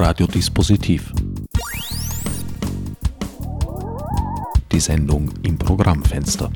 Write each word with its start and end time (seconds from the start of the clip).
Radiodispositiv. 0.00 1.12
Die 4.72 4.80
Sendung 4.80 5.30
im 5.42 5.58
Programmfenster. 5.58 6.50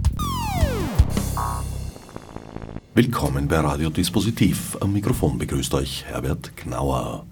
Willkommen 2.95 3.47
bei 3.47 3.61
Radiodispositiv. 3.61 4.79
Am 4.81 4.95
Mikrofon 4.95 5.37
begrüßt 5.37 5.75
euch 5.75 6.07
Herbert 6.07 6.57
Knauer. 6.57 7.27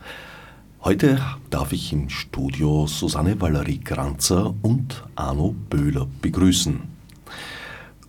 Heute 0.84 1.18
darf 1.48 1.72
ich 1.72 1.94
im 1.94 2.10
Studio 2.10 2.86
Susanne 2.86 3.40
Valerie 3.40 3.78
Kranzer 3.78 4.54
und 4.60 5.04
Arno 5.14 5.54
Böhler 5.70 6.06
begrüßen. 6.20 6.78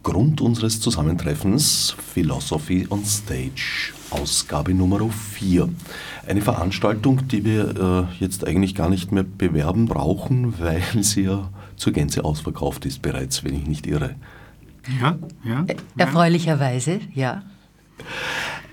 Grund 0.04 0.42
unseres 0.42 0.82
Zusammentreffens 0.82 1.96
Philosophy 2.14 2.86
on 2.90 3.06
Stage, 3.06 3.94
Ausgabe 4.14 4.74
Nummer 4.74 5.10
4. 5.10 5.70
Eine 6.28 6.42
Veranstaltung, 6.42 7.28
die 7.28 7.44
wir 7.44 8.08
äh, 8.10 8.24
jetzt 8.24 8.46
eigentlich 8.46 8.76
gar 8.76 8.90
nicht 8.90 9.12
mehr 9.12 9.24
bewerben 9.24 9.88
brauchen, 9.88 10.60
weil 10.60 10.84
sie 11.02 11.24
ja 11.24 11.50
zur 11.76 11.94
Gänze 11.94 12.24
ausverkauft 12.24 12.86
ist 12.86 13.02
bereits, 13.02 13.44
wenn 13.44 13.56
ich 13.56 13.66
nicht 13.66 13.88
irre. 13.88 14.16
Ja, 15.02 15.18
ja. 15.44 15.66
ja. 15.68 15.76
Erfreulicherweise, 15.98 17.00
ja. 17.14 17.42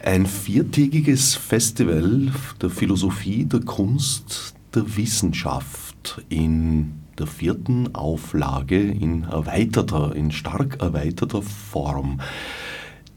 Ein 0.05 0.27
viertägiges 0.27 1.35
Festival 1.35 2.33
der 2.61 2.71
Philosophie, 2.71 3.47
der 3.47 3.61
Kunst, 3.61 4.55
der 4.75 4.97
Wissenschaft 4.97 6.23
in 6.29 7.01
der 7.19 7.27
vierten 7.27 7.95
Auflage 7.95 8.81
in 8.81 9.25
erweiterter, 9.25 10.15
in 10.15 10.31
stark 10.31 10.81
erweiterter 10.81 11.43
Form. 11.43 12.21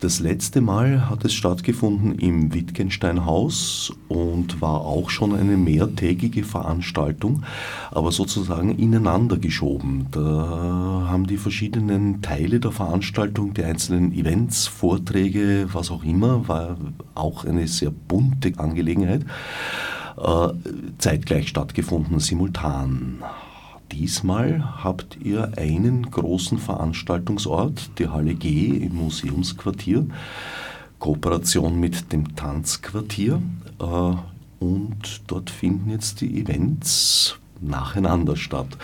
Das 0.03 0.20
letzte 0.20 0.59
Mal 0.59 1.09
hat 1.09 1.23
es 1.23 1.34
stattgefunden 1.34 2.20
im 2.20 2.53
Wittgenstein-Haus 2.53 3.93
und 4.09 4.59
war 4.59 4.81
auch 4.81 5.09
schon 5.09 5.34
eine 5.34 5.55
mehrtägige 5.55 6.43
Veranstaltung, 6.43 7.43
aber 7.90 8.12
sozusagen 8.12 8.77
ineinander 8.77 9.37
geschoben. 9.37 10.07
Da 10.12 11.07
haben 11.07 11.26
die 11.26 11.37
verschiedenen 11.37 12.21
Teile 12.21 12.60
der 12.60 12.73
Veranstaltung, 12.73 13.54
die 13.54 13.63
einzelnen 13.63 14.12
Events, 14.12 14.68
Vorträge, 14.68 15.70
was 15.71 15.90
auch 15.90 16.04
immer, 16.04 16.49
war 16.49 16.76
auch 17.15 17.45
eine 17.45 17.65
sehr 17.70 17.91
bunte 17.91 18.51
Angelegenheit, 18.57 19.26
äh, 20.17 20.49
zeitgleich 20.98 21.48
stattgefunden, 21.48 22.20
simultan. 22.20 23.23
Diesmal 23.94 24.84
habt 24.84 25.18
ihr 25.24 25.55
einen 25.55 26.10
großen 26.10 26.58
Veranstaltungsort, 26.58 27.91
die 28.00 28.08
Halle 28.08 28.34
G 28.34 28.70
im 28.70 28.96
Museumsquartier, 28.96 30.08
Kooperation 30.98 31.80
mit 31.80 32.12
dem 32.12 32.35
Tanzquartier 32.35 33.40
äh, 33.80 34.13
und 34.60 35.22
dort 35.27 35.52
finden 35.52 35.91
jetzt 35.91 36.22
die 36.22 36.41
Events 36.41 37.38
nacheinander 37.62 38.35
statt. 38.35 38.77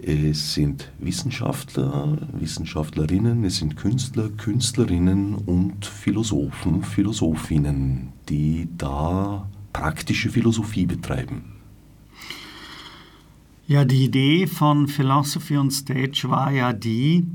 Es 0.00 0.54
sind 0.54 0.92
Wissenschaftler, 1.00 2.16
Wissenschaftlerinnen, 2.32 3.42
es 3.42 3.56
sind 3.56 3.76
Künstler, 3.76 4.28
Künstlerinnen 4.28 5.34
und 5.34 5.84
Philosophen, 5.84 6.84
Philosophinnen, 6.84 8.12
die 8.28 8.68
da 8.78 9.48
praktische 9.72 10.30
Philosophie 10.30 10.86
betreiben. 10.86 11.57
Ja, 13.70 13.84
die 13.84 14.06
Idee 14.06 14.46
von 14.46 14.88
Philosophy 14.88 15.58
on 15.58 15.70
Stage 15.70 16.22
war 16.24 16.50
ja 16.50 16.72
die, 16.72 17.26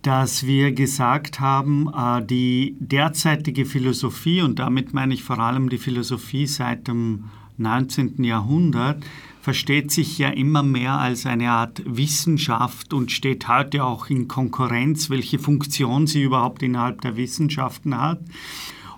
dass 0.00 0.46
wir 0.46 0.72
gesagt 0.72 1.38
haben, 1.38 1.86
äh, 1.94 2.24
die 2.24 2.76
derzeitige 2.80 3.66
Philosophie, 3.66 4.40
und 4.40 4.58
damit 4.58 4.94
meine 4.94 5.12
ich 5.12 5.22
vor 5.22 5.38
allem 5.38 5.68
die 5.68 5.76
Philosophie 5.76 6.46
seit 6.46 6.88
dem 6.88 7.24
19. 7.58 8.24
Jahrhundert, 8.24 9.04
versteht 9.42 9.90
sich 9.90 10.16
ja 10.16 10.30
immer 10.30 10.62
mehr 10.62 10.94
als 10.94 11.26
eine 11.26 11.50
Art 11.50 11.82
Wissenschaft 11.84 12.94
und 12.94 13.12
steht 13.12 13.46
heute 13.46 13.84
auch 13.84 14.08
in 14.08 14.28
Konkurrenz, 14.28 15.10
welche 15.10 15.38
Funktion 15.38 16.06
sie 16.06 16.22
überhaupt 16.22 16.62
innerhalb 16.62 17.02
der 17.02 17.18
Wissenschaften 17.18 18.00
hat. 18.00 18.22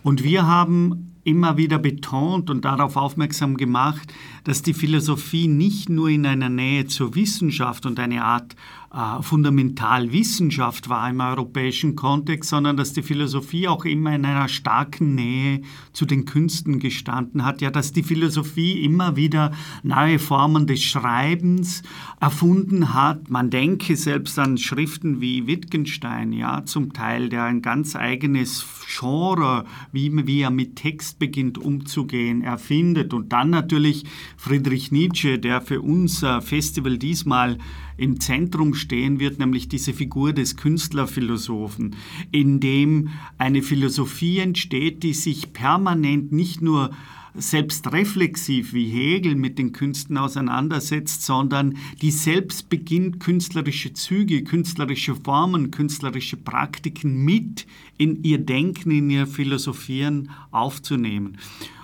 Und 0.04 0.22
wir 0.22 0.46
haben 0.46 1.11
immer 1.24 1.56
wieder 1.56 1.78
betont 1.78 2.50
und 2.50 2.64
darauf 2.64 2.96
aufmerksam 2.96 3.56
gemacht, 3.56 4.12
dass 4.44 4.62
die 4.62 4.74
Philosophie 4.74 5.48
nicht 5.48 5.88
nur 5.88 6.08
in 6.08 6.26
einer 6.26 6.48
Nähe 6.48 6.86
zur 6.86 7.14
Wissenschaft 7.14 7.86
und 7.86 7.98
eine 8.00 8.24
Art 8.24 8.56
äh, 8.92 9.22
Fundamentalwissenschaft 9.22 10.90
war 10.90 11.08
im 11.08 11.20
europäischen 11.20 11.96
Kontext, 11.96 12.50
sondern 12.50 12.76
dass 12.76 12.92
die 12.92 13.02
Philosophie 13.02 13.66
auch 13.66 13.86
immer 13.86 14.14
in 14.14 14.26
einer 14.26 14.48
starken 14.48 15.14
Nähe 15.14 15.62
zu 15.94 16.04
den 16.04 16.26
Künsten 16.26 16.78
gestanden 16.78 17.44
hat. 17.44 17.62
Ja, 17.62 17.70
dass 17.70 17.92
die 17.92 18.02
Philosophie 18.02 18.84
immer 18.84 19.16
wieder 19.16 19.52
neue 19.82 20.18
Formen 20.18 20.66
des 20.66 20.82
Schreibens 20.82 21.82
erfunden 22.20 22.92
hat. 22.92 23.30
Man 23.30 23.48
denke 23.48 23.96
selbst 23.96 24.38
an 24.38 24.58
Schriften 24.58 25.22
wie 25.22 25.46
Wittgenstein, 25.46 26.34
ja, 26.34 26.64
zum 26.66 26.92
Teil, 26.92 27.30
der 27.30 27.44
ein 27.44 27.62
ganz 27.62 27.96
eigenes 27.96 28.66
Genre, 28.86 29.64
wie, 29.90 30.26
wie 30.26 30.40
er 30.42 30.50
mit 30.50 30.76
Text 30.76 31.18
beginnt 31.18 31.56
umzugehen, 31.56 32.42
erfindet. 32.42 33.14
Und 33.14 33.32
dann 33.32 33.48
natürlich 33.48 34.04
Friedrich 34.36 34.92
Nietzsche, 34.92 35.38
der 35.38 35.62
für 35.62 35.80
unser 35.80 36.42
Festival 36.42 36.98
diesmal 36.98 37.56
im 37.96 38.20
Zentrum 38.20 38.74
stehen 38.74 39.20
wird, 39.20 39.38
nämlich 39.38 39.68
diese 39.68 39.92
Figur 39.92 40.32
des 40.32 40.56
Künstlerphilosophen, 40.56 41.96
in 42.30 42.60
dem 42.60 43.08
eine 43.38 43.62
Philosophie 43.62 44.38
entsteht, 44.38 45.02
die 45.02 45.14
sich 45.14 45.52
permanent 45.52 46.32
nicht 46.32 46.62
nur 46.62 46.90
selbstreflexiv 47.34 48.74
wie 48.74 48.86
Hegel 48.86 49.34
mit 49.36 49.58
den 49.58 49.72
Künsten 49.72 50.18
auseinandersetzt, 50.18 51.22
sondern 51.22 51.78
die 52.02 52.10
selbst 52.10 52.68
beginnt, 52.68 53.20
künstlerische 53.20 53.92
Züge, 53.94 54.44
künstlerische 54.44 55.14
Formen, 55.14 55.70
künstlerische 55.70 56.36
Praktiken 56.36 57.24
mit 57.24 57.66
in 57.96 58.22
ihr 58.22 58.38
Denken, 58.38 58.90
in 58.90 59.10
ihr 59.10 59.26
Philosophieren 59.26 60.30
aufzunehmen. 60.50 61.38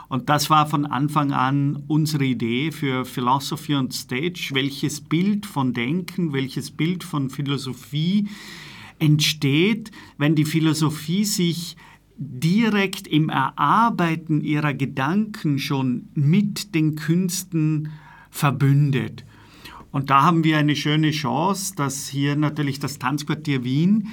Und 0.09 0.31
das 0.31 0.49
war 0.49 0.67
von 0.67 0.87
Anfang 0.87 1.33
an 1.33 1.83
unsere 1.87 2.25
Idee 2.25 2.73
für 2.73 3.05
Philosophy 3.05 3.75
on 3.75 3.91
Stage, 3.91 4.51
welches 4.53 5.03
Bild 5.03 5.45
von 5.45 5.75
Denken, 5.75 6.33
welches 6.33 6.71
Bild 6.71 7.05
von 7.05 7.29
Philosophie 7.29 8.29
entsteht, 8.99 9.91
wenn 10.17 10.35
die 10.35 10.47
Philosophie 10.47 11.25
sich 11.25 11.77
direkt 12.17 13.07
im 13.07 13.29
Erarbeiten 13.29 14.41
ihrer 14.43 14.75
Gedanken 14.75 15.59
schon 15.59 16.09
mit 16.15 16.75
den 16.75 16.97
Künsten 16.97 17.93
verbündet. 18.31 19.25
Und 19.93 20.11
da 20.11 20.23
haben 20.23 20.43
wir 20.43 20.59
eine 20.59 20.77
schöne 20.77 21.13
Chance, 21.13 21.75
dass 21.77 22.09
hier 22.09 22.35
natürlich 22.37 22.79
das 22.79 22.99
Tanzquartier 22.99 23.63
Wien 23.63 24.09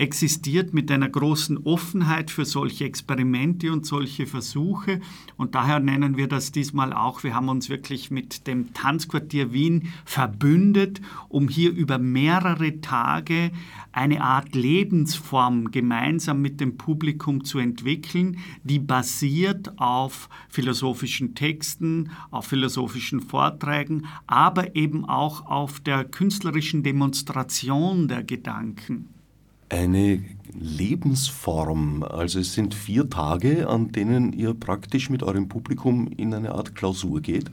existiert 0.00 0.72
mit 0.72 0.90
einer 0.90 1.10
großen 1.10 1.58
Offenheit 1.58 2.30
für 2.30 2.46
solche 2.46 2.86
Experimente 2.86 3.70
und 3.70 3.84
solche 3.84 4.26
Versuche. 4.26 5.00
Und 5.36 5.54
daher 5.54 5.78
nennen 5.78 6.16
wir 6.16 6.26
das 6.26 6.52
diesmal 6.52 6.94
auch, 6.94 7.22
wir 7.22 7.34
haben 7.34 7.50
uns 7.50 7.68
wirklich 7.68 8.10
mit 8.10 8.46
dem 8.46 8.72
Tanzquartier 8.72 9.52
Wien 9.52 9.92
verbündet, 10.06 11.02
um 11.28 11.48
hier 11.48 11.70
über 11.70 11.98
mehrere 11.98 12.80
Tage 12.80 13.50
eine 13.92 14.22
Art 14.22 14.54
Lebensform 14.54 15.70
gemeinsam 15.70 16.40
mit 16.40 16.60
dem 16.60 16.78
Publikum 16.78 17.44
zu 17.44 17.58
entwickeln, 17.58 18.38
die 18.64 18.78
basiert 18.78 19.78
auf 19.78 20.30
philosophischen 20.48 21.34
Texten, 21.34 22.10
auf 22.30 22.46
philosophischen 22.46 23.20
Vorträgen, 23.20 24.06
aber 24.26 24.74
eben 24.76 25.04
auch 25.04 25.44
auf 25.44 25.78
der 25.80 26.04
künstlerischen 26.04 26.82
Demonstration 26.82 28.08
der 28.08 28.22
Gedanken 28.22 29.19
eine 29.70 30.22
Lebensform. 30.52 32.02
Also 32.02 32.40
es 32.40 32.52
sind 32.54 32.74
vier 32.74 33.08
Tage, 33.08 33.68
an 33.68 33.92
denen 33.92 34.32
ihr 34.32 34.52
praktisch 34.52 35.08
mit 35.08 35.22
eurem 35.22 35.48
Publikum 35.48 36.08
in 36.08 36.34
eine 36.34 36.52
Art 36.52 36.74
Klausur 36.74 37.20
geht. 37.20 37.50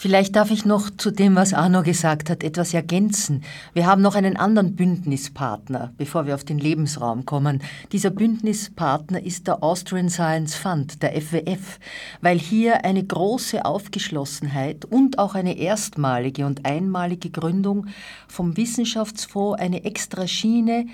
Vielleicht 0.00 0.36
darf 0.36 0.52
ich 0.52 0.64
noch 0.64 0.90
zu 0.90 1.10
dem, 1.10 1.34
was 1.34 1.52
Arno 1.52 1.82
gesagt 1.82 2.30
hat, 2.30 2.44
etwas 2.44 2.72
ergänzen. 2.72 3.42
Wir 3.72 3.84
haben 3.84 4.00
noch 4.00 4.14
einen 4.14 4.36
anderen 4.36 4.76
Bündnispartner, 4.76 5.92
bevor 5.96 6.24
wir 6.24 6.36
auf 6.36 6.44
den 6.44 6.60
Lebensraum 6.60 7.26
kommen. 7.26 7.64
Dieser 7.90 8.10
Bündnispartner 8.10 9.20
ist 9.20 9.48
der 9.48 9.60
Austrian 9.60 10.08
Science 10.08 10.54
Fund, 10.54 11.02
der 11.02 11.20
FWF, 11.20 11.80
weil 12.20 12.38
hier 12.38 12.84
eine 12.84 13.02
große 13.02 13.64
Aufgeschlossenheit 13.64 14.84
und 14.84 15.18
auch 15.18 15.34
eine 15.34 15.58
erstmalige 15.58 16.46
und 16.46 16.64
einmalige 16.64 17.30
Gründung 17.30 17.86
vom 18.28 18.56
Wissenschaftsfonds 18.56 19.60
eine 19.60 19.84
extra 19.84 20.28
Schiene, 20.28 20.86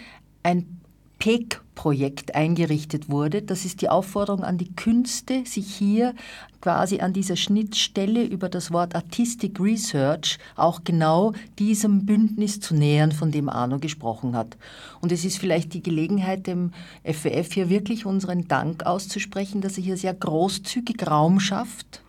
ein 0.42 0.80
PEG-Projekt 1.25 2.35
eingerichtet 2.35 3.09
wurde. 3.09 3.41
Das 3.41 3.65
ist 3.65 3.81
die 3.81 3.88
Aufforderung 3.88 4.44
an 4.44 4.59
die 4.59 4.76
Künste, 4.76 5.47
sich 5.47 5.75
hier 5.75 6.15
quasi 6.61 7.00
an 7.00 7.15
dieser 7.15 7.37
Schnittstelle 7.37 8.23
über 8.25 8.50
das 8.50 8.73
Wort 8.73 8.94
Artistic 8.94 9.59
Research 9.59 10.38
auch 10.55 10.85
genau 10.85 11.32
diesem 11.59 12.05
Bündnis 12.05 12.61
zu 12.61 12.75
nähern, 12.75 13.11
von 13.11 13.31
dem 13.31 13.49
Arno 13.49 13.79
gesprochen 13.79 14.37
hat. 14.37 14.59
Und 15.00 15.12
es 15.12 15.25
ist 15.25 15.38
vielleicht 15.38 15.73
die 15.73 15.82
Gelegenheit, 15.82 16.47
dem 16.47 16.73
FWF 17.05 17.55
hier 17.55 17.71
wirklich 17.71 18.05
unseren 18.05 18.47
Dank 18.47 18.85
auszusprechen, 18.85 19.62
dass 19.62 19.79
er 19.79 19.85
hier 19.85 19.97
sehr 19.97 20.12
großzügig 20.12 21.06
Raum 21.06 21.41
schafft 21.41 22.03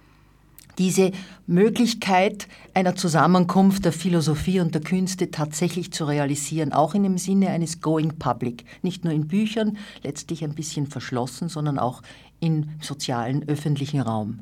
diese 0.77 1.12
Möglichkeit 1.48 2.48
einer 2.74 2.95
Zusammenkunft 2.95 3.86
der 3.86 3.92
Philosophie 3.92 4.60
und 4.60 4.74
der 4.74 4.81
Künste 4.81 5.31
tatsächlich 5.31 5.92
zu 5.92 6.06
realisieren, 6.06 6.74
auch 6.74 6.95
in 6.95 7.04
dem 7.04 7.18
Sinne 7.18 7.50
eines 7.50 7.81
Going 7.81 8.18
Public. 8.19 8.66
Nicht 8.81 9.04
nur 9.04 9.13
in 9.13 9.27
Büchern, 9.27 9.77
letztlich 10.04 10.44
ein 10.44 10.56
bisschen 10.56 10.88
verschlossen, 10.88 11.50
sondern 11.50 11.80
auch 11.80 12.01
im 12.39 12.69
sozialen, 12.81 13.48
öffentlichen 13.48 14.01
Raum. 14.01 14.39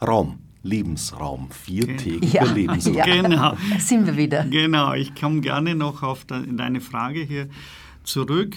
Raum. 0.00 0.38
Lebensraum, 0.62 1.48
viertägiger 1.52 2.44
ja, 2.44 2.52
Lebensraum. 2.52 2.94
Ja, 2.96 3.04
genau. 3.04 3.52
Da 3.52 3.78
sind 3.78 4.04
wir 4.04 4.16
wieder. 4.16 4.44
Genau, 4.44 4.94
ich 4.94 5.14
komme 5.14 5.40
gerne 5.40 5.76
noch 5.76 6.02
auf 6.02 6.24
deine 6.24 6.80
Frage 6.80 7.20
hier 7.20 7.48
zurück. 8.02 8.56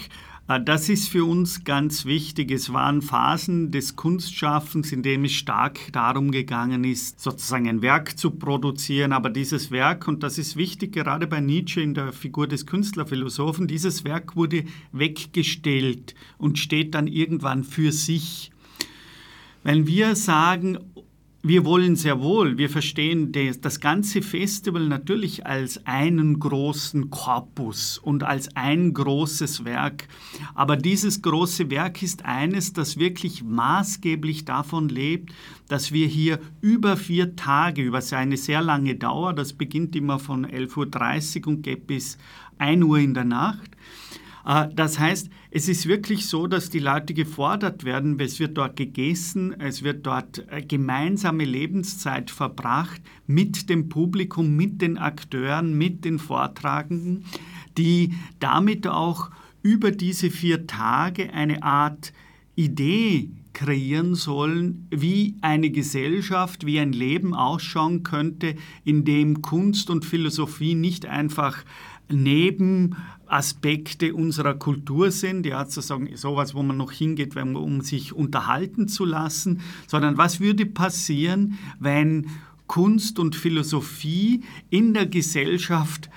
Äh, 0.50 0.60
das 0.62 0.88
ist 0.88 1.08
für 1.08 1.24
uns 1.24 1.64
ganz 1.64 2.04
wichtig. 2.04 2.50
Es 2.50 2.72
waren 2.72 3.02
Phasen 3.02 3.70
des 3.70 3.94
Kunstschaffens, 3.94 4.90
in 4.92 5.02
denen 5.02 5.26
es 5.26 5.32
stark 5.32 5.78
darum 5.92 6.32
gegangen 6.32 6.82
ist, 6.82 7.20
sozusagen 7.20 7.68
ein 7.68 7.82
Werk 7.82 8.18
zu 8.18 8.32
produzieren. 8.32 9.12
Aber 9.12 9.30
dieses 9.30 9.70
Werk, 9.70 10.08
und 10.08 10.22
das 10.22 10.38
ist 10.38 10.56
wichtig 10.56 10.92
gerade 10.92 11.26
bei 11.28 11.40
Nietzsche 11.40 11.80
in 11.80 11.94
der 11.94 12.12
Figur 12.12 12.48
des 12.48 12.66
Künstlerphilosophen, 12.66 13.68
dieses 13.68 14.04
Werk 14.04 14.34
wurde 14.34 14.64
weggestellt 14.92 16.14
und 16.36 16.58
steht 16.58 16.94
dann 16.94 17.06
irgendwann 17.06 17.62
für 17.62 17.92
sich. 17.92 18.50
Wenn 19.62 19.86
wir 19.86 20.16
sagen, 20.16 20.78
wir 21.42 21.64
wollen 21.64 21.96
sehr 21.96 22.20
wohl, 22.20 22.58
wir 22.58 22.68
verstehen 22.68 23.32
das 23.62 23.80
ganze 23.80 24.20
Festival 24.20 24.86
natürlich 24.86 25.46
als 25.46 25.86
einen 25.86 26.38
großen 26.38 27.08
Korpus 27.08 27.96
und 27.96 28.24
als 28.24 28.54
ein 28.56 28.92
großes 28.92 29.64
Werk. 29.64 30.06
Aber 30.54 30.76
dieses 30.76 31.22
große 31.22 31.70
Werk 31.70 32.02
ist 32.02 32.26
eines, 32.26 32.74
das 32.74 32.98
wirklich 32.98 33.42
maßgeblich 33.42 34.44
davon 34.44 34.90
lebt, 34.90 35.32
dass 35.68 35.92
wir 35.92 36.06
hier 36.06 36.40
über 36.60 36.98
vier 36.98 37.36
Tage, 37.36 37.82
über 37.82 38.02
eine 38.10 38.36
sehr 38.36 38.60
lange 38.60 38.96
Dauer, 38.96 39.32
das 39.32 39.54
beginnt 39.54 39.96
immer 39.96 40.18
von 40.18 40.44
11.30 40.44 41.40
Uhr 41.40 41.48
und 41.48 41.62
geht 41.62 41.86
bis 41.86 42.18
1 42.58 42.84
Uhr 42.84 42.98
in 42.98 43.14
der 43.14 43.24
Nacht, 43.24 43.70
das 44.44 44.98
heißt, 44.98 45.30
es 45.50 45.68
ist 45.68 45.86
wirklich 45.86 46.26
so, 46.26 46.46
dass 46.46 46.70
die 46.70 46.78
Leute 46.78 47.14
gefordert 47.14 47.84
werden, 47.84 48.18
es 48.20 48.40
wird 48.40 48.56
dort 48.56 48.76
gegessen, 48.76 49.58
es 49.60 49.82
wird 49.82 50.06
dort 50.06 50.46
äh, 50.50 50.62
gemeinsame 50.62 51.44
Lebenszeit 51.44 52.30
verbracht 52.30 53.00
mit 53.26 53.68
dem 53.68 53.88
Publikum, 53.88 54.56
mit 54.56 54.80
den 54.80 54.98
Akteuren, 54.98 55.76
mit 55.76 56.04
den 56.04 56.18
Vortragenden, 56.18 57.24
die 57.76 58.14
damit 58.38 58.86
auch 58.86 59.30
über 59.62 59.90
diese 59.90 60.30
vier 60.30 60.66
Tage 60.66 61.32
eine 61.32 61.62
Art 61.62 62.12
Idee 62.56 63.30
kreieren 63.52 64.14
sollen, 64.14 64.86
wie 64.90 65.34
eine 65.42 65.70
Gesellschaft, 65.70 66.64
wie 66.64 66.78
ein 66.78 66.92
Leben 66.92 67.34
ausschauen 67.34 68.02
könnte, 68.02 68.54
in 68.84 69.04
dem 69.04 69.42
Kunst 69.42 69.90
und 69.90 70.04
Philosophie 70.04 70.74
nicht 70.74 71.04
einfach 71.04 71.64
Nebenaspekte 73.30 74.12
unserer 74.12 74.54
Kultur 74.54 75.12
sind, 75.12 75.46
ja, 75.46 75.64
sozusagen 75.64 76.16
sowas, 76.16 76.54
wo 76.54 76.62
man 76.62 76.76
noch 76.76 76.90
hingeht, 76.90 77.36
um 77.36 77.80
sich 77.80 78.12
unterhalten 78.12 78.88
zu 78.88 79.04
lassen, 79.04 79.60
sondern 79.86 80.18
was 80.18 80.40
würde 80.40 80.66
passieren, 80.66 81.58
wenn 81.78 82.26
Kunst 82.66 83.18
und 83.18 83.36
Philosophie 83.36 84.42
in 84.68 84.94
der 84.94 85.06
Gesellschaft 85.06 86.10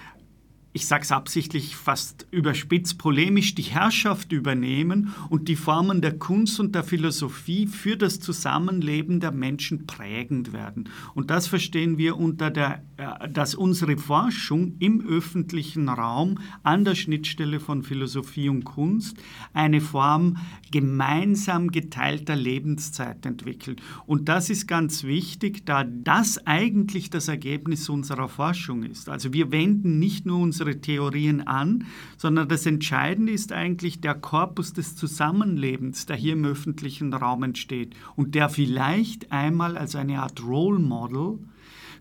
ich 0.73 0.87
sage 0.87 1.03
es 1.03 1.11
absichtlich 1.11 1.75
fast 1.75 2.25
überspitzt 2.31 2.97
polemisch, 2.97 3.53
die 3.53 3.61
Herrschaft 3.61 4.31
übernehmen 4.31 5.13
und 5.29 5.47
die 5.47 5.55
Formen 5.55 6.01
der 6.01 6.17
Kunst 6.17 6.59
und 6.59 6.73
der 6.73 6.83
Philosophie 6.83 7.67
für 7.67 7.95
das 7.95 8.19
Zusammenleben 8.19 9.19
der 9.19 9.31
Menschen 9.31 9.85
prägend 9.85 10.51
werden. 10.51 10.89
Und 11.13 11.29
das 11.29 11.45
verstehen 11.45 11.99
wir 11.99 12.17
unter 12.17 12.49
der, 12.49 12.83
äh, 12.97 13.29
dass 13.29 13.53
unsere 13.53 13.97
Forschung 13.97 14.75
im 14.79 15.05
öffentlichen 15.07 15.89
Raum 15.89 16.39
an 16.63 16.83
der 16.83 16.95
Schnittstelle 16.95 17.59
von 17.59 17.83
Philosophie 17.83 18.49
und 18.49 18.63
Kunst 18.63 19.17
eine 19.53 19.79
Form 19.79 20.37
gemeinsam 20.71 21.69
geteilter 21.69 22.35
Lebenszeit 22.35 23.27
entwickelt. 23.27 23.79
Und 24.07 24.27
das 24.27 24.49
ist 24.49 24.67
ganz 24.67 25.03
wichtig, 25.03 25.67
da 25.67 25.83
das 25.83 26.47
eigentlich 26.47 27.11
das 27.11 27.27
Ergebnis 27.27 27.89
unserer 27.89 28.27
Forschung 28.27 28.81
ist. 28.81 29.07
Also 29.07 29.33
wir 29.33 29.51
wenden 29.51 29.99
nicht 29.99 30.25
nur 30.25 30.39
unsere 30.39 30.62
unsere 30.63 30.79
Theorien 30.79 31.45
an, 31.45 31.85
sondern 32.17 32.47
das 32.47 32.65
Entscheidende 32.65 33.33
ist 33.33 33.51
eigentlich 33.51 33.99
der 33.99 34.15
Korpus 34.15 34.73
des 34.73 34.95
Zusammenlebens, 34.95 36.05
der 36.05 36.15
hier 36.15 36.33
im 36.33 36.45
öffentlichen 36.45 37.13
Raum 37.13 37.43
entsteht 37.43 37.93
und 38.15 38.33
der 38.35 38.49
vielleicht 38.49 39.31
einmal 39.31 39.77
als 39.77 39.95
eine 39.95 40.21
Art 40.21 40.41
Role 40.43 40.79
Model 40.79 41.39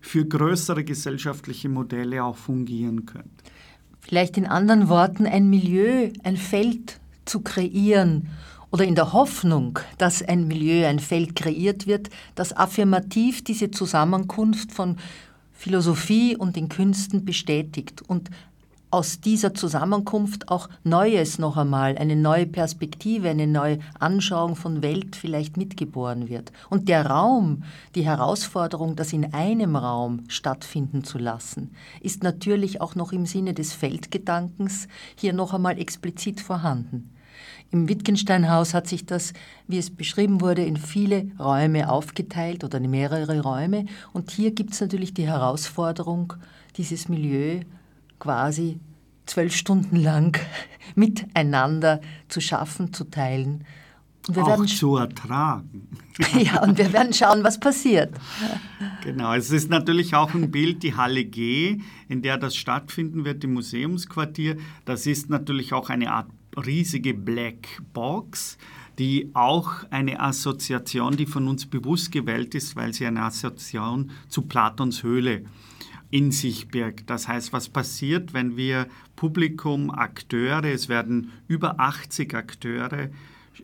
für 0.01 0.25
größere 0.25 0.83
gesellschaftliche 0.83 1.69
Modelle 1.69 2.23
auch 2.23 2.37
fungieren 2.37 3.05
könnte. 3.05 3.29
Vielleicht 3.99 4.37
in 4.37 4.45
anderen 4.45 4.89
Worten 4.89 5.25
ein 5.25 5.49
Milieu, 5.49 6.09
ein 6.23 6.37
Feld 6.37 6.99
zu 7.25 7.41
kreieren 7.41 8.29
oder 8.71 8.85
in 8.85 8.95
der 8.95 9.13
Hoffnung, 9.13 9.79
dass 9.97 10.21
ein 10.21 10.47
Milieu, 10.47 10.87
ein 10.87 10.99
Feld 10.99 11.35
kreiert 11.35 11.87
wird, 11.87 12.09
das 12.35 12.55
affirmativ 12.55 13.43
diese 13.43 13.71
Zusammenkunft 13.71 14.71
von 14.71 14.97
Philosophie 15.53 16.35
und 16.35 16.57
den 16.57 16.67
Künsten 16.67 17.23
bestätigt 17.23 18.01
und 18.07 18.29
aus 18.93 19.19
dieser 19.19 19.55
Zusammenkunft 19.55 20.49
auch 20.49 20.69
Neues 20.83 21.39
noch 21.39 21.57
einmal, 21.57 21.97
eine 21.97 22.15
neue 22.15 22.45
Perspektive, 22.45 23.27
eine 23.27 23.47
neue 23.47 23.79
Anschauung 23.99 24.55
von 24.55 24.83
Welt 24.83 25.15
vielleicht 25.15 25.57
mitgeboren 25.57 26.29
wird. 26.29 26.51
Und 26.69 26.89
der 26.89 27.07
Raum, 27.07 27.63
die 27.95 28.05
Herausforderung, 28.05 28.95
das 28.95 29.11
in 29.11 29.33
einem 29.33 29.75
Raum 29.75 30.25
stattfinden 30.27 31.03
zu 31.03 31.17
lassen, 31.17 31.71
ist 32.01 32.21
natürlich 32.21 32.81
auch 32.81 32.93
noch 32.93 33.13
im 33.13 33.25
Sinne 33.25 33.55
des 33.55 33.73
Feldgedankens 33.73 34.87
hier 35.15 35.33
noch 35.33 35.55
einmal 35.55 35.79
explizit 35.79 36.39
vorhanden. 36.39 37.09
Im 37.71 37.89
Wittgensteinhaus 37.89 38.75
hat 38.75 38.85
sich 38.85 39.07
das, 39.07 39.33
wie 39.67 39.79
es 39.79 39.89
beschrieben 39.89 40.39
wurde, 40.39 40.63
in 40.63 40.77
viele 40.77 41.31
Räume 41.39 41.89
aufgeteilt 41.89 42.63
oder 42.63 42.77
in 42.77 42.91
mehrere 42.91 43.41
Räume. 43.41 43.85
Und 44.13 44.29
hier 44.29 44.51
gibt 44.51 44.73
es 44.73 44.81
natürlich 44.81 45.15
die 45.15 45.25
Herausforderung, 45.25 46.33
dieses 46.77 47.09
Milieu 47.09 47.61
quasi 48.23 48.79
zwölf 49.25 49.53
Stunden 49.53 49.97
lang 49.97 50.39
miteinander 50.95 51.99
zu 52.29 52.39
schaffen, 52.39 52.93
zu 52.93 53.03
teilen. 53.03 53.65
Und 54.27 54.37
wir 54.37 54.43
auch 54.43 54.47
werden 54.47 54.67
zu 54.67 54.95
ertragen. 54.95 55.89
ja, 56.39 56.63
und 56.63 56.77
wir 56.77 56.93
werden 56.93 57.11
schauen, 57.13 57.43
was 57.43 57.59
passiert. 57.59 58.13
Genau, 59.03 59.33
es 59.33 59.51
ist 59.51 59.69
natürlich 59.69 60.15
auch 60.15 60.33
ein 60.33 60.49
Bild, 60.51 60.81
die 60.83 60.95
Halle 60.95 61.25
G, 61.25 61.79
in 62.07 62.21
der 62.21 62.37
das 62.37 62.55
stattfinden 62.55 63.25
wird, 63.25 63.43
im 63.43 63.55
Museumsquartier. 63.55 64.55
Das 64.85 65.05
ist 65.05 65.29
natürlich 65.29 65.73
auch 65.73 65.89
eine 65.89 66.13
Art 66.13 66.29
riesige 66.55 67.13
Black 67.13 67.81
Box, 67.91 68.57
die 68.97 69.31
auch 69.33 69.83
eine 69.89 70.21
Assoziation, 70.21 71.17
die 71.17 71.25
von 71.25 71.49
uns 71.49 71.65
bewusst 71.65 72.13
gewählt 72.13 72.55
ist, 72.55 72.77
weil 72.77 72.93
sie 72.93 73.05
eine 73.05 73.23
Assoziation 73.23 74.11
zu 74.29 74.43
Platons 74.43 75.03
Höhle 75.03 75.39
ist 75.39 75.47
in 76.13 76.29
sich 76.29 76.67
birgt. 76.67 77.09
Das 77.09 77.27
heißt, 77.27 77.53
was 77.53 77.69
passiert, 77.69 78.35
wenn 78.35 78.55
wir 78.55 78.85
Publikum, 79.15 79.89
Akteure, 79.89 80.65
es 80.65 80.87
werden 80.87 81.31
über 81.47 81.79
80 81.79 82.35
Akteure 82.35 83.09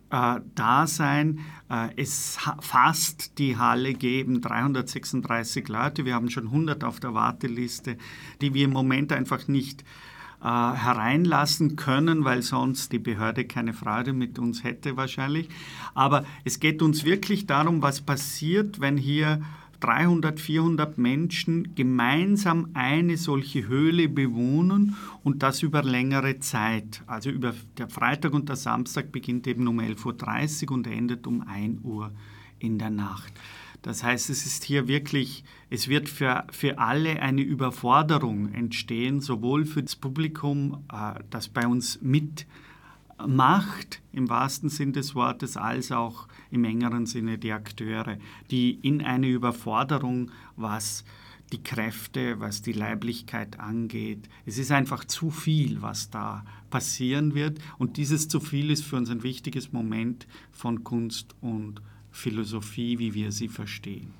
äh, 0.09 0.39
da 0.55 0.87
sein. 0.87 1.41
Äh, 1.69 1.89
es 1.95 2.39
fasst 2.59 3.37
die 3.37 3.55
Halle 3.57 3.93
geben 3.93 4.41
336 4.41 5.67
Leute. 5.67 6.05
Wir 6.05 6.15
haben 6.15 6.31
schon 6.31 6.45
100 6.45 6.83
auf 6.83 6.99
der 6.99 7.13
Warteliste, 7.13 7.97
die 8.41 8.55
wir 8.55 8.65
im 8.65 8.71
Moment 8.71 9.11
einfach 9.13 9.47
nicht 9.47 9.83
äh, 10.41 10.45
hereinlassen 10.45 11.75
können, 11.75 12.25
weil 12.25 12.41
sonst 12.41 12.91
die 12.91 12.97
Behörde 12.97 13.45
keine 13.45 13.73
Freude 13.73 14.11
mit 14.11 14.39
uns 14.39 14.63
hätte 14.63 14.97
wahrscheinlich. 14.97 15.49
Aber 15.93 16.25
es 16.45 16.59
geht 16.59 16.81
uns 16.81 17.05
wirklich 17.05 17.45
darum, 17.45 17.83
was 17.83 18.01
passiert, 18.01 18.79
wenn 18.79 18.97
hier 18.97 19.39
300, 19.79 20.39
400 20.39 20.97
Menschen 20.97 21.75
gemeinsam 21.75 22.69
eine 22.73 23.17
solche 23.17 23.67
Höhle 23.67 24.09
bewohnen 24.09 24.95
und 25.23 25.43
das 25.43 25.63
über 25.63 25.83
längere 25.83 26.39
Zeit. 26.39 27.03
Also 27.07 27.29
über 27.29 27.53
der 27.77 27.89
Freitag 27.89 28.33
und 28.33 28.49
der 28.49 28.55
Samstag 28.55 29.11
beginnt 29.11 29.47
eben 29.47 29.67
um 29.67 29.79
11.30 29.79 30.65
Uhr 30.69 30.75
und 30.75 30.87
endet 30.87 31.27
um 31.27 31.41
1 31.41 31.83
Uhr 31.83 32.11
in 32.59 32.77
der 32.77 32.89
Nacht. 32.89 33.33
Das 33.81 34.03
heißt, 34.03 34.29
es 34.29 34.45
ist 34.45 34.65
hier 34.65 34.87
wirklich, 34.87 35.45
es 35.69 35.87
wird 35.87 36.09
für, 36.09 36.45
für 36.51 36.79
alle 36.79 37.21
eine 37.21 37.41
Überforderung 37.41 38.51
entstehen, 38.53 39.21
sowohl 39.21 39.65
für 39.65 39.81
das 39.81 39.95
Publikum, 39.95 40.83
äh, 40.91 41.21
das 41.29 41.47
bei 41.47 41.65
uns 41.65 42.01
mit 42.01 42.45
Macht 43.25 44.01
im 44.13 44.29
wahrsten 44.29 44.69
Sinn 44.69 44.93
des 44.93 45.13
Wortes 45.13 45.57
als 45.57 45.91
auch 45.91 46.27
im 46.51 46.63
engeren 46.63 47.05
Sinne 47.05 47.37
die 47.37 47.51
Akteure, 47.51 48.17
die 48.51 48.79
in 48.81 49.01
eine 49.01 49.27
Überforderung, 49.27 50.31
was 50.55 51.03
die 51.51 51.63
Kräfte, 51.63 52.39
was 52.39 52.61
die 52.61 52.73
Leiblichkeit 52.73 53.59
angeht. 53.59 54.29
Es 54.45 54.57
ist 54.57 54.71
einfach 54.71 55.05
zu 55.05 55.31
viel, 55.31 55.81
was 55.81 56.09
da 56.09 56.45
passieren 56.69 57.33
wird. 57.33 57.59
Und 57.77 57.97
dieses 57.97 58.27
zu 58.27 58.39
viel 58.39 58.69
ist 58.69 58.83
für 58.83 58.97
uns 58.97 59.09
ein 59.09 59.23
wichtiges 59.23 59.71
Moment 59.71 60.27
von 60.51 60.83
Kunst 60.83 61.35
und 61.41 61.81
Philosophie, 62.11 62.99
wie 62.99 63.13
wir 63.13 63.31
sie 63.31 63.47
verstehen. 63.47 64.13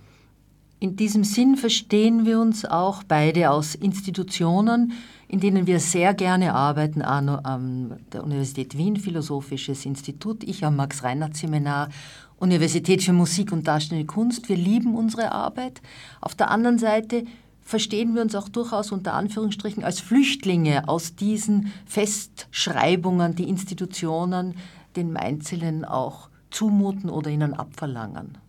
In 0.81 0.95
diesem 0.95 1.25
Sinn 1.25 1.57
verstehen 1.57 2.25
wir 2.25 2.39
uns 2.39 2.63
auch 2.63 3.03
beide 3.03 3.51
aus 3.51 3.75
Institutionen, 3.75 4.93
in 5.29 5.39
denen 5.39 5.67
wir 5.67 5.79
sehr 5.79 6.15
gerne 6.15 6.55
arbeiten, 6.55 7.03
an 7.03 7.99
der 8.11 8.23
Universität 8.23 8.75
Wien, 8.75 8.97
Philosophisches 8.97 9.85
Institut, 9.85 10.43
ich 10.43 10.65
am 10.65 10.75
Max-Reinhardt-Seminar, 10.75 11.89
Universität 12.37 13.03
für 13.03 13.13
Musik 13.13 13.51
und 13.51 13.67
Darstellende 13.67 14.07
Kunst. 14.07 14.49
Wir 14.49 14.57
lieben 14.57 14.95
unsere 14.95 15.31
Arbeit. 15.31 15.81
Auf 16.19 16.33
der 16.33 16.49
anderen 16.49 16.79
Seite 16.79 17.25
verstehen 17.61 18.15
wir 18.15 18.23
uns 18.23 18.33
auch 18.33 18.49
durchaus 18.49 18.91
unter 18.91 19.13
Anführungsstrichen 19.13 19.83
als 19.83 19.99
Flüchtlinge 19.99 20.89
aus 20.89 21.15
diesen 21.15 21.73
Festschreibungen, 21.85 23.35
die 23.35 23.47
Institutionen 23.47 24.55
den 24.95 25.15
Einzelnen 25.15 25.85
auch 25.85 26.29
zumuten 26.49 27.11
oder 27.11 27.29
ihnen 27.29 27.53
abverlangen 27.53 28.39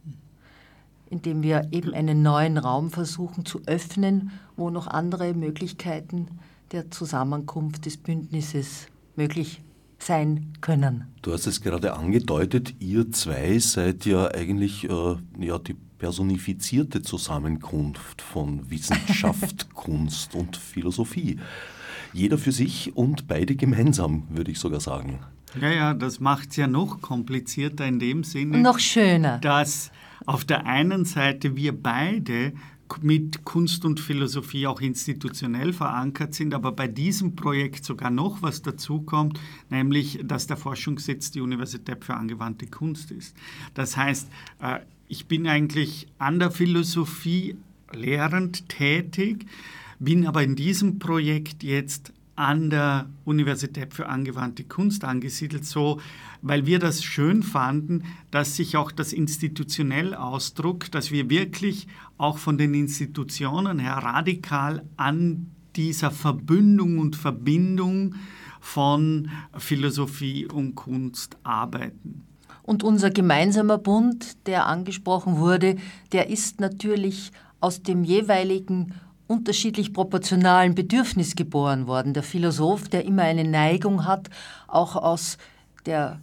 indem 1.12 1.42
wir 1.42 1.66
eben 1.72 1.92
einen 1.92 2.22
neuen 2.22 2.56
Raum 2.56 2.90
versuchen 2.90 3.44
zu 3.44 3.62
öffnen, 3.66 4.30
wo 4.56 4.70
noch 4.70 4.86
andere 4.86 5.34
Möglichkeiten 5.34 6.28
der 6.72 6.90
Zusammenkunft 6.90 7.86
des 7.86 7.96
Bündnisses 7.96 8.86
möglich 9.16 9.62
sein 9.98 10.52
können. 10.60 11.06
Du 11.22 11.32
hast 11.32 11.46
es 11.46 11.60
gerade 11.60 11.94
angedeutet, 11.94 12.74
ihr 12.78 13.10
zwei 13.12 13.58
seid 13.58 14.06
ja 14.06 14.28
eigentlich 14.28 14.88
äh, 14.88 15.16
ja, 15.38 15.58
die 15.58 15.74
personifizierte 15.98 17.02
Zusammenkunft 17.02 18.22
von 18.22 18.70
Wissenschaft, 18.70 19.68
Kunst 19.74 20.34
und 20.34 20.56
Philosophie. 20.56 21.38
Jeder 22.12 22.38
für 22.38 22.52
sich 22.52 22.96
und 22.96 23.28
beide 23.28 23.54
gemeinsam, 23.54 24.26
würde 24.30 24.50
ich 24.50 24.58
sogar 24.58 24.80
sagen. 24.80 25.20
Ja, 25.60 25.68
ja, 25.68 25.94
das 25.94 26.20
macht 26.20 26.50
es 26.50 26.56
ja 26.56 26.66
noch 26.66 27.02
komplizierter 27.02 27.86
in 27.86 27.98
dem 27.98 28.24
Sinne. 28.24 28.58
Noch 28.58 28.78
schöner. 28.78 29.38
Dass 29.38 29.90
auf 30.26 30.44
der 30.44 30.66
einen 30.66 31.04
Seite 31.04 31.56
wir 31.56 31.72
beide 31.72 32.52
mit 33.02 33.44
Kunst 33.44 33.84
und 33.84 34.00
Philosophie 34.00 34.66
auch 34.66 34.80
institutionell 34.80 35.72
verankert 35.72 36.34
sind, 36.34 36.54
aber 36.54 36.72
bei 36.72 36.88
diesem 36.88 37.36
Projekt 37.36 37.84
sogar 37.84 38.10
noch 38.10 38.42
was 38.42 38.62
dazukommt, 38.62 39.40
nämlich 39.68 40.20
dass 40.24 40.46
der 40.46 40.56
Forschungssitz 40.56 41.30
die 41.30 41.40
Universität 41.40 42.04
für 42.04 42.14
angewandte 42.14 42.66
Kunst 42.66 43.10
ist. 43.10 43.36
Das 43.74 43.96
heißt, 43.96 44.28
äh, 44.60 44.80
ich 45.08 45.26
bin 45.26 45.46
eigentlich 45.46 46.06
an 46.18 46.38
der 46.38 46.50
Philosophie 46.50 47.56
lehrend 47.92 48.68
tätig, 48.68 49.46
bin 49.98 50.26
aber 50.26 50.42
in 50.42 50.56
diesem 50.56 50.98
Projekt 50.98 51.62
jetzt 51.62 52.12
an 52.36 52.70
der 52.70 53.10
Universität 53.24 53.92
für 53.92 54.08
angewandte 54.08 54.64
Kunst 54.64 55.04
angesiedelt, 55.04 55.66
so 55.66 56.00
weil 56.42 56.66
wir 56.66 56.78
das 56.78 57.02
schön 57.02 57.42
fanden, 57.42 58.04
dass 58.30 58.56
sich 58.56 58.76
auch 58.76 58.92
das 58.92 59.12
institutionell 59.12 60.14
ausdruckt, 60.14 60.94
dass 60.94 61.10
wir 61.10 61.30
wirklich 61.30 61.86
auch 62.18 62.38
von 62.38 62.58
den 62.58 62.74
Institutionen 62.74 63.78
her 63.78 63.96
radikal 63.96 64.84
an 64.96 65.50
dieser 65.76 66.10
Verbündung 66.10 66.98
und 66.98 67.16
Verbindung 67.16 68.14
von 68.60 69.30
Philosophie 69.56 70.46
und 70.46 70.74
Kunst 70.74 71.36
arbeiten. 71.42 72.24
Und 72.62 72.84
unser 72.84 73.10
gemeinsamer 73.10 73.78
Bund, 73.78 74.46
der 74.46 74.66
angesprochen 74.66 75.38
wurde, 75.38 75.76
der 76.12 76.28
ist 76.28 76.60
natürlich 76.60 77.32
aus 77.60 77.82
dem 77.82 78.04
jeweiligen 78.04 78.94
unterschiedlich 79.26 79.92
proportionalen 79.92 80.74
Bedürfnis 80.74 81.36
geboren 81.36 81.86
worden. 81.86 82.14
Der 82.14 82.22
Philosoph, 82.22 82.88
der 82.88 83.04
immer 83.04 83.22
eine 83.22 83.44
Neigung 83.44 84.04
hat, 84.04 84.28
auch 84.66 84.96
aus 84.96 85.38
der 85.86 86.20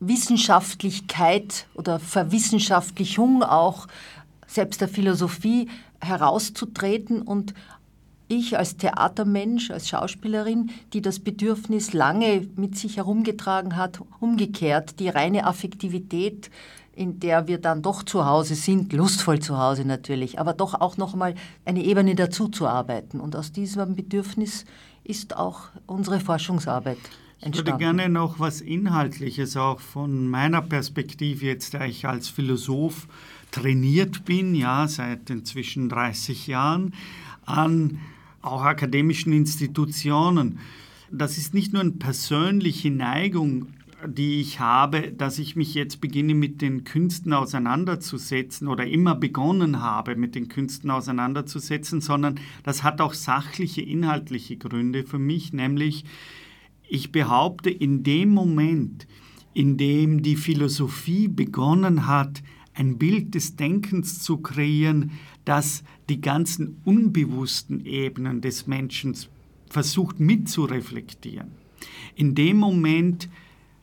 Wissenschaftlichkeit 0.00 1.66
oder 1.74 1.98
Verwissenschaftlichung 1.98 3.42
auch 3.42 3.86
selbst 4.46 4.80
der 4.80 4.88
Philosophie 4.88 5.68
herauszutreten 6.00 7.22
und 7.22 7.54
ich 8.28 8.58
als 8.58 8.76
Theatermensch, 8.76 9.70
als 9.70 9.88
Schauspielerin, 9.88 10.70
die 10.92 11.00
das 11.00 11.20
Bedürfnis 11.20 11.92
lange 11.92 12.48
mit 12.56 12.76
sich 12.76 12.96
herumgetragen 12.96 13.76
hat, 13.76 14.00
umgekehrt 14.20 14.98
die 14.98 15.08
reine 15.08 15.46
Affektivität 15.46 16.50
in 16.96 17.20
der 17.20 17.46
wir 17.46 17.58
dann 17.58 17.82
doch 17.82 18.02
zu 18.02 18.24
Hause 18.24 18.54
sind, 18.54 18.92
lustvoll 18.94 19.38
zu 19.38 19.58
Hause 19.58 19.84
natürlich, 19.84 20.40
aber 20.40 20.54
doch 20.54 20.74
auch 20.74 20.96
noch 20.96 21.14
mal 21.14 21.34
eine 21.66 21.84
Ebene 21.84 22.14
dazu 22.14 22.48
zu 22.48 22.66
arbeiten. 22.66 23.20
Und 23.20 23.36
aus 23.36 23.52
diesem 23.52 23.94
Bedürfnis 23.94 24.64
ist 25.04 25.36
auch 25.36 25.68
unsere 25.86 26.20
Forschungsarbeit 26.20 26.96
entstanden. 27.40 27.58
Ich 27.58 27.66
würde 27.66 27.78
gerne 27.78 28.08
noch 28.08 28.38
was 28.38 28.60
Inhaltliches 28.60 29.56
auch 29.56 29.80
von 29.80 30.28
meiner 30.28 30.62
Perspektive 30.62 31.46
jetzt, 31.46 31.74
da 31.74 31.84
ich 31.84 32.06
als 32.06 32.28
Philosoph 32.28 33.08
trainiert 33.50 34.24
bin, 34.24 34.54
ja, 34.54 34.88
seit 34.88 35.30
inzwischen 35.30 35.88
30 35.88 36.46
Jahren, 36.46 36.94
an 37.44 38.00
auch 38.42 38.62
akademischen 38.62 39.32
Institutionen. 39.32 40.58
Das 41.10 41.38
ist 41.38 41.54
nicht 41.54 41.72
nur 41.72 41.82
eine 41.82 41.92
persönliche 41.92 42.90
Neigung 42.90 43.68
die 44.06 44.40
ich 44.40 44.60
habe, 44.60 45.12
dass 45.12 45.38
ich 45.38 45.56
mich 45.56 45.74
jetzt 45.74 46.00
beginne 46.00 46.34
mit 46.34 46.60
den 46.60 46.84
Künsten 46.84 47.32
auseinanderzusetzen 47.32 48.68
oder 48.68 48.86
immer 48.86 49.14
begonnen 49.14 49.80
habe, 49.80 50.16
mit 50.16 50.34
den 50.34 50.48
Künsten 50.48 50.90
auseinanderzusetzen, 50.90 52.00
sondern 52.00 52.38
das 52.62 52.82
hat 52.82 53.00
auch 53.00 53.14
sachliche, 53.14 53.82
inhaltliche 53.82 54.56
Gründe 54.56 55.04
für 55.04 55.18
mich, 55.18 55.52
nämlich 55.52 56.04
ich 56.88 57.12
behaupte, 57.12 57.70
in 57.70 58.02
dem 58.02 58.30
Moment, 58.30 59.06
in 59.54 59.76
dem 59.76 60.22
die 60.22 60.36
Philosophie 60.36 61.28
begonnen 61.28 62.06
hat, 62.06 62.42
ein 62.74 62.98
Bild 62.98 63.34
des 63.34 63.56
Denkens 63.56 64.22
zu 64.22 64.38
kreieren, 64.38 65.12
das 65.44 65.82
die 66.08 66.20
ganzen 66.20 66.80
unbewussten 66.84 67.84
Ebenen 67.86 68.40
des 68.40 68.66
Menschen 68.66 69.16
versucht 69.70 70.20
mitzureflektieren. 70.20 71.52
In 72.14 72.34
dem 72.34 72.58
Moment 72.58 73.28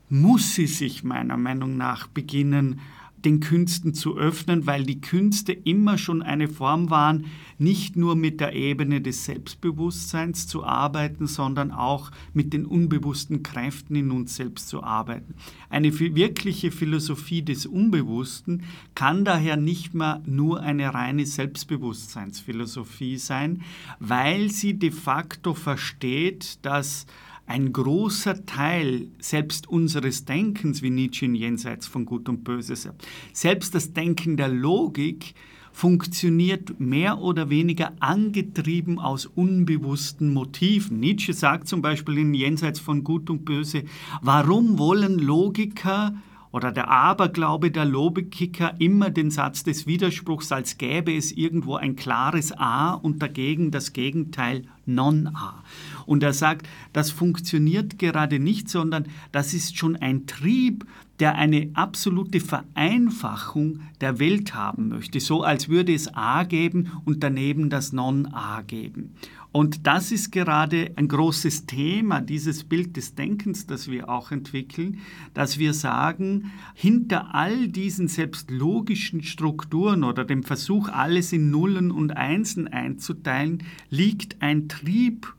muss 0.09 0.53
sie 0.53 0.67
sich 0.67 1.03
meiner 1.03 1.37
Meinung 1.37 1.75
nach 1.75 2.07
beginnen, 2.07 2.79
den 3.25 3.39
Künsten 3.39 3.93
zu 3.93 4.17
öffnen, 4.17 4.65
weil 4.67 4.83
die 4.83 5.01
Künste 5.01 5.53
immer 5.53 5.97
schon 5.97 6.21
eine 6.21 6.47
Form 6.47 6.89
waren, 6.89 7.25
nicht 7.57 7.95
nur 7.95 8.15
mit 8.15 8.39
der 8.39 8.53
Ebene 8.53 9.01
des 9.01 9.25
Selbstbewusstseins 9.25 10.47
zu 10.47 10.63
arbeiten, 10.63 11.27
sondern 11.27 11.71
auch 11.71 12.11
mit 12.33 12.51
den 12.53 12.65
unbewussten 12.65 13.43
Kräften 13.43 13.95
in 13.95 14.11
uns 14.11 14.35
selbst 14.35 14.67
zu 14.67 14.83
arbeiten. 14.83 15.35
Eine 15.69 15.97
wirkliche 15.97 16.71
Philosophie 16.71 17.41
des 17.41 17.65
Unbewussten 17.65 18.63
kann 18.95 19.23
daher 19.23 19.55
nicht 19.55 19.93
mehr 19.93 20.21
nur 20.25 20.61
eine 20.61 20.93
reine 20.93 21.25
Selbstbewusstseinsphilosophie 21.25 23.17
sein, 23.17 23.61
weil 23.99 24.49
sie 24.49 24.73
de 24.73 24.91
facto 24.91 25.53
versteht, 25.53 26.59
dass 26.63 27.05
ein 27.45 27.73
großer 27.73 28.45
Teil 28.45 29.07
selbst 29.19 29.67
unseres 29.67 30.25
Denkens, 30.25 30.81
wie 30.81 30.89
Nietzsche 30.89 31.25
in 31.25 31.35
Jenseits 31.35 31.87
von 31.87 32.05
Gut 32.05 32.29
und 32.29 32.43
Böse 32.43 32.75
sagt, 32.75 33.05
selbst 33.33 33.75
das 33.75 33.93
Denken 33.93 34.37
der 34.37 34.47
Logik 34.47 35.33
funktioniert 35.73 36.79
mehr 36.79 37.19
oder 37.19 37.49
weniger 37.49 37.93
angetrieben 37.99 38.99
aus 38.99 39.25
unbewussten 39.25 40.31
Motiven. 40.31 40.99
Nietzsche 40.99 41.33
sagt 41.33 41.67
zum 41.67 41.81
Beispiel 41.81 42.19
in 42.19 42.33
Jenseits 42.33 42.79
von 42.79 43.03
Gut 43.03 43.29
und 43.29 43.43
Böse, 43.43 43.83
warum 44.21 44.77
wollen 44.77 45.17
Logiker 45.17 46.13
oder 46.53 46.71
der 46.71 46.89
Aberglaube 46.89 47.71
der 47.71 47.83
Logiker 47.83 48.75
immer 48.79 49.09
den 49.09 49.31
Satz 49.31 49.63
des 49.63 49.87
Widerspruchs, 49.87 50.51
als 50.51 50.77
gäbe 50.77 51.13
es 51.13 51.31
irgendwo 51.31 51.75
ein 51.75 51.95
klares 51.95 52.53
A 52.53 52.93
und 52.93 53.21
dagegen 53.23 53.71
das 53.71 53.91
Gegenteil 53.91 54.63
Non-A. 54.85 55.63
Und 56.05 56.21
er 56.21 56.33
sagt, 56.33 56.67
das 56.93 57.09
funktioniert 57.09 57.97
gerade 57.97 58.39
nicht, 58.39 58.69
sondern 58.69 59.07
das 59.31 59.55
ist 59.55 59.77
schon 59.77 59.95
ein 59.95 60.27
Trieb, 60.27 60.85
der 61.19 61.35
eine 61.35 61.71
absolute 61.73 62.39
Vereinfachung 62.39 63.79
der 64.01 64.19
Welt 64.19 64.53
haben 64.53 64.89
möchte, 64.89 65.19
so 65.19 65.43
als 65.43 65.69
würde 65.69 65.93
es 65.93 66.13
A 66.13 66.43
geben 66.43 66.91
und 67.05 67.23
daneben 67.23 67.69
das 67.69 67.93
Non-A 67.93 68.61
geben. 68.61 69.15
Und 69.53 69.85
das 69.85 70.11
ist 70.11 70.31
gerade 70.31 70.91
ein 70.95 71.07
großes 71.07 71.67
Thema, 71.67 72.21
dieses 72.21 72.63
Bild 72.63 72.97
des 72.97 73.13
Denkens, 73.13 73.67
das 73.67 73.87
wir 73.87 74.09
auch 74.09 74.31
entwickeln, 74.31 74.97
dass 75.35 75.59
wir 75.59 75.75
sagen, 75.75 76.51
hinter 76.73 77.35
all 77.35 77.67
diesen 77.67 78.07
selbst 78.07 78.49
logischen 78.49 79.21
Strukturen 79.21 80.03
oder 80.03 80.25
dem 80.25 80.41
Versuch, 80.41 80.89
alles 80.89 81.31
in 81.33 81.51
Nullen 81.51 81.91
und 81.91 82.17
Einsen 82.17 82.67
einzuteilen, 82.67 83.61
liegt 83.91 84.41
ein 84.41 84.67
Trieb 84.67 85.31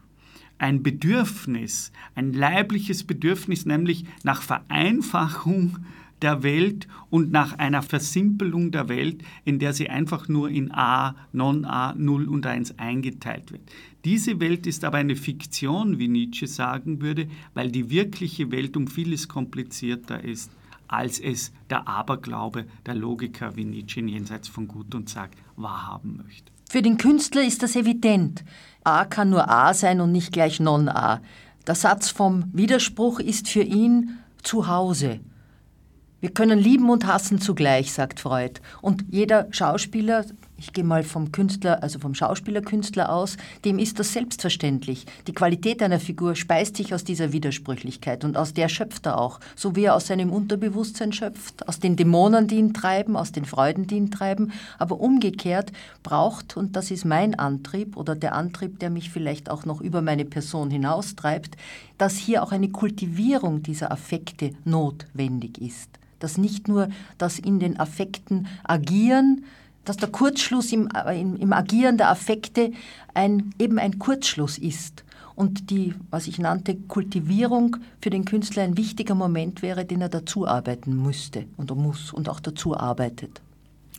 ein 0.58 0.84
Bedürfnis, 0.84 1.90
ein 2.14 2.32
leibliches 2.32 3.02
Bedürfnis, 3.02 3.66
nämlich 3.66 4.04
nach 4.22 4.40
Vereinfachung 4.40 5.78
der 6.24 6.42
Welt 6.42 6.88
und 7.10 7.30
nach 7.30 7.58
einer 7.58 7.82
Versimpelung 7.82 8.70
der 8.70 8.88
Welt, 8.88 9.22
in 9.44 9.58
der 9.58 9.74
sie 9.74 9.90
einfach 9.90 10.26
nur 10.26 10.48
in 10.48 10.72
A, 10.72 11.14
Non-A, 11.32 11.94
0 11.96 12.28
und 12.28 12.46
1 12.46 12.78
eingeteilt 12.78 13.52
wird. 13.52 13.62
Diese 14.04 14.40
Welt 14.40 14.66
ist 14.66 14.84
aber 14.84 14.98
eine 14.98 15.16
Fiktion, 15.16 15.98
wie 15.98 16.08
Nietzsche 16.08 16.46
sagen 16.46 17.02
würde, 17.02 17.28
weil 17.52 17.70
die 17.70 17.90
wirkliche 17.90 18.50
Welt 18.50 18.76
um 18.76 18.88
vieles 18.88 19.28
komplizierter 19.28 20.24
ist 20.24 20.50
als 20.86 21.18
es 21.18 21.52
der 21.70 21.88
Aberglaube 21.88 22.66
der 22.86 22.94
Logiker 22.94 23.56
wie 23.56 23.64
Nietzsche 23.64 24.00
in 24.00 24.08
Jenseits 24.08 24.48
von 24.48 24.68
Gut 24.68 24.94
und 24.94 25.08
Sag 25.08 25.30
wahrhaben 25.56 26.20
möchte. 26.22 26.52
Für 26.68 26.82
den 26.82 26.98
Künstler 26.98 27.42
ist 27.42 27.62
das 27.62 27.74
evident. 27.74 28.44
A 28.84 29.04
kann 29.04 29.30
nur 29.30 29.48
A 29.50 29.74
sein 29.74 30.00
und 30.00 30.12
nicht 30.12 30.32
gleich 30.32 30.60
Non-A. 30.60 31.20
Der 31.66 31.74
Satz 31.74 32.10
vom 32.10 32.44
Widerspruch 32.52 33.20
ist 33.20 33.48
für 33.48 33.62
ihn 33.62 34.18
zu 34.42 34.68
Hause. 34.68 35.20
Wir 36.24 36.32
können 36.32 36.58
lieben 36.58 36.88
und 36.88 37.06
hassen 37.06 37.38
zugleich, 37.38 37.92
sagt 37.92 38.18
Freud. 38.18 38.54
Und 38.80 39.04
jeder 39.10 39.46
Schauspieler, 39.50 40.24
ich 40.56 40.72
gehe 40.72 40.84
mal 40.84 41.02
vom 41.02 41.32
Künstler, 41.32 41.82
also 41.82 41.98
vom 41.98 42.14
Schauspielerkünstler 42.14 43.12
aus, 43.12 43.36
dem 43.64 43.78
ist 43.78 43.98
das 43.98 44.12
selbstverständlich. 44.12 45.04
Die 45.26 45.34
Qualität 45.34 45.82
einer 45.82 45.98
Figur 45.98 46.36
speist 46.36 46.76
sich 46.76 46.94
aus 46.94 47.04
dieser 47.04 47.32
Widersprüchlichkeit 47.32 48.24
und 48.24 48.36
aus 48.36 48.54
der 48.54 48.68
schöpft 48.68 49.06
er 49.06 49.18
auch, 49.18 49.40
so 49.56 49.74
wie 49.74 49.84
er 49.84 49.96
aus 49.96 50.06
seinem 50.06 50.30
Unterbewusstsein 50.30 51.12
schöpft, 51.12 51.66
aus 51.68 51.80
den 51.80 51.96
Dämonen, 51.96 52.46
die 52.46 52.56
ihn 52.56 52.72
treiben, 52.72 53.16
aus 53.16 53.32
den 53.32 53.44
Freuden, 53.44 53.86
die 53.86 53.96
ihn 53.96 54.10
treiben. 54.10 54.52
Aber 54.78 55.00
umgekehrt 55.00 55.72
braucht, 56.02 56.56
und 56.56 56.76
das 56.76 56.90
ist 56.90 57.04
mein 57.04 57.36
Antrieb 57.38 57.96
oder 57.96 58.14
der 58.14 58.34
Antrieb, 58.34 58.78
der 58.78 58.90
mich 58.90 59.10
vielleicht 59.10 59.50
auch 59.50 59.64
noch 59.64 59.80
über 59.80 60.02
meine 60.02 60.24
Person 60.24 60.70
hinaustreibt, 60.70 61.56
dass 61.98 62.16
hier 62.16 62.42
auch 62.42 62.52
eine 62.52 62.70
Kultivierung 62.70 63.62
dieser 63.62 63.90
Affekte 63.90 64.52
notwendig 64.64 65.60
ist 65.60 65.90
dass 66.20 66.38
nicht 66.38 66.68
nur 66.68 66.88
das 67.18 67.38
in 67.38 67.58
den 67.60 67.78
Affekten 67.78 68.46
agieren, 68.62 69.44
dass 69.84 69.96
der 69.96 70.08
Kurzschluss 70.08 70.72
im, 70.72 70.88
äh, 70.94 71.20
im, 71.20 71.36
im 71.36 71.52
Agieren 71.52 71.98
der 71.98 72.10
Affekte 72.10 72.72
ein, 73.14 73.54
eben 73.58 73.78
ein 73.78 73.98
Kurzschluss 73.98 74.58
ist 74.58 75.04
und 75.36 75.70
die, 75.70 75.94
was 76.10 76.26
ich 76.26 76.38
nannte, 76.38 76.76
Kultivierung 76.76 77.76
für 78.00 78.10
den 78.10 78.24
Künstler 78.24 78.62
ein 78.62 78.76
wichtiger 78.76 79.14
Moment 79.14 79.62
wäre, 79.62 79.84
den 79.84 80.00
er 80.00 80.08
dazu 80.08 80.46
arbeiten 80.46 81.02
müsste 81.02 81.46
und 81.56 81.74
muss 81.74 82.12
und 82.12 82.28
auch 82.28 82.40
dazu 82.40 82.76
arbeitet. 82.76 83.40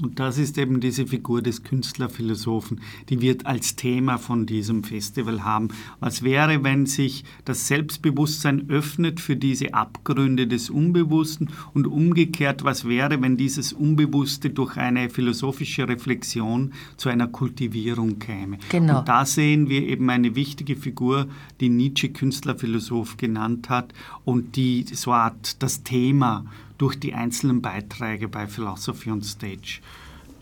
Und 0.02 0.20
das 0.20 0.38
ist 0.38 0.58
eben 0.58 0.82
diese 0.82 1.08
Figur 1.08 1.42
des 1.42 1.64
Künstlerphilosophen, 1.64 2.82
die 3.08 3.22
wird 3.22 3.46
als 3.46 3.78
Thema 3.78 4.18
von 4.18 4.46
diesem 4.46 4.84
Festival 4.84 5.46
haben. 5.46 5.70
Was 6.02 6.22
wäre, 6.22 6.66
wenn 6.66 6.86
sich 6.86 7.24
das 7.46 7.68
Selbstbewusstsein 7.70 8.70
öffnet 8.70 9.22
für 9.22 9.38
diese 9.38 9.74
Abgründe 9.74 10.48
des 10.48 10.70
Unbewussten 10.70 11.50
und 11.74 11.88
umgekehrt, 11.88 12.66
was 12.66 12.84
wäre, 12.86 13.22
wenn 13.22 13.38
dieses 13.38 13.72
Unbewusste 13.72 14.50
durch 14.50 14.76
eine 14.76 15.10
philosophische 15.10 15.88
Reflexion 15.88 16.74
zu 16.98 17.08
einer 17.08 17.28
Kultivierung 17.28 18.20
käme. 18.20 18.58
Genau. 18.68 19.00
Und 19.00 19.08
da 19.08 19.26
sehen 19.26 19.70
wir 19.70 19.88
eben 19.88 20.10
eine 20.10 20.36
wichtige 20.36 20.76
Figur, 20.76 21.28
die 21.62 21.70
Nietzsche 21.70 22.10
Künstlerphilosoph 22.10 23.16
genannt 23.16 23.70
hat 23.70 23.94
und 24.26 24.58
die 24.58 24.84
so 24.92 25.14
Art 25.14 25.64
das 25.64 25.84
Thema 25.84 26.44
durch 26.78 27.00
die 27.00 27.14
einzelnen 27.14 27.62
Beiträge 27.62 28.28
bei 28.28 28.48
Philosophy 28.48 29.12
on 29.12 29.22
Stage 29.22 29.80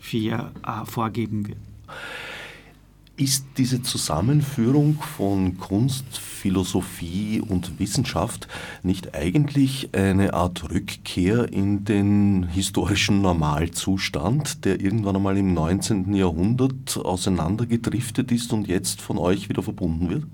4 0.00 0.52
äh, 0.66 0.84
vorgeben 0.84 1.48
wird. 1.48 1.58
Ist 3.16 3.46
diese 3.58 3.80
Zusammenführung 3.80 4.98
von 5.00 5.56
Kunst, 5.58 6.18
Philosophie 6.18 7.40
und 7.40 7.78
Wissenschaft 7.78 8.48
nicht 8.82 9.14
eigentlich 9.14 9.90
eine 9.94 10.34
Art 10.34 10.68
Rückkehr 10.68 11.52
in 11.52 11.84
den 11.84 12.42
historischen 12.48 13.22
Normalzustand, 13.22 14.64
der 14.64 14.80
irgendwann 14.80 15.14
einmal 15.14 15.36
im 15.36 15.54
19. 15.54 16.12
Jahrhundert 16.12 16.96
auseinandergedriftet 16.96 18.32
ist 18.32 18.52
und 18.52 18.66
jetzt 18.66 19.00
von 19.00 19.18
euch 19.18 19.48
wieder 19.48 19.62
verbunden 19.62 20.10
wird? 20.10 20.24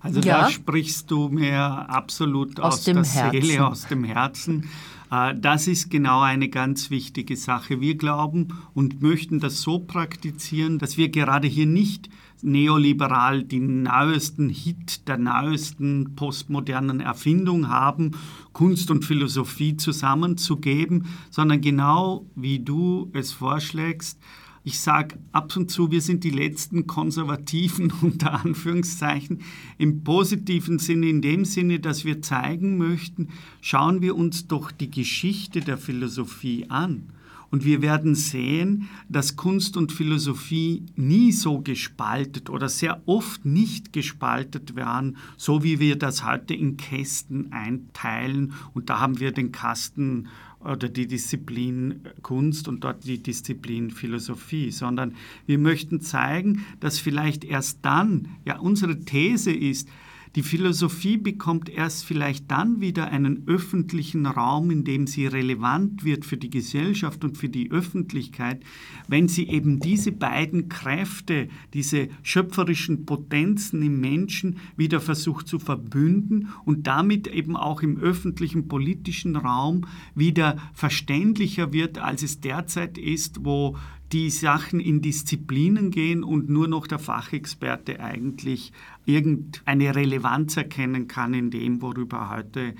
Also 0.00 0.20
ja. 0.20 0.42
da 0.42 0.50
sprichst 0.50 1.10
du 1.10 1.28
mir 1.28 1.58
absolut 1.58 2.58
aus, 2.60 2.74
aus 2.74 2.84
der 2.84 2.94
Herzen. 2.94 3.42
Seele, 3.42 3.66
aus 3.66 3.86
dem 3.86 4.04
Herzen. 4.04 4.70
Äh, 5.10 5.34
das 5.38 5.66
ist 5.66 5.90
genau 5.90 6.20
eine 6.20 6.48
ganz 6.48 6.90
wichtige 6.90 7.36
Sache. 7.36 7.80
Wir 7.80 7.96
glauben 7.96 8.48
und 8.74 9.02
möchten 9.02 9.40
das 9.40 9.60
so 9.62 9.78
praktizieren, 9.78 10.78
dass 10.78 10.96
wir 10.96 11.08
gerade 11.08 11.48
hier 11.48 11.66
nicht 11.66 12.08
neoliberal 12.42 13.42
den 13.42 13.82
neuesten 13.82 14.48
Hit 14.48 15.08
der 15.08 15.18
neuesten 15.18 16.14
postmodernen 16.16 17.00
Erfindung 17.00 17.68
haben, 17.68 18.12
Kunst 18.52 18.90
und 18.90 19.04
Philosophie 19.04 19.76
zusammenzugeben, 19.76 21.06
sondern 21.30 21.60
genau 21.60 22.24
wie 22.34 22.60
du 22.60 23.10
es 23.12 23.32
vorschlägst, 23.32 24.18
ich 24.62 24.78
sage 24.78 25.18
ab 25.32 25.56
und 25.56 25.70
zu, 25.70 25.90
wir 25.90 26.02
sind 26.02 26.22
die 26.24 26.30
letzten 26.30 26.86
Konservativen 26.86 27.92
unter 28.02 28.44
Anführungszeichen 28.44 29.40
im 29.78 30.04
positiven 30.04 30.78
Sinne, 30.78 31.08
in 31.08 31.22
dem 31.22 31.44
Sinne, 31.44 31.80
dass 31.80 32.04
wir 32.04 32.22
zeigen 32.22 32.76
möchten, 32.76 33.28
schauen 33.60 34.02
wir 34.02 34.16
uns 34.16 34.46
doch 34.48 34.70
die 34.70 34.90
Geschichte 34.90 35.60
der 35.60 35.78
Philosophie 35.78 36.66
an. 36.68 37.12
Und 37.50 37.64
wir 37.64 37.82
werden 37.82 38.14
sehen, 38.14 38.88
dass 39.08 39.34
Kunst 39.34 39.76
und 39.76 39.90
Philosophie 39.90 40.84
nie 40.94 41.32
so 41.32 41.60
gespaltet 41.60 42.48
oder 42.48 42.68
sehr 42.68 43.02
oft 43.06 43.44
nicht 43.44 43.92
gespaltet 43.92 44.76
werden, 44.76 45.16
so 45.36 45.64
wie 45.64 45.80
wir 45.80 45.96
das 45.96 46.24
heute 46.24 46.54
in 46.54 46.76
Kästen 46.76 47.52
einteilen. 47.52 48.52
Und 48.72 48.88
da 48.88 49.00
haben 49.00 49.18
wir 49.18 49.32
den 49.32 49.50
Kasten 49.50 50.28
oder 50.64 50.88
die 50.88 51.06
Disziplin 51.06 52.02
Kunst 52.22 52.68
und 52.68 52.84
dort 52.84 53.04
die 53.04 53.22
Disziplin 53.22 53.90
Philosophie, 53.90 54.70
sondern 54.70 55.14
wir 55.46 55.58
möchten 55.58 56.00
zeigen, 56.00 56.64
dass 56.80 56.98
vielleicht 56.98 57.44
erst 57.44 57.78
dann, 57.82 58.28
ja 58.44 58.58
unsere 58.58 59.00
These 59.00 59.52
ist, 59.52 59.88
die 60.36 60.44
Philosophie 60.44 61.16
bekommt 61.16 61.68
erst 61.68 62.04
vielleicht 62.04 62.48
dann 62.52 62.80
wieder 62.80 63.10
einen 63.10 63.48
öffentlichen 63.48 64.26
Raum, 64.26 64.70
in 64.70 64.84
dem 64.84 65.08
sie 65.08 65.26
relevant 65.26 66.04
wird 66.04 66.24
für 66.24 66.36
die 66.36 66.50
Gesellschaft 66.50 67.24
und 67.24 67.36
für 67.36 67.48
die 67.48 67.72
Öffentlichkeit, 67.72 68.62
wenn 69.08 69.26
sie 69.26 69.48
eben 69.48 69.80
diese 69.80 70.12
beiden 70.12 70.68
Kräfte, 70.68 71.48
diese 71.74 72.08
schöpferischen 72.22 73.06
Potenzen 73.06 73.82
im 73.82 74.00
Menschen 74.00 74.58
wieder 74.76 75.00
versucht 75.00 75.48
zu 75.48 75.58
verbünden 75.58 76.50
und 76.64 76.86
damit 76.86 77.26
eben 77.26 77.56
auch 77.56 77.82
im 77.82 77.98
öffentlichen 77.98 78.68
politischen 78.68 79.34
Raum 79.34 79.86
wieder 80.14 80.58
verständlicher 80.74 81.72
wird, 81.72 81.98
als 81.98 82.22
es 82.22 82.38
derzeit 82.40 82.98
ist, 82.98 83.44
wo 83.44 83.76
die 84.12 84.30
Sachen 84.30 84.80
in 84.80 85.02
Disziplinen 85.02 85.90
gehen 85.90 86.24
und 86.24 86.48
nur 86.48 86.66
noch 86.66 86.86
der 86.86 86.98
Fachexperte 86.98 88.00
eigentlich 88.00 88.72
irgendeine 89.04 89.94
Relevanz 89.94 90.56
erkennen 90.56 91.06
kann 91.06 91.32
in 91.32 91.50
dem, 91.50 91.80
worüber 91.80 92.30
heute 92.30 92.74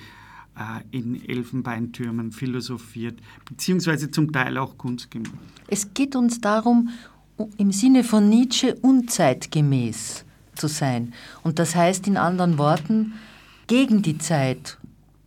äh, 0.57 0.81
in 0.91 1.29
Elfenbeintürmen 1.29 2.33
philosophiert, 2.33 3.21
beziehungsweise 3.49 4.11
zum 4.11 4.33
Teil 4.33 4.59
auch 4.59 4.77
Kunst 4.77 5.11
gemacht. 5.11 5.33
Es 5.69 5.95
geht 5.95 6.17
uns 6.17 6.41
darum, 6.41 6.91
im 7.57 7.73
Sinne 7.73 8.05
von 8.05 8.29
Nietzsche 8.29 8.75
unzeitgemäß 8.75 10.25
zu 10.57 10.67
sein. 10.67 11.15
Und 11.43 11.59
das 11.59 11.77
heißt 11.77 12.07
in 12.09 12.17
anderen 12.17 12.59
Worten, 12.59 13.15
gegen 13.69 14.03
die 14.03 14.19
Zeit 14.19 14.79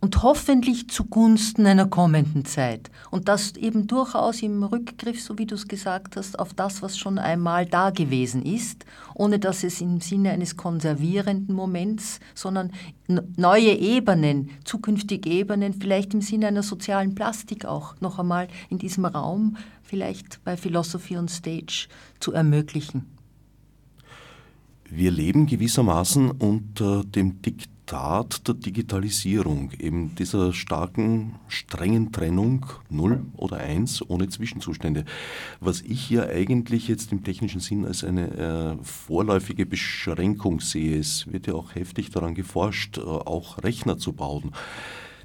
und 0.04 0.22
hoffentlich 0.22 0.90
zugunsten 0.90 1.64
einer 1.64 1.86
kommenden 1.86 2.44
Zeit. 2.44 2.90
Und 3.10 3.26
das 3.26 3.56
eben 3.56 3.86
durchaus 3.86 4.42
im 4.42 4.62
Rückgriff, 4.62 5.22
so 5.22 5.38
wie 5.38 5.46
du 5.46 5.54
es 5.54 5.66
gesagt 5.66 6.16
hast, 6.18 6.38
auf 6.38 6.52
das, 6.52 6.82
was 6.82 6.98
schon 6.98 7.18
einmal 7.18 7.64
da 7.64 7.88
gewesen 7.88 8.44
ist, 8.44 8.84
ohne 9.14 9.38
dass 9.38 9.64
es 9.64 9.80
im 9.80 10.02
Sinne 10.02 10.32
eines 10.32 10.58
konservierenden 10.58 11.56
Moments, 11.56 12.20
sondern 12.34 12.70
neue 13.38 13.72
Ebenen, 13.72 14.50
zukünftige 14.64 15.30
Ebenen, 15.30 15.72
vielleicht 15.72 16.12
im 16.12 16.20
Sinne 16.20 16.48
einer 16.48 16.62
sozialen 16.62 17.14
Plastik 17.14 17.64
auch 17.64 17.98
noch 18.02 18.18
einmal 18.18 18.48
in 18.68 18.76
diesem 18.76 19.06
Raum, 19.06 19.56
vielleicht 19.82 20.44
bei 20.44 20.58
Philosophy 20.58 21.16
on 21.16 21.28
Stage 21.28 21.88
zu 22.20 22.34
ermöglichen. 22.34 23.06
Wir 24.90 25.10
leben 25.10 25.46
gewissermaßen 25.46 26.30
unter 26.30 27.04
dem 27.04 27.40
Diktat 27.40 27.73
Tat 27.86 28.46
der 28.48 28.54
Digitalisierung, 28.54 29.70
eben 29.78 30.14
dieser 30.14 30.52
starken, 30.52 31.36
strengen 31.48 32.12
Trennung 32.12 32.66
0 32.90 33.24
oder 33.36 33.58
1 33.58 34.08
ohne 34.08 34.28
Zwischenzustände. 34.28 35.04
Was 35.60 35.82
ich 35.82 36.00
hier 36.00 36.28
eigentlich 36.28 36.88
jetzt 36.88 37.12
im 37.12 37.24
technischen 37.24 37.60
Sinn 37.60 37.84
als 37.84 38.04
eine 38.04 38.78
äh, 38.80 38.84
vorläufige 38.84 39.66
Beschränkung 39.66 40.60
sehe, 40.60 40.98
es 40.98 41.30
wird 41.32 41.46
ja 41.46 41.54
auch 41.54 41.74
heftig 41.74 42.10
daran 42.10 42.34
geforscht, 42.34 42.98
äh, 42.98 43.02
auch 43.02 43.62
Rechner 43.62 43.98
zu 43.98 44.12
bauen 44.12 44.52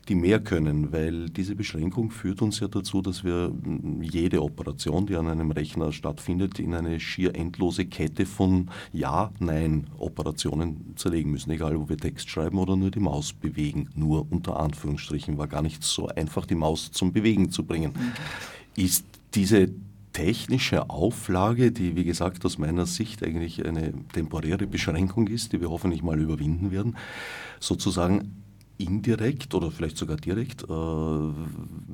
die 0.09 0.15
mehr 0.15 0.39
können, 0.39 0.91
weil 0.91 1.29
diese 1.29 1.55
Beschränkung 1.55 2.09
führt 2.09 2.41
uns 2.41 2.59
ja 2.59 2.67
dazu, 2.67 3.01
dass 3.01 3.23
wir 3.23 3.53
jede 4.01 4.41
Operation, 4.41 5.05
die 5.05 5.15
an 5.15 5.27
einem 5.27 5.51
Rechner 5.51 5.91
stattfindet, 5.91 6.59
in 6.59 6.73
eine 6.73 6.99
schier 6.99 7.35
endlose 7.35 7.85
Kette 7.85 8.25
von 8.25 8.69
Ja, 8.91 9.31
Nein 9.39 9.87
Operationen 9.99 10.93
zerlegen 10.95 11.31
müssen, 11.31 11.51
egal 11.51 11.75
ob 11.75 11.89
wir 11.89 11.97
Text 11.97 12.27
schreiben 12.27 12.57
oder 12.57 12.75
nur 12.75 12.89
die 12.89 12.99
Maus 12.99 13.33
bewegen. 13.33 13.89
Nur 13.93 14.25
unter 14.31 14.59
Anführungsstrichen 14.59 15.37
war 15.37 15.47
gar 15.47 15.61
nicht 15.61 15.83
so 15.83 16.07
einfach, 16.07 16.47
die 16.47 16.55
Maus 16.55 16.91
zum 16.91 17.13
Bewegen 17.13 17.51
zu 17.51 17.63
bringen. 17.63 17.93
Ist 18.75 19.05
diese 19.35 19.69
technische 20.11 20.89
Auflage, 20.89 21.71
die 21.71 21.95
wie 21.95 22.03
gesagt 22.03 22.43
aus 22.45 22.57
meiner 22.57 22.87
Sicht 22.87 23.23
eigentlich 23.23 23.63
eine 23.63 23.93
temporäre 24.11 24.65
Beschränkung 24.65 25.27
ist, 25.27 25.53
die 25.53 25.61
wir 25.61 25.69
hoffentlich 25.69 26.01
mal 26.01 26.19
überwinden 26.19 26.71
werden, 26.71 26.97
sozusagen 27.59 28.31
indirekt 28.79 29.53
oder 29.53 29.71
vielleicht 29.71 29.97
sogar 29.97 30.17
direkt 30.17 30.63
äh, 30.63 30.67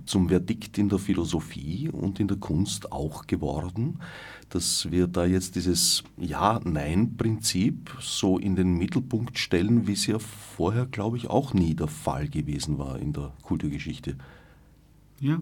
zum 0.05 0.29
Verdikt 0.29 0.77
in 0.77 0.87
der 0.87 0.99
Philosophie 0.99 1.89
und 1.89 2.19
in 2.19 2.27
der 2.27 2.37
Kunst 2.37 2.91
auch 2.91 3.25
geworden, 3.25 3.99
dass 4.49 4.91
wir 4.91 5.07
da 5.07 5.25
jetzt 5.25 5.55
dieses 5.55 6.03
Ja-Nein-Prinzip 6.17 7.97
so 7.99 8.37
in 8.37 8.55
den 8.55 8.77
Mittelpunkt 8.77 9.39
stellen, 9.39 9.87
wie 9.87 9.93
es 9.93 10.05
ja 10.05 10.19
vorher, 10.19 10.85
glaube 10.85 11.17
ich, 11.17 11.29
auch 11.29 11.53
nie 11.53 11.73
der 11.73 11.87
Fall 11.87 12.29
gewesen 12.29 12.77
war 12.77 12.99
in 12.99 13.13
der 13.13 13.33
Kulturgeschichte. 13.41 14.15
Ja, 15.19 15.41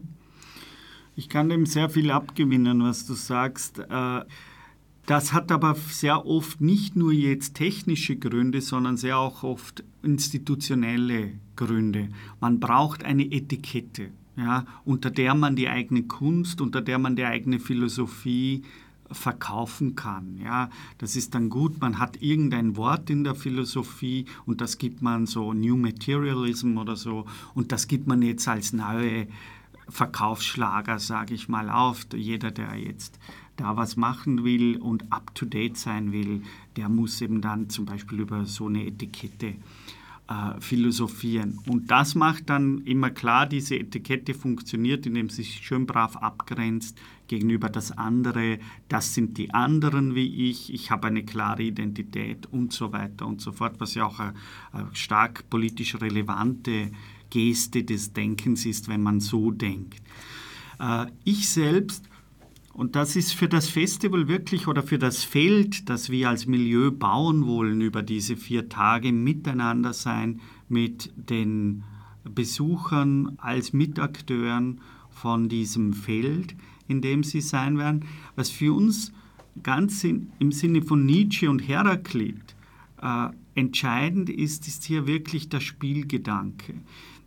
ich 1.15 1.27
kann 1.27 1.49
dem 1.49 1.65
sehr 1.65 1.89
viel 1.89 2.09
abgewinnen, 2.09 2.83
was 2.83 3.05
du 3.05 3.13
sagst. 3.13 3.79
Äh, 3.79 4.21
das 5.05 5.33
hat 5.33 5.51
aber 5.51 5.75
sehr 5.75 6.25
oft 6.25 6.61
nicht 6.61 6.95
nur 6.95 7.11
jetzt 7.11 7.55
technische 7.55 8.15
Gründe, 8.15 8.61
sondern 8.61 8.97
sehr 8.97 9.17
auch 9.17 9.43
oft 9.43 9.83
institutionelle 10.01 11.31
Gründe. 11.55 12.09
Man 12.39 12.59
braucht 12.59 13.03
eine 13.03 13.31
Etikette, 13.31 14.09
ja, 14.37 14.65
unter 14.85 15.11
der 15.11 15.35
man 15.35 15.55
die 15.55 15.67
eigene 15.67 16.03
Kunst, 16.03 16.61
unter 16.61 16.81
der 16.81 16.99
man 16.99 17.15
die 17.15 17.25
eigene 17.25 17.59
Philosophie 17.59 18.63
verkaufen 19.11 19.95
kann. 19.95 20.39
Ja, 20.41 20.69
das 20.97 21.15
ist 21.15 21.35
dann 21.35 21.49
gut, 21.49 21.81
man 21.81 21.99
hat 21.99 22.21
irgendein 22.21 22.77
Wort 22.77 23.09
in 23.09 23.23
der 23.23 23.35
Philosophie 23.35 24.25
und 24.45 24.61
das 24.61 24.77
gibt 24.77 25.01
man 25.01 25.25
so 25.25 25.53
New 25.53 25.75
Materialism 25.75 26.77
oder 26.77 26.95
so 26.95 27.25
und 27.53 27.71
das 27.71 27.87
gibt 27.87 28.07
man 28.07 28.21
jetzt 28.21 28.47
als 28.47 28.73
neue 28.73 29.27
Verkaufsschlager, 29.89 30.97
sage 30.99 31.33
ich 31.33 31.49
mal, 31.49 31.69
auf. 31.69 32.07
Jeder, 32.15 32.51
der 32.51 32.75
jetzt 32.75 33.19
da 33.55 33.77
was 33.77 33.95
machen 33.95 34.43
will 34.43 34.77
und 34.77 35.11
up-to-date 35.11 35.77
sein 35.77 36.11
will, 36.11 36.41
der 36.75 36.89
muss 36.89 37.21
eben 37.21 37.41
dann 37.41 37.69
zum 37.69 37.85
Beispiel 37.85 38.21
über 38.21 38.45
so 38.45 38.67
eine 38.67 38.85
Etikette 38.85 39.55
äh, 40.27 40.59
philosophieren. 40.59 41.59
Und 41.67 41.91
das 41.91 42.15
macht 42.15 42.49
dann 42.49 42.79
immer 42.85 43.09
klar, 43.09 43.45
diese 43.45 43.75
Etikette 43.75 44.33
funktioniert, 44.33 45.05
indem 45.05 45.29
sie 45.29 45.43
sich 45.43 45.65
schön 45.65 45.85
brav 45.85 46.15
abgrenzt 46.17 46.97
gegenüber 47.27 47.69
das 47.69 47.91
andere. 47.91 48.59
Das 48.87 49.13
sind 49.13 49.37
die 49.37 49.53
anderen 49.53 50.15
wie 50.15 50.49
ich, 50.49 50.73
ich 50.73 50.91
habe 50.91 51.07
eine 51.07 51.23
klare 51.23 51.63
Identität 51.63 52.45
und 52.47 52.73
so 52.73 52.91
weiter 52.93 53.27
und 53.27 53.41
so 53.41 53.51
fort, 53.51 53.75
was 53.79 53.95
ja 53.95 54.05
auch 54.05 54.19
eine, 54.19 54.33
eine 54.71 54.87
stark 54.93 55.49
politisch 55.49 55.99
relevante 55.99 56.91
Geste 57.29 57.83
des 57.83 58.13
Denkens 58.13 58.65
ist, 58.65 58.87
wenn 58.87 59.01
man 59.01 59.19
so 59.19 59.51
denkt. 59.51 60.01
Äh, 60.79 61.07
ich 61.23 61.49
selbst 61.49 62.09
und 62.73 62.95
das 62.95 63.15
ist 63.15 63.33
für 63.33 63.47
das 63.47 63.69
Festival 63.69 64.27
wirklich 64.27 64.67
oder 64.67 64.81
für 64.81 64.97
das 64.97 65.23
Feld, 65.23 65.89
das 65.89 66.09
wir 66.09 66.29
als 66.29 66.47
Milieu 66.47 66.89
bauen 66.89 67.45
wollen 67.45 67.81
über 67.81 68.01
diese 68.01 68.35
vier 68.35 68.67
Tage 68.67 69.11
miteinander 69.11 69.93
sein 69.93 70.41
mit 70.69 71.13
den 71.15 71.83
Besuchern 72.23 73.33
als 73.37 73.73
Mitakteuren 73.73 74.81
von 75.11 75.49
diesem 75.49 75.93
Feld, 75.93 76.55
in 76.87 77.01
dem 77.01 77.23
sie 77.23 77.41
sein 77.41 77.77
werden. 77.77 78.05
Was 78.35 78.49
für 78.49 78.73
uns 78.73 79.13
ganz 79.61 80.03
in, 80.03 80.31
im 80.39 80.51
Sinne 80.51 80.81
von 80.81 81.05
Nietzsche 81.05 81.49
und 81.49 81.59
Heraklit 81.59 82.55
äh, 83.03 83.27
entscheidend 83.53 84.31
ist, 84.31 84.67
ist 84.67 84.83
hier 84.83 85.05
wirklich 85.05 85.47
der 85.47 85.59
Spielgedanke. 85.59 86.73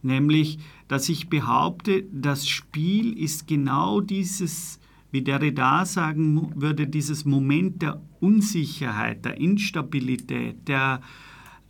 Nämlich, 0.03 0.59
dass 0.89 1.09
ich 1.09 1.29
behaupte, 1.29 2.05
das 2.13 2.49
Spiel 2.49 3.17
ist 3.17 3.47
genau 3.47 4.01
dieses 4.01 4.81
wie 5.17 5.23
Derrida 5.23 5.87
sagen 5.87 6.53
würde, 6.57 6.87
dieses 6.87 7.25
Moment 7.25 7.81
der 7.81 8.03
Unsicherheit, 8.21 9.25
der 9.25 9.39
Instabilität, 9.41 10.69
der, 10.69 11.01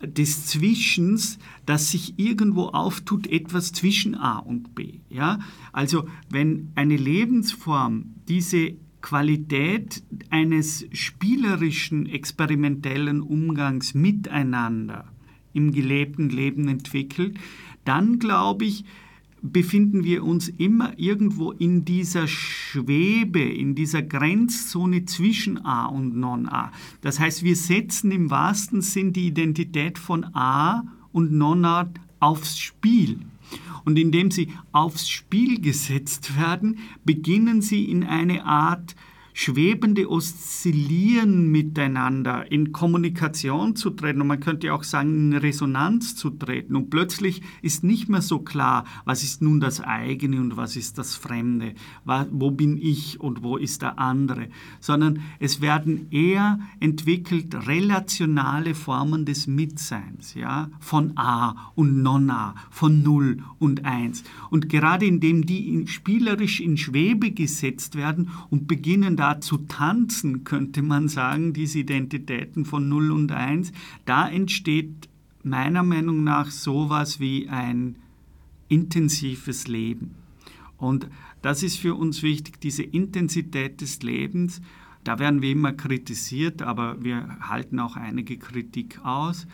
des 0.02 0.46
Zwischens, 0.46 1.38
dass 1.64 1.92
sich 1.92 2.18
irgendwo 2.18 2.64
auftut, 2.64 3.28
etwas 3.28 3.70
zwischen 3.70 4.16
A 4.16 4.38
und 4.38 4.74
B. 4.74 4.94
Ja? 5.10 5.38
Also 5.72 6.08
wenn 6.28 6.72
eine 6.74 6.96
Lebensform 6.96 8.16
diese 8.26 8.72
Qualität 9.00 10.02
eines 10.30 10.88
spielerischen, 10.90 12.06
experimentellen 12.06 13.20
Umgangs 13.22 13.94
miteinander 13.94 15.04
im 15.52 15.70
gelebten 15.70 16.30
Leben 16.30 16.66
entwickelt, 16.66 17.38
dann 17.84 18.18
glaube 18.18 18.64
ich, 18.64 18.84
befinden 19.42 20.04
wir 20.04 20.24
uns 20.24 20.48
immer 20.48 20.98
irgendwo 20.98 21.52
in 21.52 21.84
dieser 21.84 22.26
Schwebe, 22.26 23.40
in 23.40 23.74
dieser 23.74 24.02
Grenzzone 24.02 25.04
zwischen 25.04 25.64
A 25.64 25.86
und 25.86 26.16
Non-A. 26.16 26.72
Das 27.00 27.20
heißt, 27.20 27.42
wir 27.42 27.56
setzen 27.56 28.10
im 28.10 28.30
wahrsten 28.30 28.82
Sinn 28.82 29.12
die 29.12 29.28
Identität 29.28 29.98
von 29.98 30.24
A 30.34 30.84
und 31.12 31.32
Non-A 31.32 31.88
aufs 32.20 32.58
Spiel. 32.58 33.18
Und 33.84 33.98
indem 33.98 34.30
sie 34.30 34.48
aufs 34.72 35.08
Spiel 35.08 35.60
gesetzt 35.60 36.36
werden, 36.36 36.78
beginnen 37.04 37.62
sie 37.62 37.84
in 37.84 38.02
eine 38.02 38.44
Art 38.44 38.96
schwebende 39.38 40.10
Oszillieren 40.10 41.50
miteinander 41.50 42.50
in 42.50 42.72
Kommunikation 42.72 43.76
zu 43.76 43.90
treten 43.90 44.22
und 44.22 44.28
man 44.28 44.40
könnte 44.40 44.72
auch 44.72 44.82
sagen, 44.82 45.30
in 45.30 45.36
Resonanz 45.36 46.16
zu 46.16 46.30
treten. 46.30 46.74
Und 46.74 46.88
plötzlich 46.88 47.42
ist 47.60 47.84
nicht 47.84 48.08
mehr 48.08 48.22
so 48.22 48.38
klar, 48.38 48.86
was 49.04 49.22
ist 49.22 49.42
nun 49.42 49.60
das 49.60 49.82
eigene 49.82 50.40
und 50.40 50.56
was 50.56 50.74
ist 50.74 50.96
das 50.96 51.14
Fremde, 51.14 51.74
wo 52.30 52.50
bin 52.50 52.78
ich 52.78 53.20
und 53.20 53.42
wo 53.42 53.58
ist 53.58 53.82
der 53.82 53.98
andere, 53.98 54.48
sondern 54.80 55.20
es 55.38 55.60
werden 55.60 56.10
eher 56.10 56.58
entwickelt 56.80 57.66
relationale 57.66 58.74
Formen 58.74 59.26
des 59.26 59.46
Mitseins, 59.46 60.32
ja, 60.32 60.70
von 60.80 61.12
A 61.18 61.72
und 61.74 62.02
Non-A, 62.02 62.54
von 62.70 63.02
Null 63.02 63.42
und 63.58 63.84
Eins. 63.84 64.24
Und 64.48 64.70
gerade 64.70 65.04
indem 65.04 65.44
die 65.44 65.86
spielerisch 65.88 66.60
in 66.60 66.78
Schwebe 66.78 67.32
gesetzt 67.32 67.96
werden 67.96 68.30
und 68.48 68.66
beginnen 68.66 69.16
da 69.16 69.25
zu 69.34 69.58
tanzen, 69.58 70.44
könnte 70.44 70.82
man 70.82 71.08
sagen, 71.08 71.52
diese 71.52 71.80
Identitäten 71.80 72.64
von 72.64 72.88
0 72.88 73.12
und 73.12 73.32
1, 73.32 73.72
da 74.04 74.28
entsteht 74.28 75.08
meiner 75.42 75.82
Meinung 75.82 76.24
nach 76.24 76.50
sowas 76.50 77.20
wie 77.20 77.48
ein 77.48 77.96
intensives 78.68 79.68
Leben. 79.68 80.14
Und 80.76 81.08
das 81.42 81.62
ist 81.62 81.78
für 81.78 81.94
uns 81.94 82.22
wichtig, 82.22 82.60
diese 82.60 82.82
Intensität 82.82 83.80
des 83.80 84.02
Lebens. 84.02 84.60
Da 85.04 85.18
werden 85.18 85.40
wir 85.42 85.52
immer 85.52 85.72
kritisiert, 85.72 86.62
aber 86.62 87.02
wir 87.02 87.38
halten 87.40 87.78
auch 87.78 87.96
einige 87.96 88.36
Kritik 88.36 88.98
aus. 89.04 89.46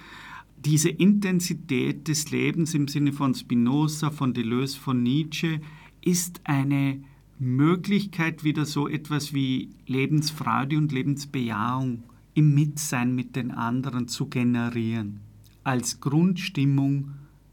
Diese 0.57 0.89
Intensität 0.89 2.09
des 2.09 2.31
Lebens 2.31 2.75
im 2.75 2.89
Sinne 2.89 3.13
von 3.13 3.35
Spinoza, 3.35 4.11
von 4.11 4.33
Deleuze, 4.33 4.79
von 4.79 5.03
Nietzsche 5.03 5.61
ist 6.01 6.41
eine 6.45 7.03
Möglichkeit, 7.39 8.45
wieder 8.45 8.65
so 8.65 8.89
etwas 8.89 9.33
wie 9.33 9.71
Lebensfreude 9.87 10.77
und 10.77 10.93
Lebensbejahung 10.93 12.05
im 12.35 12.55
Mitsein 12.55 13.15
mit 13.15 13.37
den 13.37 13.51
anderen 13.51 14.09
zu 14.09 14.27
generieren, 14.27 15.21
als 15.65 16.01
Grundstimmung 16.01 17.13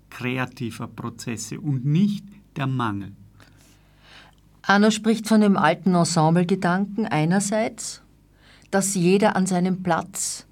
kreativer 0.10 0.88
Prozesse 0.88 1.60
und 1.60 1.86
nicht 1.86 2.26
der 2.56 2.68
Mangel. 2.68 3.12
Arno 4.62 4.92
spricht 4.92 5.28
von 5.28 5.42
dem 5.42 5.58
alten 5.58 5.96
Ensemblegedanken 5.96 7.08
einerseits, 7.08 8.04
dass 8.72 8.94
jeder 8.94 9.36
an 9.36 9.48
seinem 9.48 9.82
Platz 9.82 10.46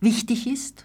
wichtig 0.00 0.46
ist, 0.46 0.84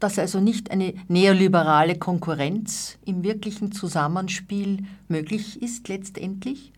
dass 0.00 0.18
also 0.18 0.40
nicht 0.40 0.70
eine 0.70 0.94
neoliberale 1.08 1.98
Konkurrenz 1.98 2.98
im 3.04 3.22
wirklichen 3.22 3.72
Zusammenspiel 3.72 4.84
möglich 5.08 5.62
ist 5.62 5.88
letztendlich, 5.88 6.72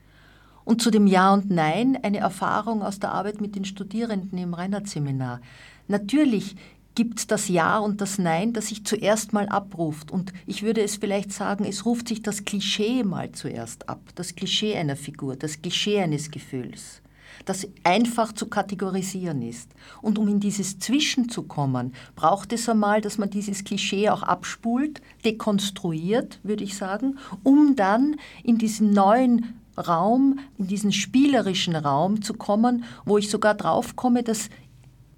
und 0.64 0.82
zu 0.82 0.90
dem 0.90 1.06
Ja 1.06 1.32
und 1.32 1.50
Nein 1.50 1.98
eine 2.02 2.18
Erfahrung 2.18 2.82
aus 2.82 2.98
der 2.98 3.12
Arbeit 3.12 3.40
mit 3.40 3.56
den 3.56 3.64
Studierenden 3.64 4.38
im 4.38 4.54
Reinhardt-Seminar. 4.54 5.40
Natürlich 5.88 6.56
gibt 6.94 7.20
es 7.20 7.26
das 7.26 7.48
Ja 7.48 7.78
und 7.78 8.00
das 8.00 8.18
Nein, 8.18 8.52
das 8.52 8.68
sich 8.68 8.84
zuerst 8.84 9.32
mal 9.32 9.48
abruft. 9.48 10.10
Und 10.10 10.32
ich 10.46 10.62
würde 10.62 10.82
es 10.82 10.96
vielleicht 10.96 11.32
sagen, 11.32 11.64
es 11.64 11.86
ruft 11.86 12.08
sich 12.08 12.22
das 12.22 12.44
Klischee 12.44 13.02
mal 13.02 13.32
zuerst 13.32 13.88
ab. 13.88 14.00
Das 14.14 14.34
Klischee 14.34 14.76
einer 14.76 14.96
Figur, 14.96 15.36
das 15.36 15.62
Klischee 15.62 16.00
eines 16.00 16.30
Gefühls, 16.30 17.00
das 17.44 17.66
einfach 17.82 18.32
zu 18.32 18.46
kategorisieren 18.46 19.42
ist. 19.42 19.70
Und 20.02 20.18
um 20.18 20.28
in 20.28 20.40
dieses 20.40 20.78
Zwischen 20.78 21.28
zu 21.28 21.44
kommen, 21.44 21.94
braucht 22.14 22.52
es 22.52 22.68
einmal, 22.68 23.00
dass 23.00 23.18
man 23.18 23.30
dieses 23.30 23.64
Klischee 23.64 24.10
auch 24.10 24.22
abspult, 24.22 25.00
dekonstruiert, 25.24 26.40
würde 26.42 26.64
ich 26.64 26.76
sagen, 26.76 27.18
um 27.42 27.74
dann 27.74 28.16
in 28.44 28.58
diesen 28.58 28.92
neuen 28.92 29.54
Raum, 29.76 30.38
in 30.58 30.66
diesen 30.66 30.92
spielerischen 30.92 31.76
Raum 31.76 32.22
zu 32.22 32.34
kommen, 32.34 32.84
wo 33.04 33.18
ich 33.18 33.30
sogar 33.30 33.54
drauf 33.54 33.96
komme, 33.96 34.22
dass, 34.22 34.48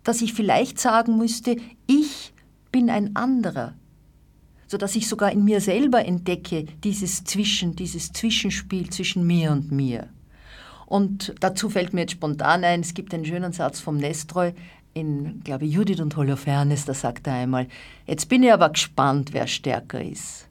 dass 0.03 0.23
ich 0.23 0.35
vielleicht 0.35 0.79
sagen 0.79 1.19
müsste, 1.19 1.57
ich 1.87 2.33
bin 2.71 2.91
ein 2.91 3.17
anderer, 3.17 3.75
sodass 4.67 4.97
ich 4.97 5.09
sogar 5.09 5.33
in 5.33 5.45
mir 5.45 5.61
selber 5.61 6.05
entdecke 6.05 6.67
dieses 6.83 7.25
Zwischen, 7.25 7.77
dieses 7.77 8.13
Zwischenspiel 8.13 8.91
zwischen 8.91 9.27
mir 9.27 9.53
und 9.53 9.71
mir. 9.73 10.09
Und 10.87 11.35
dazu 11.41 11.71
fällt 11.71 11.93
mir 11.93 12.03
jetzt 12.03 12.13
spontan 12.13 12.65
ein, 12.65 12.81
es 12.81 12.95
gibt 12.95 13.15
einen 13.15 13.25
schönen 13.25 13.53
Satz 13.53 13.81
vom 13.81 13.97
Nestroy 13.97 14.53
in, 14.93 15.41
glaube 15.43 15.67
ich, 15.67 15.73
Judith 15.73 16.01
und 16.01 16.17
Holofernes, 16.17 16.85
da 16.85 16.95
sagt 16.95 17.27
er 17.27 17.35
einmal, 17.35 17.67
jetzt 18.07 18.29
bin 18.29 18.43
ich 18.43 18.53
aber 18.53 18.71
gespannt, 18.71 19.33
wer 19.33 19.47
stärker 19.47 20.03
ist, 20.03 20.49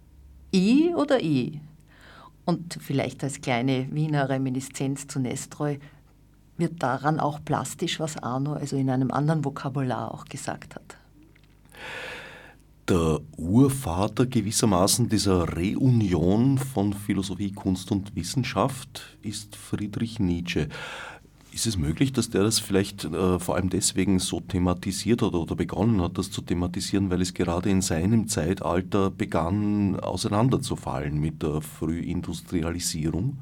I 0.53 0.93
oder 0.95 1.21
I? 1.21 1.61
Und 2.45 2.77
vielleicht 2.81 3.23
als 3.23 3.41
kleine 3.41 3.87
Wiener 3.91 4.29
Reminiszenz 4.29 5.07
zu 5.07 5.19
Nestroy 5.19 5.79
wird 6.57 6.83
daran 6.83 7.19
auch 7.19 7.39
plastisch, 7.43 7.99
was 7.99 8.17
Arno 8.17 8.53
also 8.53 8.75
in 8.75 8.89
einem 8.89 9.11
anderen 9.11 9.43
Vokabular 9.43 10.13
auch 10.13 10.25
gesagt 10.25 10.75
hat. 10.75 10.97
Der 12.89 13.21
Urvater 13.37 14.25
gewissermaßen 14.25 15.07
dieser 15.07 15.55
Reunion 15.55 16.57
von 16.57 16.91
Philosophie, 16.91 17.53
Kunst 17.53 17.91
und 17.93 18.13
Wissenschaft 18.13 19.17
ist 19.21 19.55
Friedrich 19.55 20.19
Nietzsche. 20.19 20.67
Ist 21.53 21.67
es 21.67 21.77
möglich, 21.77 22.11
dass 22.11 22.31
der 22.31 22.41
das 22.41 22.57
vielleicht 22.57 23.05
äh, 23.05 23.37
vor 23.37 23.55
allem 23.55 23.69
deswegen 23.69 24.17
so 24.17 24.39
thematisiert 24.39 25.21
hat 25.21 25.35
oder 25.35 25.55
begonnen 25.55 26.01
hat, 26.01 26.17
das 26.17 26.31
zu 26.31 26.41
thematisieren, 26.41 27.11
weil 27.11 27.21
es 27.21 27.35
gerade 27.35 27.69
in 27.69 27.83
seinem 27.83 28.27
Zeitalter 28.27 29.11
begann 29.11 29.99
auseinanderzufallen 29.99 31.19
mit 31.19 31.43
der 31.43 31.61
Frühindustrialisierung 31.61 33.37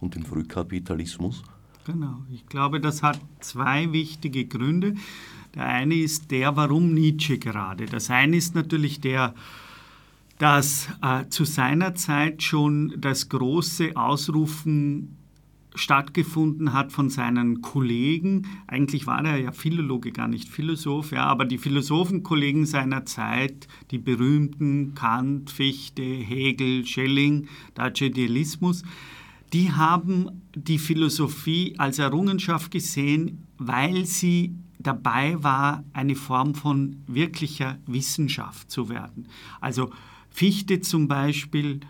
und 0.00 0.14
dem 0.14 0.24
Frühkapitalismus? 0.24 1.42
Genau, 1.84 2.22
ich 2.32 2.46
glaube, 2.46 2.80
das 2.80 3.02
hat 3.02 3.18
zwei 3.40 3.90
wichtige 3.90 4.46
Gründe. 4.46 4.94
Der 5.56 5.66
eine 5.66 5.96
ist 5.96 6.30
der, 6.30 6.54
warum 6.54 6.94
Nietzsche 6.94 7.38
gerade. 7.38 7.86
Das 7.86 8.10
eine 8.10 8.36
ist 8.36 8.54
natürlich 8.54 9.00
der, 9.00 9.34
dass 10.38 10.88
äh, 11.02 11.28
zu 11.30 11.44
seiner 11.44 11.96
Zeit 11.96 12.44
schon 12.44 12.94
das 13.00 13.28
große 13.28 13.96
Ausrufen 13.96 15.16
stattgefunden 15.76 16.72
hat 16.72 16.92
von 16.92 17.10
seinen 17.10 17.62
Kollegen. 17.62 18.46
Eigentlich 18.66 19.06
war 19.06 19.24
er 19.24 19.38
ja 19.38 19.52
Philologe, 19.52 20.10
gar 20.10 20.28
nicht 20.28 20.48
Philosoph, 20.48 21.12
ja, 21.12 21.24
aber 21.24 21.44
die 21.44 21.58
Philosophenkollegen 21.58 22.66
seiner 22.66 23.04
Zeit, 23.04 23.68
die 23.90 23.98
berühmten 23.98 24.94
Kant, 24.94 25.50
Fichte, 25.50 26.02
Hegel, 26.02 26.84
Schelling, 26.86 27.48
Deutscher 27.74 28.06
Idealismus, 28.06 28.82
die 29.52 29.72
haben 29.72 30.42
die 30.54 30.78
Philosophie 30.78 31.74
als 31.78 31.98
Errungenschaft 31.98 32.70
gesehen, 32.70 33.46
weil 33.58 34.04
sie 34.04 34.54
dabei 34.78 35.42
war, 35.42 35.84
eine 35.92 36.14
Form 36.14 36.54
von 36.54 36.96
wirklicher 37.06 37.78
Wissenschaft 37.86 38.70
zu 38.70 38.88
werden. 38.88 39.28
Also 39.60 39.90
Fichte 40.30 40.80
zum 40.80 41.08
Beispiel 41.08 41.80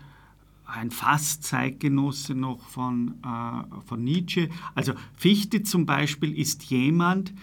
ein 0.67 0.91
fast 0.91 1.43
Zeitgenosse 1.43 2.35
noch 2.35 2.67
von, 2.67 3.15
äh, 3.23 3.81
von 3.85 4.03
Nietzsche. 4.03 4.49
Also 4.75 4.93
Fichte 5.15 5.63
zum 5.63 5.85
Beispiel 5.85 6.37
ist 6.37 6.65
jemand, 6.65 7.33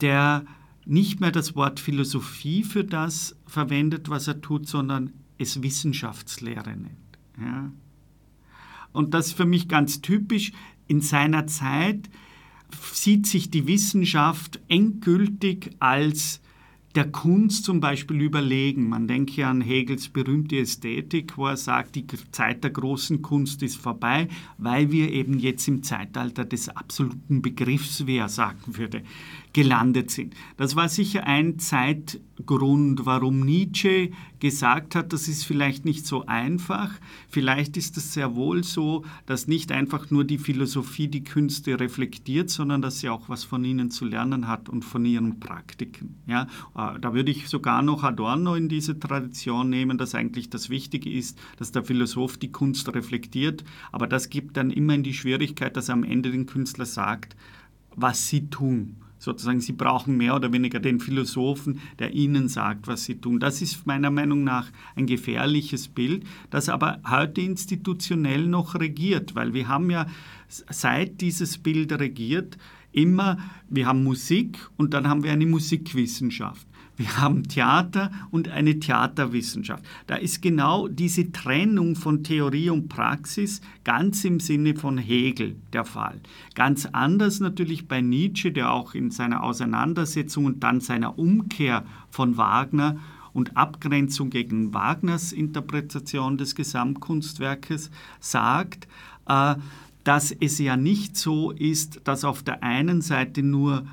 der 0.00 0.44
nicht 0.84 1.20
mehr 1.20 1.32
das 1.32 1.54
Wort 1.54 1.80
Philosophie 1.80 2.62
für 2.62 2.84
das 2.84 3.36
verwendet, 3.46 4.08
was 4.08 4.28
er 4.28 4.40
tut, 4.40 4.68
sondern 4.68 5.12
es 5.36 5.62
Wissenschaftslehre 5.62 6.70
nennt. 6.70 7.18
Ja. 7.40 7.70
Und 8.92 9.12
das 9.12 9.28
ist 9.28 9.32
für 9.34 9.44
mich 9.44 9.68
ganz 9.68 10.00
typisch. 10.00 10.52
In 10.86 11.00
seiner 11.00 11.46
Zeit 11.46 12.08
sieht 12.92 13.26
sich 13.26 13.50
die 13.50 13.66
Wissenschaft 13.66 14.60
endgültig 14.68 15.70
als 15.78 16.40
der 16.94 17.10
Kunst 17.10 17.64
zum 17.64 17.80
Beispiel 17.80 18.20
überlegen. 18.20 18.88
Man 18.88 19.06
denke 19.06 19.46
an 19.46 19.60
Hegels 19.60 20.08
berühmte 20.08 20.58
Ästhetik, 20.58 21.36
wo 21.36 21.46
er 21.46 21.56
sagt, 21.56 21.96
die 21.96 22.06
Zeit 22.32 22.64
der 22.64 22.70
großen 22.70 23.22
Kunst 23.22 23.62
ist 23.62 23.76
vorbei, 23.76 24.28
weil 24.56 24.90
wir 24.90 25.12
eben 25.12 25.38
jetzt 25.38 25.68
im 25.68 25.82
Zeitalter 25.82 26.44
des 26.44 26.68
absoluten 26.68 27.42
Begriffs, 27.42 28.06
wie 28.06 28.16
er 28.16 28.28
sagen 28.28 28.76
würde, 28.76 29.02
gelandet 29.58 30.12
sind. 30.12 30.36
Das 30.56 30.76
war 30.76 30.88
sicher 30.88 31.26
ein 31.26 31.58
Zeitgrund, 31.58 33.06
warum 33.06 33.40
Nietzsche 33.40 34.12
gesagt 34.38 34.94
hat, 34.94 35.12
das 35.12 35.26
ist 35.26 35.42
vielleicht 35.42 35.84
nicht 35.84 36.06
so 36.06 36.26
einfach. 36.26 36.92
Vielleicht 37.28 37.76
ist 37.76 37.96
es 37.96 38.14
sehr 38.14 38.36
wohl 38.36 38.62
so, 38.62 39.04
dass 39.26 39.48
nicht 39.48 39.72
einfach 39.72 40.12
nur 40.12 40.22
die 40.22 40.38
Philosophie 40.38 41.08
die 41.08 41.24
Künste 41.24 41.80
reflektiert, 41.80 42.50
sondern 42.50 42.82
dass 42.82 43.00
sie 43.00 43.08
auch 43.08 43.28
was 43.28 43.42
von 43.42 43.64
ihnen 43.64 43.90
zu 43.90 44.04
lernen 44.04 44.46
hat 44.46 44.68
und 44.68 44.84
von 44.84 45.04
ihren 45.04 45.40
Praktiken. 45.40 46.14
Ja, 46.28 46.42
äh, 46.76 47.00
da 47.00 47.12
würde 47.12 47.32
ich 47.32 47.48
sogar 47.48 47.82
noch 47.82 48.04
Adorno 48.04 48.54
in 48.54 48.68
diese 48.68 49.00
Tradition 49.00 49.70
nehmen, 49.70 49.98
dass 49.98 50.14
eigentlich 50.14 50.50
das 50.50 50.70
Wichtige 50.70 51.10
ist, 51.10 51.36
dass 51.56 51.72
der 51.72 51.82
Philosoph 51.82 52.36
die 52.36 52.52
Kunst 52.52 52.94
reflektiert. 52.94 53.64
Aber 53.90 54.06
das 54.06 54.30
gibt 54.30 54.56
dann 54.56 54.70
immer 54.70 54.94
in 54.94 55.02
die 55.02 55.14
Schwierigkeit, 55.14 55.76
dass 55.76 55.88
er 55.88 55.94
am 55.94 56.04
Ende 56.04 56.30
den 56.30 56.46
Künstler 56.46 56.86
sagt, 56.86 57.34
was 57.96 58.28
sie 58.28 58.50
tun 58.50 58.98
sozusagen, 59.18 59.60
sie 59.60 59.72
brauchen 59.72 60.16
mehr 60.16 60.34
oder 60.34 60.52
weniger 60.52 60.80
den 60.80 61.00
Philosophen, 61.00 61.80
der 61.98 62.14
ihnen 62.14 62.48
sagt, 62.48 62.86
was 62.86 63.04
sie 63.04 63.16
tun. 63.16 63.40
Das 63.40 63.62
ist 63.62 63.86
meiner 63.86 64.10
Meinung 64.10 64.44
nach 64.44 64.70
ein 64.96 65.06
gefährliches 65.06 65.88
Bild, 65.88 66.24
das 66.50 66.68
aber 66.68 67.00
heute 67.08 67.40
institutionell 67.40 68.46
noch 68.46 68.74
regiert, 68.74 69.34
weil 69.34 69.54
wir 69.54 69.68
haben 69.68 69.90
ja 69.90 70.06
seit 70.48 71.20
dieses 71.20 71.58
Bild 71.58 71.92
regiert, 71.92 72.58
immer, 72.92 73.38
wir 73.68 73.86
haben 73.86 74.02
Musik 74.02 74.58
und 74.76 74.94
dann 74.94 75.08
haben 75.08 75.22
wir 75.22 75.32
eine 75.32 75.46
Musikwissenschaft. 75.46 76.66
Wir 76.98 77.16
haben 77.16 77.44
Theater 77.44 78.10
und 78.32 78.48
eine 78.48 78.80
Theaterwissenschaft. 78.80 79.84
Da 80.08 80.16
ist 80.16 80.42
genau 80.42 80.88
diese 80.88 81.30
Trennung 81.30 81.94
von 81.94 82.24
Theorie 82.24 82.70
und 82.70 82.88
Praxis 82.88 83.60
ganz 83.84 84.24
im 84.24 84.40
Sinne 84.40 84.74
von 84.74 84.98
Hegel 84.98 85.54
der 85.72 85.84
Fall. 85.84 86.20
Ganz 86.56 86.86
anders 86.86 87.38
natürlich 87.38 87.86
bei 87.86 88.00
Nietzsche, 88.00 88.50
der 88.50 88.72
auch 88.72 88.94
in 88.94 89.12
seiner 89.12 89.44
Auseinandersetzung 89.44 90.44
und 90.46 90.64
dann 90.64 90.80
seiner 90.80 91.16
Umkehr 91.20 91.84
von 92.10 92.36
Wagner 92.36 92.98
und 93.32 93.56
Abgrenzung 93.56 94.30
gegen 94.30 94.74
Wagners 94.74 95.30
Interpretation 95.32 96.36
des 96.36 96.56
Gesamtkunstwerkes 96.56 97.92
sagt, 98.18 98.88
äh, 99.28 99.54
dass 100.02 100.32
es 100.32 100.58
ja 100.58 100.76
nicht 100.76 101.16
so 101.16 101.52
ist, 101.52 102.00
dass 102.02 102.24
auf 102.24 102.42
der 102.42 102.64
einen 102.64 103.02
Seite 103.02 103.44
nur 103.44 103.86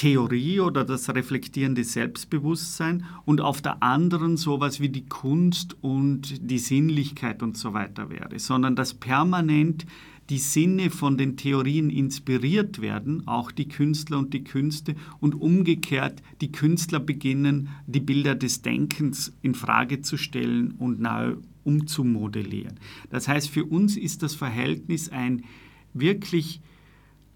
Theorie 0.00 0.60
oder 0.60 0.86
das 0.86 1.10
reflektierende 1.10 1.84
Selbstbewusstsein 1.84 3.04
und 3.26 3.42
auf 3.42 3.60
der 3.60 3.82
anderen 3.82 4.38
sowas 4.38 4.80
wie 4.80 4.88
die 4.88 5.04
Kunst 5.04 5.76
und 5.82 6.50
die 6.50 6.58
Sinnlichkeit 6.58 7.42
und 7.42 7.58
so 7.58 7.74
weiter 7.74 8.08
wäre, 8.08 8.38
sondern 8.38 8.76
dass 8.76 8.94
permanent 8.94 9.84
die 10.30 10.38
Sinne 10.38 10.88
von 10.88 11.18
den 11.18 11.36
Theorien 11.36 11.90
inspiriert 11.90 12.80
werden, 12.80 13.28
auch 13.28 13.52
die 13.52 13.68
Künstler 13.68 14.16
und 14.16 14.32
die 14.32 14.42
Künste, 14.42 14.94
und 15.20 15.34
umgekehrt 15.34 16.22
die 16.40 16.50
Künstler 16.50 17.00
beginnen, 17.00 17.68
die 17.86 18.00
Bilder 18.00 18.34
des 18.34 18.62
Denkens 18.62 19.34
in 19.42 19.54
Frage 19.54 20.00
zu 20.00 20.16
stellen 20.16 20.76
und 20.78 20.98
neu 21.00 21.36
umzumodellieren. 21.62 22.80
Das 23.10 23.28
heißt, 23.28 23.50
für 23.50 23.66
uns 23.66 23.98
ist 23.98 24.22
das 24.22 24.34
Verhältnis 24.34 25.10
ein 25.10 25.44
wirklich 25.92 26.62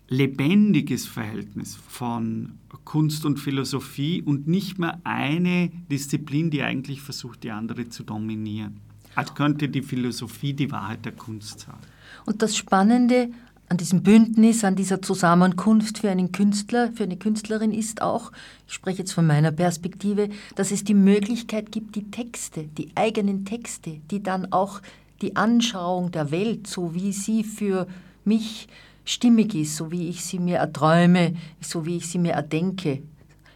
lebendiges 0.09 1.07
Verhältnis 1.07 1.77
von 1.89 2.59
Kunst 2.85 3.25
und 3.25 3.39
Philosophie 3.39 4.23
und 4.23 4.47
nicht 4.47 4.79
mehr 4.79 5.01
eine 5.05 5.71
Disziplin, 5.91 6.51
die 6.51 6.63
eigentlich 6.63 7.01
versucht, 7.01 7.43
die 7.43 7.51
andere 7.51 7.89
zu 7.89 8.03
dominieren. 8.03 8.81
Als 9.15 9.35
könnte 9.35 9.69
die 9.69 9.83
Philosophie 9.83 10.53
die 10.53 10.71
Wahrheit 10.71 11.05
der 11.05 11.13
Kunst 11.13 11.61
sagen. 11.61 11.79
Und 12.27 12.43
das 12.43 12.57
Spannende 12.57 13.31
an 13.69 13.79
diesem 13.79 14.03
Bündnis, 14.03 14.63
an 14.63 14.77
dieser 14.77 15.01
Zusammenkunft 15.01 15.99
für 15.99 16.11
einen 16.11 16.33
Künstler, 16.33 16.93
für 16.93 17.05
eine 17.05 17.17
Künstlerin 17.17 17.73
ist 17.73 18.03
auch, 18.03 18.31
ich 18.67 18.75
spreche 18.75 18.99
jetzt 18.99 19.13
von 19.13 19.27
meiner 19.27 19.53
Perspektive, 19.53 20.29
dass 20.55 20.71
es 20.71 20.85
die 20.85 20.95
Möglichkeit 20.95 21.73
gibt, 21.73 21.97
die 21.97 22.11
Texte, 22.11 22.65
die 22.65 22.91
eigenen 22.95 23.45
Texte, 23.45 24.01
die 24.11 24.23
dann 24.23 24.53
auch 24.53 24.83
die 25.23 25.37
Anschauung 25.37 26.13
der 26.13 26.31
Welt, 26.31 26.67
so 26.67 26.95
wie 26.95 27.13
sie 27.13 27.43
für 27.43 27.87
mich 28.25 28.69
stimmig 29.05 29.55
ist, 29.55 29.77
so 29.77 29.91
wie 29.91 30.09
ich 30.09 30.25
sie 30.25 30.39
mir 30.39 30.59
erträume, 30.59 31.35
so 31.61 31.87
wie 31.87 31.97
ich 31.97 32.09
sie 32.09 32.19
mir 32.19 32.33
erdenke, 32.33 33.03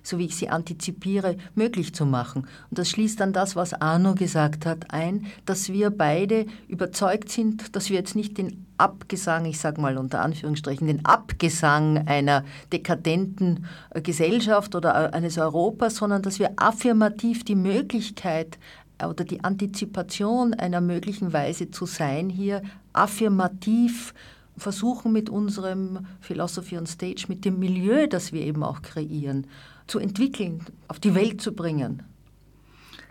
so 0.03 0.19
wie 0.19 0.27
ich 0.27 0.37
sie 0.37 0.49
antizipiere, 0.49 1.37
möglich 1.55 1.95
zu 1.95 2.07
machen. 2.07 2.47
Und 2.71 2.79
das 2.79 2.89
schließt 2.91 3.21
dann 3.21 3.33
das, 3.33 3.57
was 3.57 3.75
Arno 3.75 4.15
gesagt 4.15 4.67
hat, 4.67 4.91
ein, 4.93 5.27
dass 5.45 5.71
wir 5.71 5.91
beide 5.91 6.47
überzeugt 6.67 7.31
sind, 7.31 7.77
dass 7.77 7.91
wir 7.91 7.97
jetzt 7.97 8.17
nicht 8.17 8.39
den 8.39 8.67
Abgesang, 8.79 9.45
ich 9.45 9.59
sage 9.59 9.81
mal 9.81 9.99
unter 9.99 10.23
Anführungsstrichen, 10.23 10.87
den 10.87 11.05
Abgesang 11.05 12.07
einer 12.07 12.45
dekadenten 12.73 13.67
äh, 13.91 14.01
Gesellschaft 14.01 14.75
oder 14.77 14.91
äh, 14.91 15.17
eines 15.17 15.37
Europas, 15.37 15.97
sondern 15.97 16.23
dass 16.23 16.39
wir 16.39 16.53
affirmativ 16.57 17.45
die 17.45 17.57
Möglichkeit 17.57 18.59
oder 19.05 19.25
die 19.25 19.43
Antizipation 19.45 20.55
einer 20.55 20.81
möglichen 20.81 21.33
Weise 21.33 21.71
zu 21.71 21.87
sein 21.87 22.31
hier 22.31 22.63
affirmativ 22.93 24.15
versuchen 24.59 25.13
mit 25.13 25.31
unserem 25.31 26.07
Philosophy 26.21 26.79
on 26.79 26.87
Stage, 26.87 27.27
mit 27.29 27.45
dem 27.45 27.59
Milieu, 27.59 28.07
das 28.07 28.33
wir 28.33 28.43
eben 28.43 28.63
auch 28.63 28.83
kreieren, 28.83 29.47
zu 29.87 29.99
entwickeln, 29.99 30.65
auf 30.89 31.01
die 31.01 31.15
Welt 31.15 31.41
zu 31.41 31.53
bringen. 31.53 32.03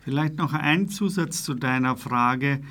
Vielleicht 0.01 0.37
noch 0.37 0.53
ein 0.53 0.87
Zusatz 0.87 1.43
zu 1.43 1.53
deiner 1.53 1.97
Frage. 1.97 2.61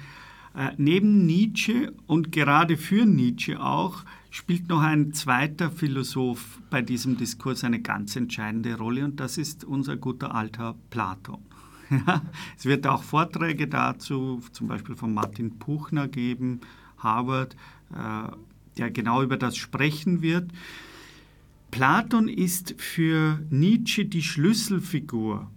Äh, 0.54 0.70
neben 0.78 1.26
Nietzsche 1.26 1.92
und 2.06 2.32
gerade 2.32 2.78
für 2.78 3.04
Nietzsche 3.04 3.60
auch 3.60 4.04
spielt 4.30 4.68
noch 4.68 4.80
ein 4.80 5.12
zweiter 5.12 5.70
Philosoph 5.70 6.60
bei 6.70 6.82
diesem 6.82 7.16
Diskurs 7.16 7.64
eine 7.64 7.80
ganz 7.80 8.16
entscheidende 8.16 8.76
Rolle 8.76 9.04
und 9.04 9.20
das 9.20 9.36
ist 9.38 9.64
unser 9.64 9.96
guter 9.96 10.34
alter 10.34 10.74
Platon. 10.90 11.38
es 12.56 12.64
wird 12.64 12.86
auch 12.86 13.02
Vorträge 13.02 13.68
dazu, 13.68 14.40
zum 14.52 14.68
Beispiel 14.68 14.96
von 14.96 15.12
Martin 15.14 15.58
Puchner 15.58 16.08
geben, 16.08 16.60
Harvard, 16.98 17.54
äh, 17.92 18.28
der 18.78 18.90
genau 18.90 19.22
über 19.22 19.36
das 19.36 19.56
sprechen 19.56 20.22
wird. 20.22 20.50
Platon 21.70 22.28
ist 22.28 22.74
für 22.78 23.40
Nietzsche 23.50 24.04
die 24.04 24.22
Schlüsselfigur 24.22 25.50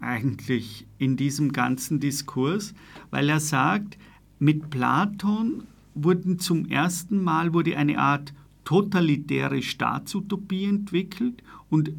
eigentlich 0.00 0.86
in 0.98 1.16
diesem 1.16 1.52
ganzen 1.52 2.00
Diskurs, 2.00 2.74
weil 3.10 3.28
er 3.28 3.40
sagt, 3.40 3.98
mit 4.38 4.68
Platon 4.68 5.64
wurden 5.94 6.38
zum 6.38 6.66
ersten 6.66 7.22
Mal 7.22 7.54
wurde 7.54 7.76
eine 7.76 7.98
Art 7.98 8.34
totalitäre 8.64 9.62
Staatsutopie 9.62 10.64
entwickelt 10.64 11.42
und 11.70 11.92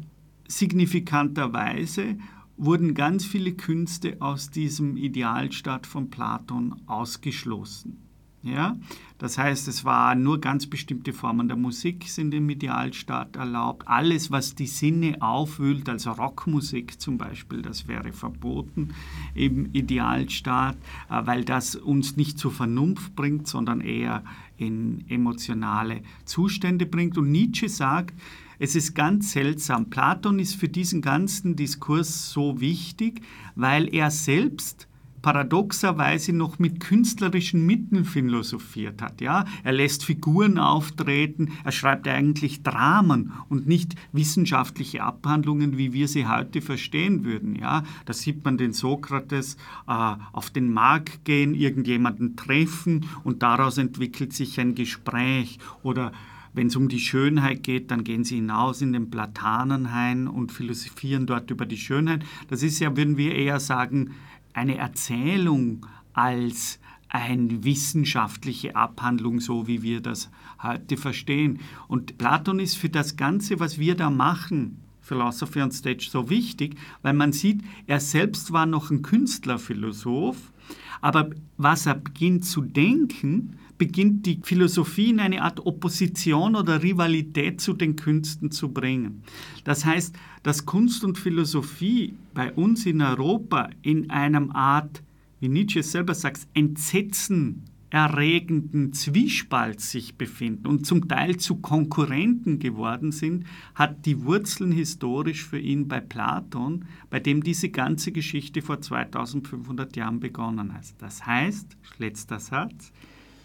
signifikanterweise 0.46 2.18
wurden 2.56 2.94
ganz 2.94 3.24
viele 3.24 3.52
Künste 3.52 4.16
aus 4.20 4.50
diesem 4.50 4.96
Idealstaat 4.96 5.86
von 5.86 6.10
Platon 6.10 6.80
ausgeschlossen. 6.86 8.05
Ja? 8.46 8.76
Das 9.18 9.38
heißt, 9.38 9.66
es 9.68 9.84
waren 9.84 10.22
nur 10.22 10.40
ganz 10.40 10.66
bestimmte 10.66 11.12
Formen 11.12 11.48
der 11.48 11.56
Musik 11.56 12.04
sind 12.08 12.34
im 12.34 12.48
Idealstaat 12.50 13.36
erlaubt. 13.36 13.88
Alles, 13.88 14.30
was 14.30 14.54
die 14.54 14.66
Sinne 14.66 15.22
aufwühlt, 15.22 15.88
also 15.88 16.12
Rockmusik 16.12 17.00
zum 17.00 17.16
Beispiel, 17.16 17.62
das 17.62 17.88
wäre 17.88 18.12
verboten 18.12 18.90
im 19.34 19.70
Idealstaat, 19.72 20.76
äh, 21.08 21.26
weil 21.26 21.44
das 21.44 21.76
uns 21.76 22.16
nicht 22.16 22.38
zur 22.38 22.52
Vernunft 22.52 23.16
bringt, 23.16 23.48
sondern 23.48 23.80
eher 23.80 24.22
in 24.58 25.04
emotionale 25.08 26.02
Zustände 26.24 26.86
bringt. 26.86 27.16
Und 27.16 27.30
Nietzsche 27.30 27.68
sagt, 27.68 28.14
es 28.58 28.74
ist 28.74 28.94
ganz 28.94 29.32
seltsam. 29.32 29.90
Platon 29.90 30.38
ist 30.38 30.54
für 30.54 30.68
diesen 30.68 31.02
ganzen 31.02 31.56
Diskurs 31.56 32.30
so 32.30 32.60
wichtig, 32.60 33.20
weil 33.54 33.92
er 33.94 34.10
selbst 34.10 34.85
paradoxerweise 35.26 36.32
noch 36.32 36.60
mit 36.60 36.78
künstlerischen 36.78 37.66
Mitteln 37.66 38.04
philosophiert 38.04 39.02
hat. 39.02 39.20
Ja? 39.20 39.44
Er 39.64 39.72
lässt 39.72 40.04
Figuren 40.04 40.56
auftreten, 40.56 41.50
er 41.64 41.72
schreibt 41.72 42.06
eigentlich 42.06 42.62
Dramen 42.62 43.32
und 43.48 43.66
nicht 43.66 43.96
wissenschaftliche 44.12 45.02
Abhandlungen, 45.02 45.78
wie 45.78 45.92
wir 45.92 46.06
sie 46.06 46.28
heute 46.28 46.60
verstehen 46.60 47.24
würden. 47.24 47.56
Ja? 47.56 47.82
Da 48.04 48.12
sieht 48.12 48.44
man 48.44 48.56
den 48.56 48.72
Sokrates 48.72 49.56
äh, 49.88 50.14
auf 50.32 50.50
den 50.50 50.72
Markt 50.72 51.24
gehen, 51.24 51.54
irgendjemanden 51.54 52.36
treffen 52.36 53.06
und 53.24 53.42
daraus 53.42 53.78
entwickelt 53.78 54.32
sich 54.32 54.60
ein 54.60 54.76
Gespräch 54.76 55.58
oder 55.82 56.12
wenn 56.56 56.68
es 56.68 56.76
um 56.76 56.88
die 56.88 57.00
Schönheit 57.00 57.64
geht, 57.64 57.90
dann 57.90 58.02
gehen 58.02 58.24
sie 58.24 58.36
hinaus 58.36 58.80
in 58.80 58.94
den 58.94 59.10
Platanenhain 59.10 60.26
und 60.26 60.52
philosophieren 60.52 61.26
dort 61.26 61.50
über 61.50 61.66
die 61.66 61.76
Schönheit. 61.76 62.24
Das 62.48 62.62
ist 62.62 62.78
ja, 62.78 62.96
würden 62.96 63.18
wir 63.18 63.34
eher 63.34 63.60
sagen, 63.60 64.14
eine 64.56 64.76
Erzählung 64.78 65.86
als 66.12 66.80
eine 67.08 67.62
wissenschaftliche 67.62 68.74
Abhandlung, 68.74 69.40
so 69.40 69.66
wie 69.66 69.82
wir 69.82 70.00
das 70.00 70.30
heute 70.62 70.96
verstehen. 70.96 71.60
Und 71.88 72.18
Platon 72.18 72.58
ist 72.58 72.76
für 72.76 72.88
das 72.88 73.16
Ganze, 73.16 73.60
was 73.60 73.78
wir 73.78 73.94
da 73.94 74.10
machen, 74.10 74.82
Philosophy 75.00 75.62
on 75.62 75.70
Stage, 75.70 76.08
so 76.10 76.30
wichtig, 76.30 76.76
weil 77.02 77.12
man 77.12 77.32
sieht, 77.32 77.62
er 77.86 78.00
selbst 78.00 78.52
war 78.52 78.66
noch 78.66 78.90
ein 78.90 79.02
Künstlerphilosoph, 79.02 80.52
aber 81.00 81.30
was 81.56 81.86
er 81.86 81.94
beginnt 81.94 82.44
zu 82.44 82.62
denken, 82.62 83.58
beginnt 83.78 84.26
die 84.26 84.40
Philosophie 84.42 85.10
in 85.10 85.20
eine 85.20 85.42
Art 85.42 85.64
Opposition 85.64 86.56
oder 86.56 86.82
Rivalität 86.82 87.60
zu 87.60 87.72
den 87.72 87.96
Künsten 87.96 88.50
zu 88.50 88.70
bringen. 88.70 89.22
Das 89.64 89.84
heißt, 89.84 90.16
dass 90.42 90.66
Kunst 90.66 91.04
und 91.04 91.18
Philosophie 91.18 92.14
bei 92.34 92.52
uns 92.52 92.86
in 92.86 93.02
Europa 93.02 93.70
in 93.82 94.10
einem 94.10 94.50
Art, 94.52 95.02
wie 95.40 95.48
Nietzsche 95.48 95.82
selber 95.82 96.14
sagt, 96.14 96.46
Entsetzen 96.54 97.64
erregenden 97.90 98.92
Zwiespalt 98.92 99.80
sich 99.80 100.16
befinden 100.18 100.66
und 100.66 100.86
zum 100.86 101.08
Teil 101.08 101.36
zu 101.36 101.56
Konkurrenten 101.56 102.58
geworden 102.58 103.12
sind, 103.12 103.46
hat 103.74 104.06
die 104.06 104.24
Wurzeln 104.24 104.72
historisch 104.72 105.44
für 105.44 105.58
ihn 105.58 105.86
bei 105.86 106.00
Platon, 106.00 106.84
bei 107.10 107.20
dem 107.20 107.42
diese 107.42 107.70
ganze 107.70 108.10
Geschichte 108.12 108.60
vor 108.60 108.80
2500 108.80 109.96
Jahren 109.96 110.20
begonnen 110.20 110.74
hat. 110.74 110.94
Das 110.98 111.26
heißt, 111.26 111.76
letzter 111.98 112.40
Satz, 112.40 112.92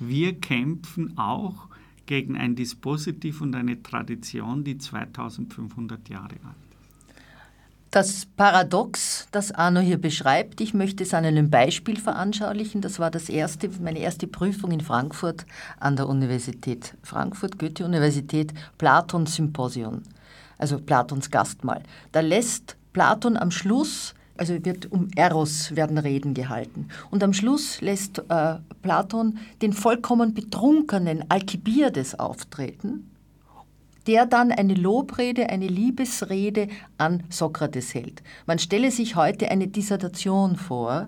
wir 0.02 0.40
kämpfen 0.40 1.18
auch 1.18 1.68
gegen 2.06 2.36
ein 2.38 2.56
Dispositiv 2.56 3.42
und 3.42 3.56
eine 3.56 3.82
Tradition, 3.82 4.64
die 4.64 4.78
2500 4.78 6.10
Jahre 6.10 6.24
alt 6.26 6.56
ist. 6.72 6.82
Das 7.92 8.26
Paradox, 8.38 9.28
das 9.32 9.52
Arno 9.52 9.82
hier 9.82 9.98
beschreibt, 9.98 10.62
ich 10.62 10.74
möchte 10.74 11.04
es 11.04 11.14
an 11.14 11.26
einem 11.26 11.50
Beispiel 11.50 12.00
veranschaulichen. 12.00 12.82
Das 12.82 13.00
war 13.00 13.12
das 13.12 13.28
erste, 13.28 13.70
meine 13.82 14.00
erste 14.00 14.28
Prüfung 14.28 14.72
in 14.72 14.80
Frankfurt 14.82 15.46
an 15.80 15.98
der 15.98 16.08
Universität 16.08 16.96
Frankfurt, 17.04 17.60
Goethe-Universität, 17.60 18.54
Platons 18.78 19.36
Symposion, 19.36 20.04
also 20.58 20.80
Platons 20.80 21.30
Gastmahl. 21.32 21.84
Da 22.14 22.22
lässt 22.22 22.78
Platon 22.94 23.36
am 23.36 23.52
Schluss 23.52 24.16
also 24.42 24.66
wird 24.66 24.92
um 24.92 25.08
Eros 25.16 25.76
werden 25.76 26.00
Reden 26.00 26.34
gehalten. 26.34 26.88
Und 27.12 27.24
am 27.24 27.32
Schluss 27.32 27.80
lässt 27.80 28.24
äh, 28.28 28.56
Platon 28.82 29.38
den 29.62 29.72
vollkommen 29.72 30.34
betrunkenen 30.34 31.26
Alkibiades 31.30 32.18
auftreten, 32.18 33.12
der 34.08 34.26
dann 34.26 34.52
eine 34.52 34.74
Lobrede, 34.74 35.52
eine 35.52 35.68
Liebesrede 35.68 36.70
an 36.98 37.22
Sokrates 37.30 37.94
hält. 37.94 38.24
Man 38.48 38.58
stelle 38.58 38.90
sich 38.90 39.16
heute 39.16 39.52
eine 39.52 39.68
Dissertation 39.68 40.56
vor, 40.56 41.08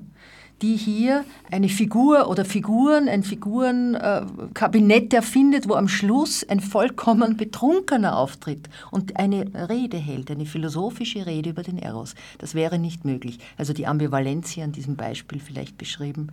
die 0.62 0.76
hier 0.78 1.26
eine 1.52 1.68
Figur 1.68 2.30
oder 2.30 2.46
Figuren, 2.46 3.10
ein 3.10 3.24
Figurenkabinett 3.24 5.14
erfindet, 5.14 5.68
wo 5.68 5.76
am 5.76 5.88
Schluss 5.88 6.48
ein 6.48 6.60
vollkommen 6.60 7.36
Betrunkener 7.36 8.18
auftritt 8.18 8.70
und 8.92 9.18
eine 9.18 9.70
Rede 9.70 9.98
hält, 9.98 10.32
eine 10.32 10.46
philosophische 10.46 11.26
Rede 11.26 11.50
über 11.50 11.64
den 11.64 11.78
Eros. 11.78 12.16
Das 12.38 12.56
wäre 12.56 12.80
nicht 12.80 13.04
möglich. 13.04 13.40
Also 13.58 13.74
die 13.74 13.88
Ambivalenz 13.88 14.52
hier 14.52 14.64
an 14.64 14.72
diesem 14.72 14.96
Beispiel 14.96 15.40
vielleicht 15.40 15.78
beschrieben, 15.78 16.28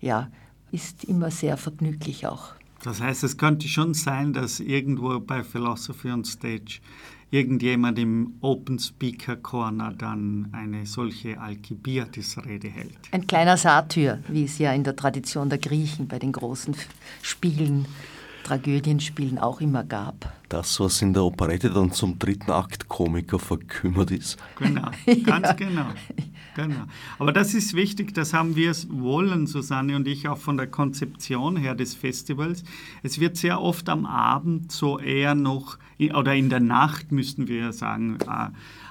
ja, 0.00 0.28
ist 0.70 1.04
immer 1.04 1.30
sehr 1.30 1.56
vergnüglich 1.56 2.26
auch. 2.26 2.54
Das 2.82 3.00
heißt, 3.00 3.22
es 3.22 3.36
könnte 3.36 3.68
schon 3.68 3.94
sein, 3.94 4.32
dass 4.32 4.58
irgendwo 4.58 5.20
bei 5.20 5.44
Philosophy 5.44 6.10
on 6.10 6.24
Stage 6.24 6.80
irgendjemand 7.32 7.98
im 7.98 8.34
Open 8.42 8.78
Speaker 8.78 9.36
Corner 9.36 9.92
dann 9.96 10.48
eine 10.52 10.84
solche 10.86 11.40
Alkibiades-Rede 11.40 12.68
hält. 12.68 12.98
Ein 13.10 13.26
kleiner 13.26 13.56
Satyr, 13.56 14.22
wie 14.28 14.44
es 14.44 14.58
ja 14.58 14.72
in 14.72 14.84
der 14.84 14.94
Tradition 14.94 15.48
der 15.48 15.58
Griechen 15.58 16.06
bei 16.06 16.18
den 16.18 16.32
großen 16.32 16.76
Spielen 17.22 17.86
Tragödienspielen 18.44 19.38
auch 19.38 19.60
immer 19.60 19.84
gab. 19.84 20.32
Das, 20.48 20.78
was 20.80 21.00
in 21.00 21.14
der 21.14 21.22
Operette 21.22 21.70
dann 21.70 21.92
zum 21.92 22.18
dritten 22.18 22.50
Akt 22.50 22.88
Komiker 22.88 23.38
verkümmert 23.38 24.10
ist. 24.10 24.36
Genau, 24.58 24.90
ganz 25.24 25.46
ja. 25.48 25.52
genau. 25.54 25.86
Genau. 26.54 26.84
Aber 27.18 27.32
das 27.32 27.54
ist 27.54 27.74
wichtig, 27.74 28.14
das 28.14 28.32
haben 28.32 28.56
wir 28.56 28.72
wollen, 28.88 29.46
Susanne 29.46 29.96
und 29.96 30.06
ich, 30.08 30.28
auch 30.28 30.38
von 30.38 30.56
der 30.56 30.66
Konzeption 30.66 31.56
her 31.56 31.74
des 31.74 31.94
Festivals. 31.94 32.64
Es 33.02 33.20
wird 33.20 33.36
sehr 33.36 33.60
oft 33.60 33.88
am 33.88 34.06
Abend 34.06 34.72
so 34.72 34.98
eher 34.98 35.34
noch, 35.34 35.78
oder 36.14 36.34
in 36.34 36.48
der 36.50 36.60
Nacht 36.60 37.12
müssten 37.12 37.48
wir 37.48 37.72
sagen, 37.72 38.18
äh, 38.26 38.48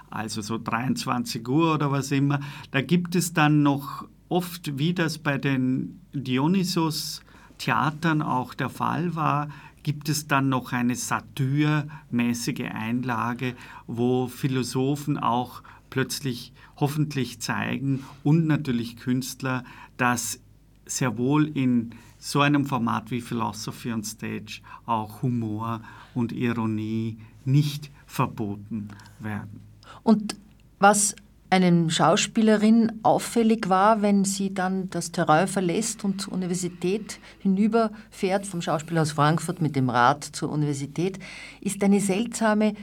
also 0.10 0.41
so 0.41 0.58
23 0.58 1.47
Uhr 1.47 1.74
oder 1.76 1.91
was 1.91 2.12
immer, 2.12 2.39
da 2.71 2.82
gibt 2.82 3.15
es 3.15 3.34
dann 3.34 3.63
noch 3.63 4.08
oft, 4.28 4.78
wie 4.78 4.93
das 4.93 5.17
bei 5.17 5.38
den 5.38 6.02
Dionysos 6.13 7.21
Theatern 7.58 8.21
auch 8.21 8.54
der 8.54 8.69
Fall 8.69 9.15
war, 9.15 9.50
gibt 9.84 10.10
es 10.10 10.28
dann 10.28 10.50
noch 10.50 10.74
eine 10.74 10.95
satyrmäßige 10.95 12.71
Einlage, 12.71 13.56
wo 13.88 14.28
Philosophen 14.28 15.17
auch 15.17 15.63
plötzlich 15.91 16.51
hoffentlich 16.77 17.39
zeigen 17.39 18.04
und 18.23 18.47
natürlich 18.47 18.97
Künstler, 18.97 19.63
dass 19.97 20.39
sehr 20.88 21.20
wohl 21.20 21.47
in 21.55 21.91
so 22.18 22.41
einem 22.41 22.66
Format 22.66 23.11
wie 23.11 23.22
Philosophy 23.22 23.93
on 23.93 24.03
Stage 24.03 24.61
auch 24.88 25.22
Humor 25.22 25.82
und 26.16 26.32
Ironie 26.32 27.18
nicht 27.45 27.91
verboten 28.07 28.89
werden. 29.20 29.61
Und 30.03 30.36
was 30.80 31.16
einer 31.51 31.89
Schauspielerin 31.89 32.99
auffällig 33.03 33.68
war, 33.68 34.01
wenn 34.01 34.24
sie 34.24 34.53
dann 34.53 34.89
das 34.89 35.11
Terrain 35.11 35.47
verlässt 35.47 36.03
und 36.05 36.22
zur 36.22 36.34
Universität 36.34 37.20
hinüberfährt, 37.39 38.45
vom 38.45 38.61
Schauspiel 38.61 38.97
aus 38.97 39.11
Frankfurt 39.11 39.61
mit 39.61 39.76
dem 39.76 39.89
Rad 39.89 40.24
zur 40.24 40.49
Universität, 40.49 41.20
ist 41.59 41.84
eine 41.84 41.99
seltsame 41.99 42.74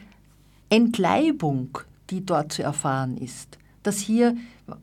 Entleibung, 0.69 1.79
die 2.11 2.25
dort 2.25 2.53
zu 2.53 2.63
erfahren 2.63 3.17
ist. 3.17 3.59
Dass 3.83 3.99
hier, 3.99 4.37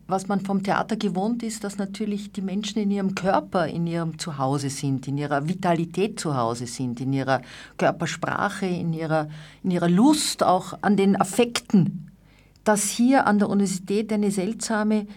was 0.07 0.27
man 0.27 0.39
vom 0.39 0.63
Theater 0.63 0.95
gewohnt 0.95 1.43
ist, 1.43 1.63
dass 1.63 1.77
natürlich 1.77 2.31
die 2.31 2.41
Menschen 2.41 2.81
in 2.81 2.91
ihrem 2.91 3.13
Körper, 3.13 3.67
in 3.67 3.85
ihrem 3.85 4.17
Zuhause 4.17 4.69
sind, 4.69 5.07
in 5.07 5.17
ihrer 5.17 5.47
Vitalität 5.47 6.19
zu 6.19 6.35
Hause 6.35 6.65
sind, 6.65 7.01
in 7.01 7.13
ihrer 7.13 7.41
Körpersprache, 7.77 8.65
in 8.65 8.93
ihrer, 8.93 9.27
in 9.63 9.71
ihrer 9.71 9.89
Lust 9.89 10.43
auch 10.43 10.77
an 10.81 10.97
den 10.97 11.19
Affekten 11.19 12.11
dass 12.65 12.89
hier 12.89 13.27
an 13.27 13.39
der 13.39 13.47
Universität 13.47 14.11
eine 14.11 14.31
seltsame 14.31 15.07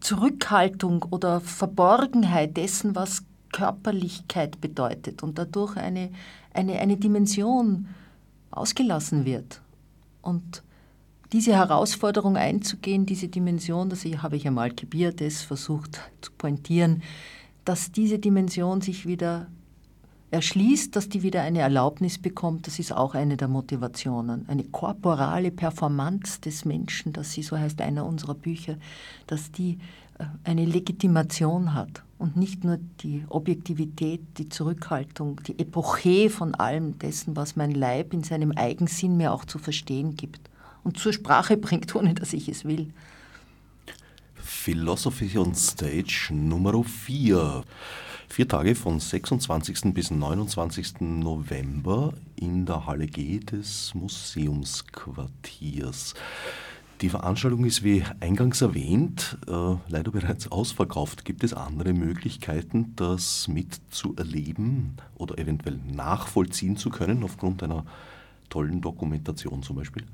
Zurückhaltung 0.00 1.04
oder 1.10 1.40
Verborgenheit 1.40 2.56
dessen, 2.56 2.94
was 2.94 3.24
Körperlichkeit 3.52 4.60
bedeutet 4.60 5.22
und 5.22 5.38
dadurch 5.38 5.76
eine, 5.76 6.10
eine, 6.52 6.78
eine 6.78 6.96
Dimension 6.98 7.88
ausgelassen 8.50 9.24
wird. 9.24 9.60
Und 10.22 10.62
diese 11.32 11.52
Herausforderung 11.52 12.36
einzugehen, 12.36 13.06
diese 13.06 13.28
Dimension, 13.28 13.88
das 13.88 14.04
habe 14.04 14.36
ich 14.36 14.46
einmal 14.46 14.70
Alcibiades 14.70 15.42
versucht 15.42 16.00
zu 16.20 16.32
pointieren, 16.36 17.02
dass 17.64 17.92
diese 17.92 18.18
Dimension 18.18 18.80
sich 18.80 19.06
wieder 19.06 19.46
erschließt, 20.32 20.94
dass 20.94 21.08
die 21.08 21.22
wieder 21.22 21.42
eine 21.42 21.60
Erlaubnis 21.60 22.18
bekommt, 22.18 22.66
das 22.66 22.78
ist 22.78 22.92
auch 22.92 23.14
eine 23.14 23.36
der 23.36 23.48
Motivationen. 23.48 24.48
Eine 24.48 24.64
korporale 24.64 25.50
Performance 25.50 26.40
des 26.40 26.64
Menschen, 26.64 27.12
dass 27.12 27.32
sie, 27.32 27.42
so 27.42 27.58
heißt 27.58 27.80
einer 27.80 28.06
unserer 28.06 28.34
Bücher, 28.34 28.76
dass 29.26 29.50
die 29.50 29.78
äh, 30.18 30.24
eine 30.44 30.64
Legitimation 30.64 31.74
hat 31.74 32.04
und 32.18 32.36
nicht 32.36 32.64
nur 32.64 32.78
die 33.02 33.24
Objektivität, 33.28 34.20
die 34.38 34.48
Zurückhaltung, 34.48 35.40
die 35.46 35.58
Epoche 35.58 36.30
von 36.30 36.54
allem 36.54 36.98
dessen, 36.98 37.34
was 37.34 37.56
mein 37.56 37.72
Leib 37.72 38.12
in 38.12 38.22
seinem 38.22 38.52
Eigensinn 38.52 39.16
mir 39.16 39.32
auch 39.32 39.44
zu 39.44 39.58
verstehen 39.58 40.16
gibt 40.16 40.49
und 40.84 40.98
zur 40.98 41.12
Sprache 41.12 41.56
bringt, 41.56 41.94
ohne 41.94 42.14
dass 42.14 42.32
ich 42.32 42.48
es 42.48 42.64
will. 42.64 42.92
Philosophy 44.36 45.38
on 45.38 45.54
Stage 45.54 46.30
Nummer 46.32 46.82
4. 46.84 47.64
Vier 48.28 48.46
Tage 48.46 48.74
von 48.74 49.00
26. 49.00 49.92
bis 49.92 50.10
29. 50.10 51.00
November 51.00 52.14
in 52.36 52.64
der 52.64 52.86
Halle 52.86 53.06
G 53.06 53.40
des 53.40 53.92
Museumsquartiers. 53.94 56.14
Die 57.00 57.08
Veranstaltung 57.08 57.64
ist 57.64 57.82
wie 57.82 58.04
eingangs 58.20 58.60
erwähnt 58.60 59.38
äh, 59.48 59.76
leider 59.88 60.12
bereits 60.12 60.52
ausverkauft. 60.52 61.24
Gibt 61.24 61.42
es 61.42 61.54
andere 61.54 61.94
Möglichkeiten, 61.94 62.92
das 62.94 63.48
mitzuerleben 63.48 64.98
oder 65.16 65.38
eventuell 65.38 65.80
nachvollziehen 65.92 66.76
zu 66.76 66.90
können 66.90 67.24
aufgrund 67.24 67.62
einer 67.62 67.86
tollen 68.50 68.82
Dokumentation 68.82 69.62
zum 69.62 69.76
Beispiel? 69.76 70.04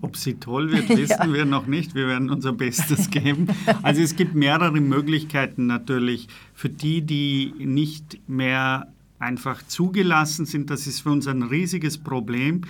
Ob 0.00 0.16
sie 0.16 0.34
toll 0.34 0.70
wird, 0.70 0.88
wissen 0.96 1.16
ja. 1.18 1.32
wir 1.32 1.44
noch 1.44 1.66
nicht. 1.66 1.94
Wir 1.94 2.06
werden 2.06 2.30
unser 2.30 2.52
Bestes 2.52 3.10
geben. 3.10 3.48
Also 3.82 4.02
es 4.02 4.16
gibt 4.16 4.34
mehrere 4.34 4.80
Möglichkeiten 4.80 5.66
natürlich 5.66 6.28
für 6.54 6.68
die, 6.68 7.02
die 7.02 7.52
nicht 7.58 8.20
mehr 8.28 8.88
einfach 9.18 9.62
zugelassen 9.66 10.46
sind. 10.46 10.70
Das 10.70 10.86
ist 10.86 11.00
für 11.00 11.10
uns 11.10 11.26
ein 11.26 11.42
riesiges 11.42 11.96
Problem. 11.98 12.62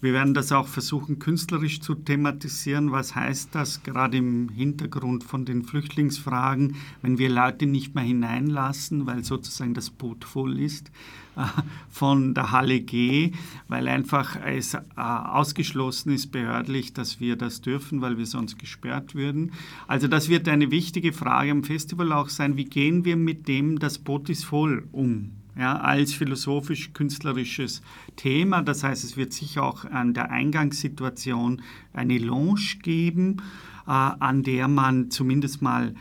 Wir 0.00 0.14
werden 0.14 0.32
das 0.32 0.50
auch 0.50 0.66
versuchen, 0.66 1.18
künstlerisch 1.18 1.80
zu 1.80 1.94
thematisieren. 1.94 2.90
Was 2.90 3.14
heißt 3.14 3.54
das 3.54 3.82
gerade 3.82 4.16
im 4.16 4.48
Hintergrund 4.48 5.24
von 5.24 5.44
den 5.44 5.62
Flüchtlingsfragen, 5.62 6.76
wenn 7.02 7.18
wir 7.18 7.28
Leute 7.28 7.66
nicht 7.66 7.94
mehr 7.94 8.04
hineinlassen, 8.04 9.06
weil 9.06 9.24
sozusagen 9.24 9.74
das 9.74 9.90
Boot 9.90 10.24
voll 10.24 10.58
ist 10.58 10.90
von 11.90 12.34
der 12.34 12.50
Halle 12.50 12.80
G, 12.80 13.32
weil 13.68 13.88
einfach 13.88 14.36
es 14.44 14.74
äh, 14.74 14.80
ausgeschlossen 14.96 16.12
ist 16.12 16.32
behördlich, 16.32 16.92
dass 16.92 17.20
wir 17.20 17.36
das 17.36 17.60
dürfen, 17.60 18.00
weil 18.00 18.18
wir 18.18 18.26
sonst 18.26 18.58
gesperrt 18.58 19.14
würden. 19.14 19.52
Also 19.86 20.08
das 20.08 20.28
wird 20.28 20.48
eine 20.48 20.70
wichtige 20.70 21.12
Frage 21.12 21.50
am 21.50 21.64
Festival 21.64 22.12
auch 22.12 22.28
sein, 22.28 22.56
wie 22.56 22.64
gehen 22.64 23.04
wir 23.04 23.16
mit 23.16 23.48
dem, 23.48 23.78
das 23.78 23.98
Boot 23.98 24.28
ist 24.28 24.44
voll 24.44 24.88
um? 24.92 25.32
ja, 25.58 25.78
als 25.78 26.14
philosophisch-künstlerisches 26.14 27.82
Thema. 28.16 28.62
Das 28.62 28.82
heißt, 28.82 29.04
es 29.04 29.16
wird 29.16 29.32
sicher 29.32 29.62
auch 29.62 29.84
an 29.84 30.14
der 30.14 30.30
Eingangssituation 30.30 31.60
eine 31.92 32.18
Lounge 32.18 32.78
geben, 32.82 33.42
äh, 33.86 33.90
an 33.90 34.42
der 34.42 34.68
man 34.68 35.10
zumindest 35.10 35.60
mal 35.60 35.94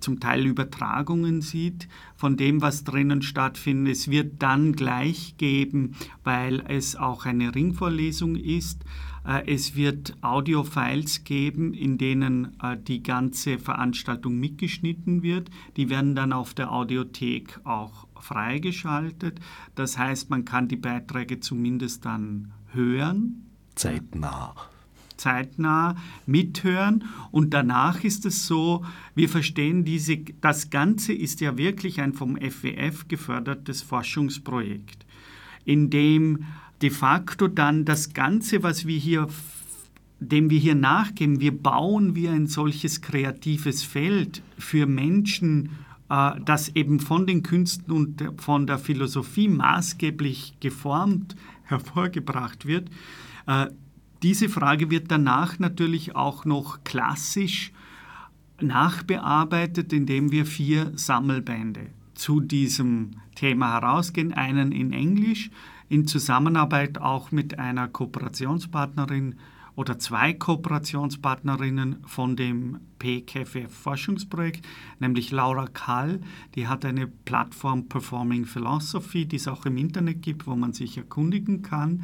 zum 0.00 0.20
Teil 0.20 0.46
Übertragungen 0.46 1.42
sieht 1.42 1.88
von 2.16 2.36
dem, 2.36 2.62
was 2.62 2.84
drinnen 2.84 3.22
stattfindet. 3.22 3.92
Es 3.92 4.10
wird 4.10 4.42
dann 4.42 4.72
gleich 4.72 5.36
geben, 5.38 5.94
weil 6.24 6.64
es 6.68 6.96
auch 6.96 7.26
eine 7.26 7.54
Ringvorlesung 7.54 8.36
ist. 8.36 8.84
Äh, 9.26 9.52
es 9.52 9.76
wird 9.76 10.16
Audiofiles 10.22 11.24
geben, 11.24 11.74
in 11.74 11.98
denen 11.98 12.56
äh, 12.62 12.76
die 12.76 13.02
ganze 13.02 13.58
Veranstaltung 13.58 14.38
mitgeschnitten 14.38 15.22
wird. 15.22 15.50
Die 15.76 15.90
werden 15.90 16.14
dann 16.14 16.32
auf 16.32 16.54
der 16.54 16.72
Audiothek 16.72 17.60
auch 17.64 18.06
freigeschaltet. 18.18 19.40
Das 19.74 19.98
heißt, 19.98 20.30
man 20.30 20.44
kann 20.44 20.68
die 20.68 20.76
Beiträge 20.76 21.40
zumindest 21.40 22.04
dann 22.04 22.52
hören. 22.72 23.46
Zeitnah 23.74 24.54
zeitnah 25.16 25.96
mithören. 26.26 27.04
Und 27.30 27.54
danach 27.54 28.04
ist 28.04 28.26
es 28.26 28.46
so, 28.46 28.84
wir 29.14 29.28
verstehen 29.28 29.84
diese, 29.84 30.18
das 30.40 30.70
Ganze 30.70 31.12
ist 31.12 31.40
ja 31.40 31.56
wirklich 31.56 32.00
ein 32.00 32.12
vom 32.12 32.36
FWF 32.36 33.08
gefördertes 33.08 33.82
Forschungsprojekt, 33.82 35.06
in 35.64 35.90
dem 35.90 36.44
de 36.82 36.90
facto 36.90 37.48
dann 37.48 37.84
das 37.84 38.12
Ganze, 38.12 38.62
was 38.62 38.86
wir 38.86 38.98
hier 38.98 39.28
dem 40.18 40.48
wir 40.48 40.58
hier 40.58 40.74
nachgeben, 40.74 41.40
wir 41.40 41.52
bauen 41.52 42.14
wie 42.14 42.26
ein 42.28 42.46
solches 42.46 43.02
kreatives 43.02 43.82
Feld 43.82 44.42
für 44.56 44.86
Menschen 44.86 45.68
äh, 46.08 46.32
das 46.44 46.68
eben 46.70 47.00
von 47.00 47.26
den 47.26 47.42
Künsten 47.42 47.92
und 47.92 48.22
von 48.38 48.66
der 48.66 48.78
Philosophie 48.78 49.48
maßgeblich 49.48 50.54
geformt 50.60 51.36
hervorgebracht 51.64 52.66
wird. 52.66 52.88
Diese 54.26 54.48
Frage 54.48 54.90
wird 54.90 55.12
danach 55.12 55.60
natürlich 55.60 56.16
auch 56.16 56.44
noch 56.44 56.82
klassisch 56.82 57.70
nachbearbeitet, 58.60 59.92
indem 59.92 60.32
wir 60.32 60.46
vier 60.46 60.90
Sammelbände 60.96 61.90
zu 62.14 62.40
diesem 62.40 63.12
Thema 63.36 63.74
herausgehen. 63.74 64.32
Einen 64.32 64.72
in 64.72 64.92
Englisch, 64.92 65.52
in 65.88 66.08
Zusammenarbeit 66.08 66.98
auch 67.00 67.30
mit 67.30 67.60
einer 67.60 67.86
Kooperationspartnerin 67.86 69.36
oder 69.76 70.00
zwei 70.00 70.32
Kooperationspartnerinnen 70.32 71.98
von 72.04 72.34
dem 72.34 72.80
PKFF 72.98 73.72
Forschungsprojekt, 73.72 74.66
nämlich 74.98 75.30
Laura 75.30 75.68
Kall, 75.68 76.18
die 76.56 76.66
hat 76.66 76.84
eine 76.84 77.06
Plattform 77.06 77.86
Performing 77.86 78.44
Philosophy, 78.44 79.26
die 79.26 79.36
es 79.36 79.46
auch 79.46 79.66
im 79.66 79.76
Internet 79.76 80.22
gibt, 80.22 80.48
wo 80.48 80.56
man 80.56 80.72
sich 80.72 80.96
erkundigen 80.96 81.62
kann. 81.62 82.02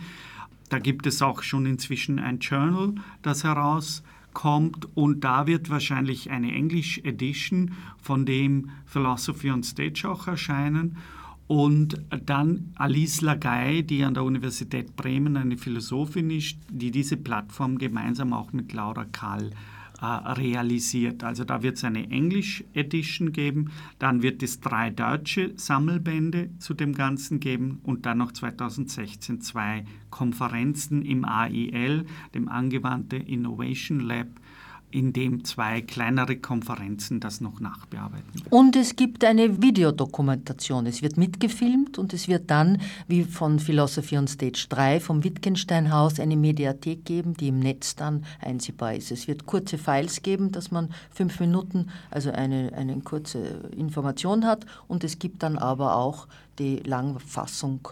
Da 0.72 0.78
gibt 0.78 1.06
es 1.06 1.20
auch 1.20 1.42
schon 1.42 1.66
inzwischen 1.66 2.18
ein 2.18 2.38
Journal, 2.38 2.94
das 3.20 3.44
herauskommt 3.44 4.88
und 4.94 5.22
da 5.22 5.46
wird 5.46 5.68
wahrscheinlich 5.68 6.30
eine 6.30 6.54
English 6.54 6.96
Edition 7.04 7.72
von 7.98 8.24
dem 8.24 8.70
Philosophy 8.86 9.50
on 9.50 9.62
Stage 9.64 10.08
auch 10.08 10.26
erscheinen. 10.26 10.96
Und 11.46 12.00
dann 12.24 12.72
Alice 12.76 13.20
Lagay, 13.20 13.82
die 13.82 14.02
an 14.02 14.14
der 14.14 14.24
Universität 14.24 14.96
Bremen 14.96 15.36
eine 15.36 15.58
Philosophin 15.58 16.30
ist, 16.30 16.56
die 16.70 16.90
diese 16.90 17.18
Plattform 17.18 17.76
gemeinsam 17.76 18.32
auch 18.32 18.54
mit 18.54 18.72
Laura 18.72 19.04
Kahl 19.04 19.50
äh, 19.50 19.81
realisiert. 20.02 21.22
Also 21.24 21.44
da 21.44 21.62
wird 21.62 21.76
es 21.76 21.84
eine 21.84 22.10
English 22.10 22.64
Edition 22.74 23.32
geben, 23.32 23.70
dann 23.98 24.22
wird 24.22 24.42
es 24.42 24.60
drei 24.60 24.90
deutsche 24.90 25.52
Sammelbände 25.56 26.50
zu 26.58 26.74
dem 26.74 26.94
Ganzen 26.94 27.40
geben 27.40 27.80
und 27.84 28.04
dann 28.04 28.18
noch 28.18 28.32
2016 28.32 29.40
zwei 29.40 29.84
Konferenzen 30.10 31.02
im 31.02 31.24
AIL, 31.24 32.04
dem 32.34 32.48
Angewandte 32.48 33.16
Innovation 33.16 34.00
Lab, 34.00 34.28
in 34.92 35.12
dem 35.12 35.44
zwei 35.44 35.80
kleinere 35.80 36.36
Konferenzen 36.36 37.18
das 37.18 37.40
noch 37.40 37.60
nachbearbeiten. 37.60 38.42
Und 38.50 38.76
es 38.76 38.94
gibt 38.94 39.24
eine 39.24 39.62
Videodokumentation. 39.62 40.86
Es 40.86 41.02
wird 41.02 41.16
mitgefilmt 41.16 41.98
und 41.98 42.12
es 42.12 42.28
wird 42.28 42.50
dann, 42.50 42.80
wie 43.08 43.24
von 43.24 43.58
Philosophy 43.58 44.18
on 44.18 44.28
Stage 44.28 44.66
3 44.68 45.00
vom 45.00 45.24
Wittgenstein 45.24 45.92
Haus, 45.92 46.20
eine 46.20 46.36
Mediathek 46.36 47.04
geben, 47.04 47.34
die 47.34 47.48
im 47.48 47.58
Netz 47.58 47.96
dann 47.96 48.24
einsehbar 48.40 48.94
ist. 48.94 49.10
Es 49.10 49.26
wird 49.26 49.46
kurze 49.46 49.78
Files 49.78 50.22
geben, 50.22 50.52
dass 50.52 50.70
man 50.70 50.90
fünf 51.10 51.40
Minuten, 51.40 51.88
also 52.10 52.30
eine, 52.30 52.72
eine 52.74 53.00
kurze 53.00 53.38
Information 53.76 54.44
hat. 54.46 54.66
Und 54.88 55.04
es 55.04 55.18
gibt 55.18 55.42
dann 55.42 55.58
aber 55.58 55.96
auch 55.96 56.28
die 56.58 56.76
Langfassung. 56.76 57.88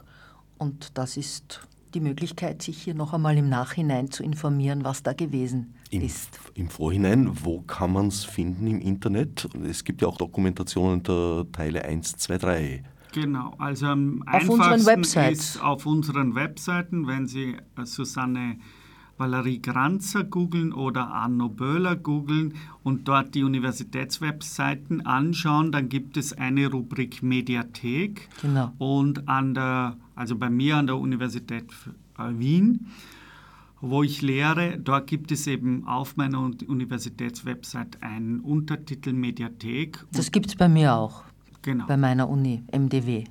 Und 0.58 0.98
das 0.98 1.16
ist 1.16 1.60
die 1.94 2.00
Möglichkeit, 2.00 2.62
sich 2.62 2.82
hier 2.82 2.94
noch 2.94 3.14
einmal 3.14 3.36
im 3.36 3.48
Nachhinein 3.48 4.10
zu 4.10 4.22
informieren, 4.22 4.84
was 4.84 5.02
da 5.02 5.14
gewesen 5.14 5.74
Im, 5.90 6.02
ist. 6.02 6.38
Im 6.54 6.68
Vorhinein, 6.68 7.30
wo 7.44 7.60
kann 7.62 7.92
man 7.92 8.08
es 8.08 8.24
finden 8.24 8.66
im 8.66 8.80
Internet? 8.80 9.48
Es 9.68 9.84
gibt 9.84 10.02
ja 10.02 10.08
auch 10.08 10.16
Dokumentationen 10.16 11.02
der 11.02 11.46
Teile 11.52 11.84
1, 11.84 12.16
2, 12.16 12.38
3. 12.38 12.84
Genau, 13.12 13.54
also 13.58 13.86
am 13.86 14.22
auf 14.22 14.34
einfachsten 14.34 15.32
ist 15.32 15.60
auf 15.60 15.84
unseren 15.86 16.34
Webseiten, 16.34 17.08
wenn 17.08 17.26
Sie 17.26 17.56
äh, 17.76 17.84
Susanne 17.84 18.58
Valerie 19.20 19.60
Granzer 19.60 20.24
googeln 20.24 20.72
oder 20.72 21.08
Arno 21.08 21.48
Böhler 21.48 21.94
googeln 21.94 22.54
und 22.82 23.06
dort 23.06 23.34
die 23.34 23.44
Universitätswebseiten 23.44 25.04
anschauen, 25.04 25.72
dann 25.72 25.90
gibt 25.90 26.16
es 26.16 26.32
eine 26.32 26.68
Rubrik 26.68 27.22
Mediathek. 27.22 28.28
Genau. 28.40 28.72
Und 28.78 29.28
an 29.28 29.54
der, 29.54 29.96
also 30.14 30.36
bei 30.36 30.48
mir 30.48 30.78
an 30.78 30.86
der 30.86 30.96
Universität 30.96 31.66
äh, 32.18 32.38
Wien 32.38 32.86
wo 33.80 34.02
ich 34.02 34.22
lehre. 34.22 34.78
Dort 34.78 35.06
gibt 35.06 35.32
es 35.32 35.46
eben 35.46 35.86
auf 35.86 36.16
meiner 36.16 36.40
Universitätswebsite 36.40 38.02
einen 38.02 38.40
Untertitel 38.40 39.12
Mediathek. 39.12 40.04
Das 40.12 40.30
gibt 40.30 40.46
es 40.46 40.56
bei 40.56 40.68
mir 40.68 40.94
auch. 40.94 41.24
Genau. 41.62 41.86
Bei 41.86 41.96
meiner 41.96 42.28
Uni, 42.28 42.62
MDW. 42.72 43.24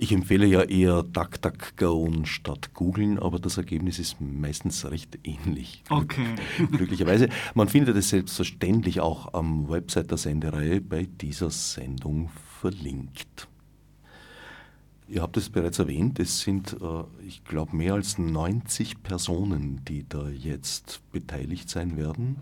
Ich 0.00 0.12
empfehle 0.12 0.46
ja 0.46 0.62
eher 0.62 1.02
DuckDuckGo 1.02 2.24
statt 2.24 2.72
googeln, 2.72 3.18
aber 3.18 3.40
das 3.40 3.56
Ergebnis 3.56 3.98
ist 3.98 4.20
meistens 4.20 4.88
recht 4.88 5.18
ähnlich. 5.24 5.82
Okay. 5.90 6.36
Glücklicherweise. 6.70 7.28
Man 7.54 7.68
findet 7.68 7.96
es 7.96 8.10
selbstverständlich 8.10 9.00
auch 9.00 9.34
am 9.34 9.68
Website 9.68 10.12
der 10.12 10.18
Sendereihe 10.18 10.80
bei 10.80 11.08
dieser 11.20 11.50
Sendung 11.50 12.30
verlinkt. 12.60 13.48
Ihr 15.10 15.22
habt 15.22 15.38
es 15.38 15.48
bereits 15.48 15.78
erwähnt, 15.78 16.18
es 16.18 16.40
sind, 16.40 16.76
äh, 16.82 17.04
ich 17.26 17.42
glaube, 17.44 17.74
mehr 17.74 17.94
als 17.94 18.18
90 18.18 19.02
Personen, 19.02 19.82
die 19.86 20.06
da 20.06 20.28
jetzt 20.28 21.00
beteiligt 21.12 21.70
sein 21.70 21.96
werden. 21.96 22.36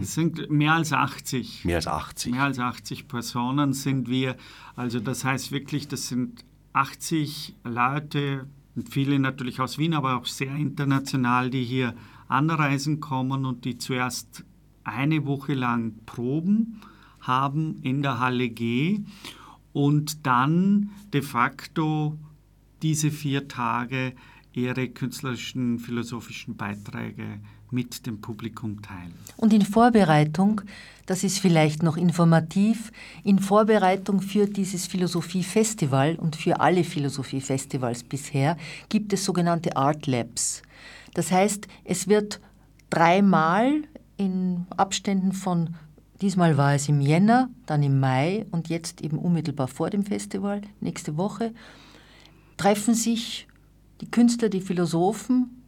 Es 0.00 0.14
sind 0.14 0.48
mehr 0.48 0.74
als 0.74 0.92
80. 0.92 1.64
Mehr 1.64 1.76
als 1.76 1.88
80. 1.88 2.32
Mehr 2.32 2.44
als 2.44 2.58
80 2.58 3.08
Personen 3.08 3.72
sind 3.72 4.08
wir. 4.08 4.36
Also 4.76 5.00
das 5.00 5.24
heißt 5.24 5.50
wirklich, 5.50 5.88
das 5.88 6.08
sind 6.08 6.44
80 6.72 7.56
Leute, 7.64 8.46
viele 8.88 9.18
natürlich 9.18 9.60
aus 9.60 9.78
Wien, 9.78 9.94
aber 9.94 10.16
auch 10.16 10.26
sehr 10.26 10.54
international, 10.54 11.50
die 11.50 11.64
hier 11.64 11.94
anreisen 12.28 13.00
kommen 13.00 13.44
und 13.44 13.64
die 13.64 13.78
zuerst 13.78 14.44
eine 14.84 15.26
Woche 15.26 15.54
lang 15.54 15.94
Proben 16.06 16.80
haben 17.20 17.78
in 17.82 18.02
der 18.02 18.20
Halle 18.20 18.48
G 18.48 19.00
und 19.78 20.26
dann 20.26 20.90
de 21.12 21.22
facto 21.22 22.18
diese 22.82 23.12
vier 23.12 23.46
Tage 23.46 24.12
ihre 24.52 24.88
künstlerischen, 24.88 25.78
philosophischen 25.78 26.56
Beiträge 26.56 27.38
mit 27.70 28.04
dem 28.04 28.20
Publikum 28.20 28.82
teilen. 28.82 29.14
Und 29.36 29.52
in 29.52 29.62
Vorbereitung, 29.62 30.62
das 31.06 31.22
ist 31.22 31.38
vielleicht 31.38 31.84
noch 31.84 31.96
informativ, 31.96 32.90
in 33.22 33.38
Vorbereitung 33.38 34.20
für 34.20 34.46
dieses 34.46 34.88
Philosophiefestival 34.88 36.16
und 36.16 36.34
für 36.34 36.58
alle 36.58 36.82
Philosophiefestivals 36.82 38.02
bisher 38.02 38.56
gibt 38.88 39.12
es 39.12 39.24
sogenannte 39.24 39.76
Art 39.76 40.08
Labs. 40.08 40.62
Das 41.14 41.30
heißt, 41.30 41.68
es 41.84 42.08
wird 42.08 42.40
dreimal 42.90 43.82
in 44.16 44.66
Abständen 44.76 45.32
von 45.32 45.76
Diesmal 46.20 46.56
war 46.56 46.74
es 46.74 46.88
im 46.88 47.00
Jänner, 47.00 47.48
dann 47.66 47.82
im 47.82 48.00
Mai 48.00 48.46
und 48.50 48.68
jetzt 48.68 49.00
eben 49.02 49.18
unmittelbar 49.18 49.68
vor 49.68 49.90
dem 49.90 50.04
Festival, 50.04 50.62
nächste 50.80 51.16
Woche, 51.16 51.52
treffen 52.56 52.94
sich 52.94 53.46
die 54.00 54.10
Künstler, 54.10 54.48
die 54.48 54.60
Philosophen, 54.60 55.62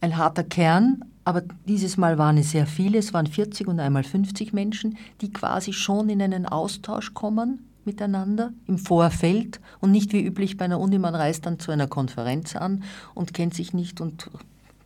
ein 0.00 0.16
harter 0.16 0.44
Kern, 0.44 1.04
aber 1.24 1.42
dieses 1.66 1.96
Mal 1.96 2.16
waren 2.16 2.38
es 2.38 2.52
sehr 2.52 2.66
viele, 2.66 2.98
es 2.98 3.12
waren 3.12 3.26
40 3.26 3.66
und 3.66 3.80
einmal 3.80 4.04
50 4.04 4.52
Menschen, 4.52 4.96
die 5.20 5.32
quasi 5.32 5.72
schon 5.72 6.08
in 6.08 6.22
einen 6.22 6.46
Austausch 6.46 7.12
kommen 7.12 7.64
miteinander 7.84 8.52
im 8.66 8.78
Vorfeld 8.78 9.60
und 9.80 9.90
nicht 9.90 10.12
wie 10.12 10.24
üblich 10.24 10.56
bei 10.56 10.66
einer 10.66 10.78
Uni, 10.78 10.98
man 10.98 11.14
reist 11.14 11.46
dann 11.46 11.58
zu 11.58 11.72
einer 11.72 11.86
Konferenz 11.86 12.54
an 12.54 12.84
und 13.14 13.32
kennt 13.32 13.54
sich 13.54 13.72
nicht 13.72 14.00
und 14.00 14.30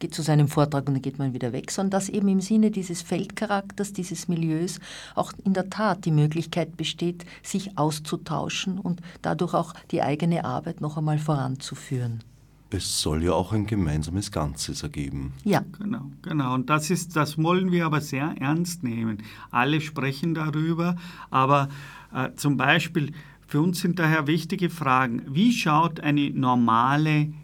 geht 0.02 0.14
zu 0.14 0.22
seinem 0.22 0.48
Vortrag 0.48 0.88
und 0.88 0.94
dann 0.94 1.02
geht 1.02 1.20
man 1.20 1.32
wieder 1.32 1.52
weg, 1.52 1.70
sondern 1.70 1.92
dass 1.92 2.08
eben 2.08 2.26
im 2.26 2.40
Sinne 2.40 2.72
dieses 2.72 3.02
Feldcharakters, 3.02 3.92
dieses 3.92 4.26
Milieus 4.26 4.80
auch 5.14 5.32
in 5.44 5.54
der 5.54 5.70
Tat 5.70 6.04
die 6.04 6.10
Möglichkeit 6.10 6.76
besteht, 6.76 7.24
sich 7.44 7.78
auszutauschen 7.78 8.80
und 8.80 9.00
dadurch 9.22 9.54
auch 9.54 9.74
die 9.92 10.02
eigene 10.02 10.44
Arbeit 10.44 10.80
noch 10.80 10.96
einmal 10.96 11.18
voranzuführen. 11.18 12.24
Es 12.70 13.00
soll 13.00 13.22
ja 13.22 13.32
auch 13.32 13.52
ein 13.52 13.66
gemeinsames 13.66 14.32
Ganzes 14.32 14.82
ergeben. 14.82 15.34
Ja. 15.44 15.62
Genau, 15.78 16.10
genau. 16.22 16.54
Und 16.54 16.68
das 16.68 16.90
ist, 16.90 17.14
das 17.14 17.40
wollen 17.40 17.70
wir 17.70 17.86
aber 17.86 18.00
sehr 18.00 18.34
ernst 18.40 18.82
nehmen. 18.82 19.18
Alle 19.52 19.80
sprechen 19.80 20.34
darüber, 20.34 20.96
aber 21.30 21.68
äh, 22.12 22.30
zum 22.34 22.56
Beispiel 22.56 23.12
für 23.46 23.60
uns 23.60 23.80
sind 23.80 24.00
daher 24.00 24.26
wichtige 24.26 24.68
Fragen. 24.68 25.22
Wie 25.28 25.52
schaut 25.52 26.00
eine 26.00 26.30
normale 26.30 27.34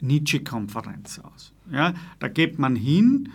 Nietzsche-Konferenz 0.00 1.18
aus? 1.18 1.52
Ja, 1.70 1.94
da 2.18 2.28
geht 2.28 2.58
man 2.58 2.76
hin. 2.76 3.30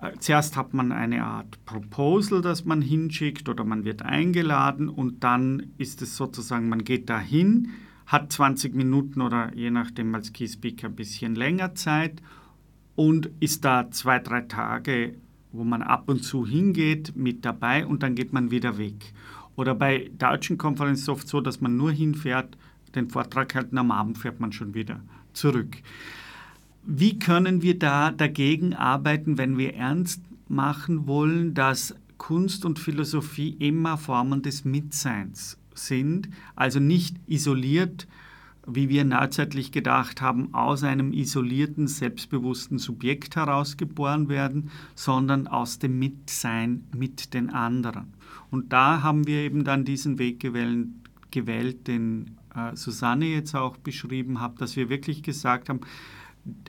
Äh, 0.00 0.12
zuerst 0.18 0.56
hat 0.56 0.72
man 0.74 0.92
eine 0.92 1.24
Art 1.24 1.64
Proposal, 1.64 2.40
das 2.40 2.64
man 2.64 2.80
hinschickt 2.82 3.48
oder 3.48 3.64
man 3.64 3.84
wird 3.84 4.02
eingeladen 4.02 4.88
und 4.88 5.22
dann 5.24 5.72
ist 5.78 6.02
es 6.02 6.16
sozusagen, 6.16 6.68
man 6.68 6.84
geht 6.84 7.10
dahin, 7.10 7.70
hat 8.06 8.32
20 8.32 8.74
Minuten 8.74 9.20
oder 9.20 9.54
je 9.54 9.70
nachdem 9.70 10.14
als 10.14 10.32
Key 10.32 10.48
Speaker 10.48 10.88
ein 10.88 10.96
bisschen 10.96 11.34
länger 11.34 11.74
Zeit 11.74 12.22
und 12.96 13.30
ist 13.40 13.64
da 13.64 13.90
zwei, 13.90 14.18
drei 14.18 14.42
Tage, 14.42 15.14
wo 15.52 15.64
man 15.64 15.82
ab 15.82 16.08
und 16.08 16.22
zu 16.22 16.46
hingeht, 16.46 17.14
mit 17.16 17.44
dabei 17.44 17.86
und 17.86 18.02
dann 18.02 18.14
geht 18.14 18.32
man 18.32 18.50
wieder 18.50 18.78
weg. 18.78 19.12
Oder 19.56 19.74
bei 19.74 20.10
deutschen 20.16 20.58
Konferenzen 20.58 20.94
ist 20.94 21.02
es 21.02 21.08
oft 21.08 21.28
so, 21.28 21.40
dass 21.40 21.60
man 21.60 21.76
nur 21.76 21.92
hinfährt, 21.92 22.56
den 22.94 23.10
Vortrag 23.10 23.54
hält 23.54 23.72
und 23.72 23.78
am 23.78 23.90
Abend 23.90 24.18
fährt 24.18 24.40
man 24.40 24.52
schon 24.52 24.74
wieder 24.74 25.00
zurück. 25.32 25.76
Wie 26.84 27.18
können 27.18 27.62
wir 27.62 27.78
da 27.78 28.10
dagegen 28.10 28.74
arbeiten, 28.74 29.38
wenn 29.38 29.58
wir 29.58 29.74
ernst 29.74 30.22
machen 30.48 31.06
wollen, 31.06 31.54
dass 31.54 31.94
Kunst 32.18 32.64
und 32.64 32.78
Philosophie 32.78 33.56
immer 33.58 33.96
Formen 33.96 34.42
des 34.42 34.64
Mitseins 34.64 35.58
sind, 35.74 36.28
also 36.56 36.80
nicht 36.80 37.16
isoliert, 37.26 38.06
wie 38.66 38.88
wir 38.88 39.04
neuzeitlich 39.04 39.72
gedacht 39.72 40.20
haben, 40.20 40.52
aus 40.54 40.84
einem 40.84 41.12
isolierten, 41.12 41.88
selbstbewussten 41.88 42.78
Subjekt 42.78 43.36
herausgeboren 43.36 44.28
werden, 44.28 44.70
sondern 44.94 45.46
aus 45.46 45.78
dem 45.78 45.98
Mitsein 45.98 46.84
mit 46.94 47.34
den 47.34 47.50
anderen. 47.50 48.12
Und 48.50 48.72
da 48.72 49.02
haben 49.02 49.26
wir 49.26 49.38
eben 49.38 49.64
dann 49.64 49.84
diesen 49.84 50.18
Weg 50.18 50.40
gewählt, 50.40 50.88
gewählt 51.30 51.86
den 51.88 52.36
äh, 52.54 52.76
Susanne 52.76 53.26
jetzt 53.26 53.54
auch 53.54 53.76
beschrieben 53.76 54.40
hat, 54.40 54.60
dass 54.60 54.76
wir 54.76 54.88
wirklich 54.88 55.22
gesagt 55.22 55.68
haben, 55.68 55.80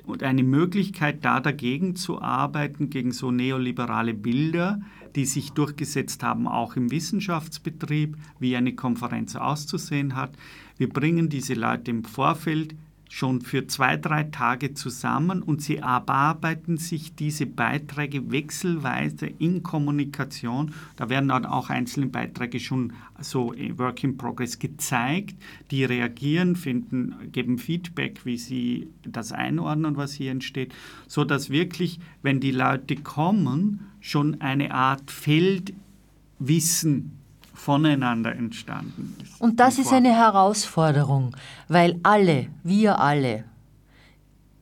und 0.04 0.24
eine 0.24 0.44
Möglichkeit, 0.44 1.24
da 1.24 1.40
dagegen 1.40 1.96
zu 1.96 2.22
arbeiten, 2.22 2.90
gegen 2.90 3.12
so 3.12 3.32
neoliberale 3.32 4.14
Bilder, 4.14 4.82
die 5.16 5.26
sich 5.26 5.52
durchgesetzt 5.52 6.24
haben, 6.24 6.48
auch 6.48 6.76
im 6.76 6.92
Wissenschaftsbetrieb, 6.92 8.18
wie 8.40 8.56
eine 8.56 8.76
Konferenz 8.76 9.36
auszusehen 9.36 10.16
hat. 10.16 10.32
Wir 10.78 10.90
bringen 10.90 11.30
diese 11.30 11.54
Leute 11.54 11.92
im 11.92 12.04
Vorfeld 12.04 12.76
schon 13.12 13.42
für 13.42 13.68
zwei, 13.68 13.98
drei 13.98 14.24
Tage 14.24 14.74
zusammen 14.74 15.44
und 15.44 15.62
sie 15.62 15.78
erarbeiten 15.78 16.78
sich 16.78 17.14
diese 17.14 17.46
Beiträge 17.46 18.32
wechselweise 18.32 19.26
in 19.26 19.64
Kommunikation. 19.64 20.74
Da 20.96 21.10
werden 21.10 21.28
dann 21.28 21.46
auch 21.46 21.70
einzelne 21.70 22.08
Beiträge 22.08 22.62
schon 22.62 22.94
so 23.20 23.54
Work 23.76 24.06
in 24.06 24.16
Progress 24.16 24.60
gezeigt. 24.60 25.36
Die 25.72 25.84
reagieren, 25.84 26.56
finden, 26.56 27.14
geben 27.34 27.58
Feedback, 27.58 28.26
wie 28.26 28.38
sie 28.38 28.88
das 29.04 29.34
einordnen, 29.34 29.98
was 29.98 30.14
hier 30.14 30.32
entsteht, 30.32 30.74
so 31.06 31.26
dass 31.26 31.50
wirklich, 31.50 32.00
wenn 32.22 32.40
die 32.40 32.52
Leute 32.52 32.96
kommen, 32.96 33.88
schon 34.00 34.40
eine 34.40 34.74
Art 34.74 35.12
Feldwissen 35.12 37.21
voneinander 37.62 38.36
entstanden 38.36 39.16
ist. 39.22 39.40
Und 39.40 39.60
das 39.60 39.78
ist 39.78 39.94
eine 39.94 40.16
Herausforderung, 40.16 41.36
weil 41.68 42.00
alle, 42.02 42.48
wir 42.64 43.00
alle, 43.00 43.44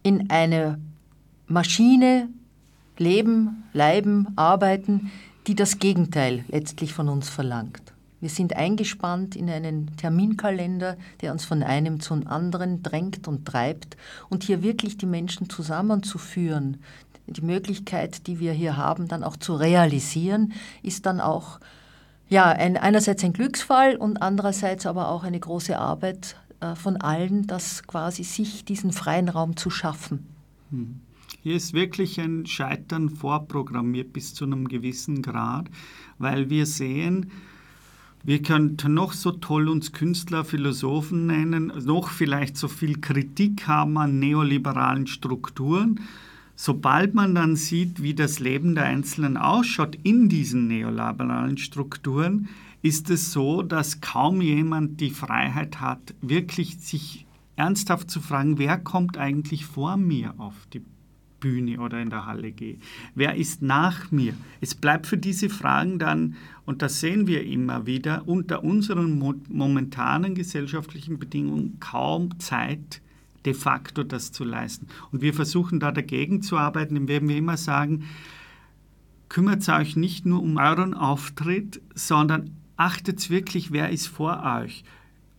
in 0.04 0.30
einer 0.30 0.78
Maschine 1.48 2.28
leben, 2.98 3.64
leiben, 3.72 4.28
arbeiten, 4.36 5.12
die 5.48 5.56
das 5.56 5.80
Gegenteil 5.80 6.44
letztlich 6.50 6.94
von 6.94 7.08
uns 7.08 7.30
verlangt. 7.30 7.82
Wir 8.20 8.30
sind 8.30 8.58
eingespannt 8.58 9.38
in 9.38 9.50
einen 9.50 9.96
Terminkalender, 9.96 10.98
der 11.22 11.32
uns 11.32 11.46
von 11.46 11.64
einem 11.64 12.02
zum 12.02 12.28
anderen 12.28 12.84
drängt 12.84 13.30
und 13.30 13.46
treibt. 13.46 13.96
Und 14.28 14.44
hier 14.44 14.62
wirklich 14.62 14.98
die 14.98 15.06
Menschen 15.06 15.50
zusammenzuführen, 15.50 16.82
die 17.28 17.42
Möglichkeit, 17.42 18.28
die 18.28 18.42
wir 18.42 18.52
hier 18.52 18.76
haben, 18.76 19.08
dann 19.08 19.24
auch 19.24 19.38
zu 19.38 19.56
realisieren, 19.56 20.52
ist 20.84 21.06
dann 21.06 21.22
auch 21.22 21.62
ja, 22.30 22.46
ein, 22.46 22.78
einerseits 22.78 23.24
ein 23.24 23.34
Glücksfall 23.34 23.96
und 23.96 24.22
andererseits 24.22 24.86
aber 24.86 25.10
auch 25.10 25.24
eine 25.24 25.40
große 25.40 25.78
Arbeit 25.78 26.36
äh, 26.62 26.76
von 26.76 26.98
allen, 26.98 27.48
das 27.48 27.84
quasi 27.88 28.24
sich 28.24 28.64
diesen 28.66 28.92
freien 28.92 29.30
Raum 29.30 29.58
zu 29.58 29.70
schaffen. 29.70 30.28
Hm. 30.72 31.02
Hier 31.42 31.56
ist 31.56 31.74
wirklich 31.74 32.20
ein 32.20 32.46
Scheitern 32.46 33.10
vorprogrammiert 33.10 34.12
bis 34.12 34.34
zu 34.34 34.44
einem 34.44 34.68
gewissen 34.68 35.22
Grad, 35.22 35.68
weil 36.18 36.50
wir 36.50 36.66
sehen, 36.66 37.32
wir 38.24 38.42
könnten 38.42 38.94
noch 38.94 39.14
so 39.14 39.32
toll 39.32 39.70
uns 39.70 39.94
Künstler, 39.94 40.44
Philosophen 40.44 41.28
nennen, 41.28 41.72
noch 41.86 42.10
vielleicht 42.10 42.58
so 42.58 42.68
viel 42.68 43.00
Kritik 43.00 43.68
haben 43.68 43.98
an 43.98 44.20
neoliberalen 44.20 45.08
Strukturen. 45.08 46.02
Sobald 46.62 47.14
man 47.14 47.36
dann 47.36 47.56
sieht, 47.56 48.04
wie 48.04 48.14
das 48.14 48.42
Leben 48.42 48.76
der 48.76 48.84
Einzelnen 48.84 49.38
ausschaut 49.38 49.98
in 50.04 50.28
diesen 50.28 50.68
neoliberalen 50.68 51.58
Strukturen, 51.58 52.50
ist 52.82 53.10
es 53.10 53.32
so, 53.32 53.62
dass 53.62 54.02
kaum 54.02 54.42
jemand 54.42 55.00
die 55.00 55.12
Freiheit 55.12 55.80
hat, 55.80 56.14
wirklich 56.20 56.78
sich 56.80 57.26
ernsthaft 57.56 58.12
zu 58.12 58.20
fragen, 58.20 58.58
wer 58.58 58.78
kommt 58.78 59.18
eigentlich 59.18 59.66
vor 59.66 59.96
mir 59.96 60.34
auf 60.38 60.54
die 60.74 60.82
Bühne 61.40 61.80
oder 61.80 62.02
in 62.02 62.10
der 62.10 62.26
Halle 62.26 62.52
gehe? 62.52 62.78
Wer 63.16 63.36
ist 63.36 63.62
nach 63.62 64.12
mir? 64.12 64.34
Es 64.60 64.76
bleibt 64.76 65.08
für 65.08 65.18
diese 65.18 65.48
Fragen 65.48 65.98
dann, 65.98 66.36
und 66.66 66.82
das 66.82 67.00
sehen 67.00 67.26
wir 67.26 67.46
immer 67.46 67.86
wieder, 67.86 68.28
unter 68.28 68.66
unseren 68.66 69.18
momentanen 69.48 70.36
gesellschaftlichen 70.36 71.20
Bedingungen 71.20 71.80
kaum 71.80 72.38
Zeit, 72.42 73.02
de 73.46 73.54
facto 73.54 74.04
das 74.04 74.32
zu 74.32 74.44
leisten. 74.44 74.88
Und 75.12 75.22
wir 75.22 75.34
versuchen 75.34 75.80
da 75.80 75.92
dagegen 75.92 76.42
zu 76.42 76.58
arbeiten, 76.58 76.96
indem 76.96 77.30
wir 77.30 77.38
immer 77.38 77.58
sagen, 77.58 78.06
kümmert 79.30 79.68
euch 79.70 79.96
nicht 79.96 80.26
nur 80.26 80.42
um 80.42 80.58
euren 80.58 80.94
Auftritt, 80.94 81.82
sondern 81.94 82.56
achtet 82.78 83.30
wirklich, 83.30 83.72
wer 83.72 83.90
ist 83.90 84.08
vor 84.08 84.44
euch. 84.62 84.84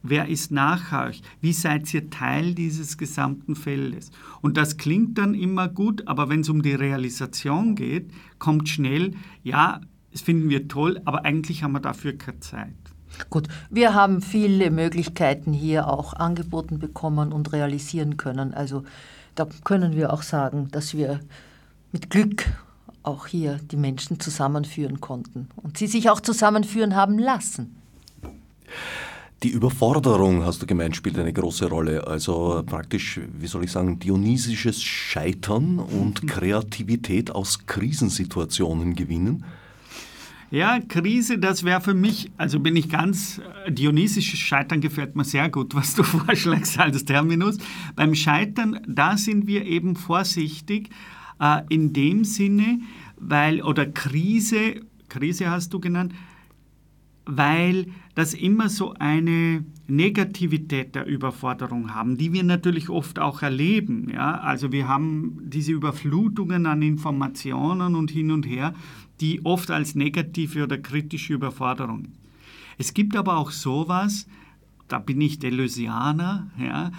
Wer 0.03 0.29
ist 0.29 0.51
nach 0.51 1.09
euch? 1.09 1.21
Wie 1.43 1.53
seid 1.53 1.93
ihr 1.93 2.09
Teil 2.09 2.55
dieses 2.55 2.97
gesamten 2.97 3.55
Feldes? 3.55 4.11
Und 4.41 4.57
das 4.57 4.79
klingt 4.79 5.19
dann 5.19 5.35
immer 5.35 5.69
gut, 5.69 6.09
aber 6.09 6.31
wenn 6.31 6.41
es 6.41 6.49
um 6.49 6.63
die 6.63 6.73
Realisation 6.73 7.75
geht, 7.75 8.11
kommt 8.39 8.69
schnell, 8.71 9.13
ja, 9.43 9.81
das 10.11 10.23
finden 10.23 10.49
wir 10.49 10.69
toll, 10.69 11.01
aber 11.05 11.27
eigentlich 11.27 11.63
haben 11.63 11.73
wir 11.73 11.81
dafür 11.81 12.17
keine 12.17 12.41
Zeit. 12.41 12.80
Gut, 13.29 13.49
wir 13.71 13.95
haben 13.95 14.23
viele 14.23 14.71
Möglichkeiten 14.71 15.53
hier 15.53 15.89
auch 15.89 16.15
angeboten 16.15 16.79
bekommen 16.79 17.33
und 17.33 17.53
realisieren 17.53 18.17
können. 18.17 18.55
Also 18.55 18.85
da 19.35 19.47
können 19.65 19.97
wir 19.97 20.13
auch 20.13 20.23
sagen, 20.23 20.69
dass 20.71 20.95
wir 20.95 21.21
mit 21.93 22.11
Glück 22.11 22.47
auch 23.03 23.27
hier 23.27 23.59
die 23.71 23.77
Menschen 23.77 24.21
zusammenführen 24.21 25.01
konnten 25.01 25.49
und 25.57 25.79
sie 25.79 25.87
sich 25.87 26.11
auch 26.11 26.21
zusammenführen 26.21 26.95
haben 26.95 27.19
lassen. 27.19 27.77
Die 29.43 29.49
Überforderung, 29.49 30.45
hast 30.45 30.61
du 30.61 30.67
gemeint, 30.67 30.97
spielt 30.97 31.19
eine 31.19 31.33
große 31.33 31.71
Rolle. 31.71 32.07
Also 32.07 32.63
praktisch, 32.67 33.21
wie 33.39 33.47
soll 33.47 33.65
ich 33.65 33.73
sagen, 33.73 33.99
dionysisches 33.99 34.83
Scheitern 34.83 35.79
und 35.79 36.27
Kreativität 36.27 37.31
aus 37.31 37.65
Krisensituationen 37.65 38.95
gewinnen. 38.95 39.45
Ja, 40.51 40.81
Krise, 40.81 41.39
das 41.39 41.63
wäre 41.63 41.81
für 41.81 41.95
mich, 41.95 42.33
also 42.37 42.59
bin 42.59 42.75
ich 42.75 42.89
ganz, 42.89 43.41
äh, 43.67 43.71
dionysisches 43.71 44.41
Scheitern 44.41 44.81
gefällt 44.81 45.15
mir 45.15 45.25
sehr 45.25 45.49
gut, 45.49 45.75
was 45.77 45.95
du 45.95 46.03
vorschlägst 46.03 46.77
als 46.79 47.05
Terminus. 47.05 47.59
Beim 47.95 48.17
Scheitern, 48.17 48.81
da 48.89 49.17
sind 49.17 49.47
wir 49.47 49.65
eben 49.65 49.95
vorsichtig, 49.95 50.91
äh, 51.39 51.63
in 51.69 51.93
dem 51.93 52.25
Sinne, 52.25 52.81
weil, 53.17 53.63
oder 53.63 53.87
Krise, 53.87 54.81
Krise 55.09 55.51
hast 55.51 55.73
du 55.73 55.79
genannt, 55.79 56.15
weil 57.27 57.87
das 58.17 58.35
immer 58.35 58.69
so 58.69 58.95
eine 58.95 59.65
Negativität 59.87 60.97
der 60.97 61.07
Überforderung 61.07 61.95
haben, 61.95 62.17
die 62.17 62.33
wir 62.33 62.43
natürlich 62.43 62.89
oft 62.89 63.21
auch 63.21 63.43
erleben. 63.43 64.09
Ja? 64.13 64.41
Also 64.41 64.73
wir 64.73 64.89
haben 64.89 65.39
diese 65.45 65.71
Überflutungen 65.71 66.67
an 66.67 66.83
Informationen 66.83 67.95
und 67.95 68.11
hin 68.11 68.33
und 68.33 68.47
her, 68.47 68.75
die 69.21 69.45
oft 69.45 69.71
als 69.71 69.95
negative 69.95 70.65
oder 70.65 70.79
kritische 70.79 71.35
Überforderung. 71.35 72.09
Es 72.79 72.95
gibt 72.95 73.17
aber 73.17 73.37
auch 73.37 73.51
sowas, 73.51 74.27
da 74.89 74.99
bin 74.99 75.21
ich 75.21 75.39
Deleuzianer, 75.39 76.51
ja, 76.59 76.91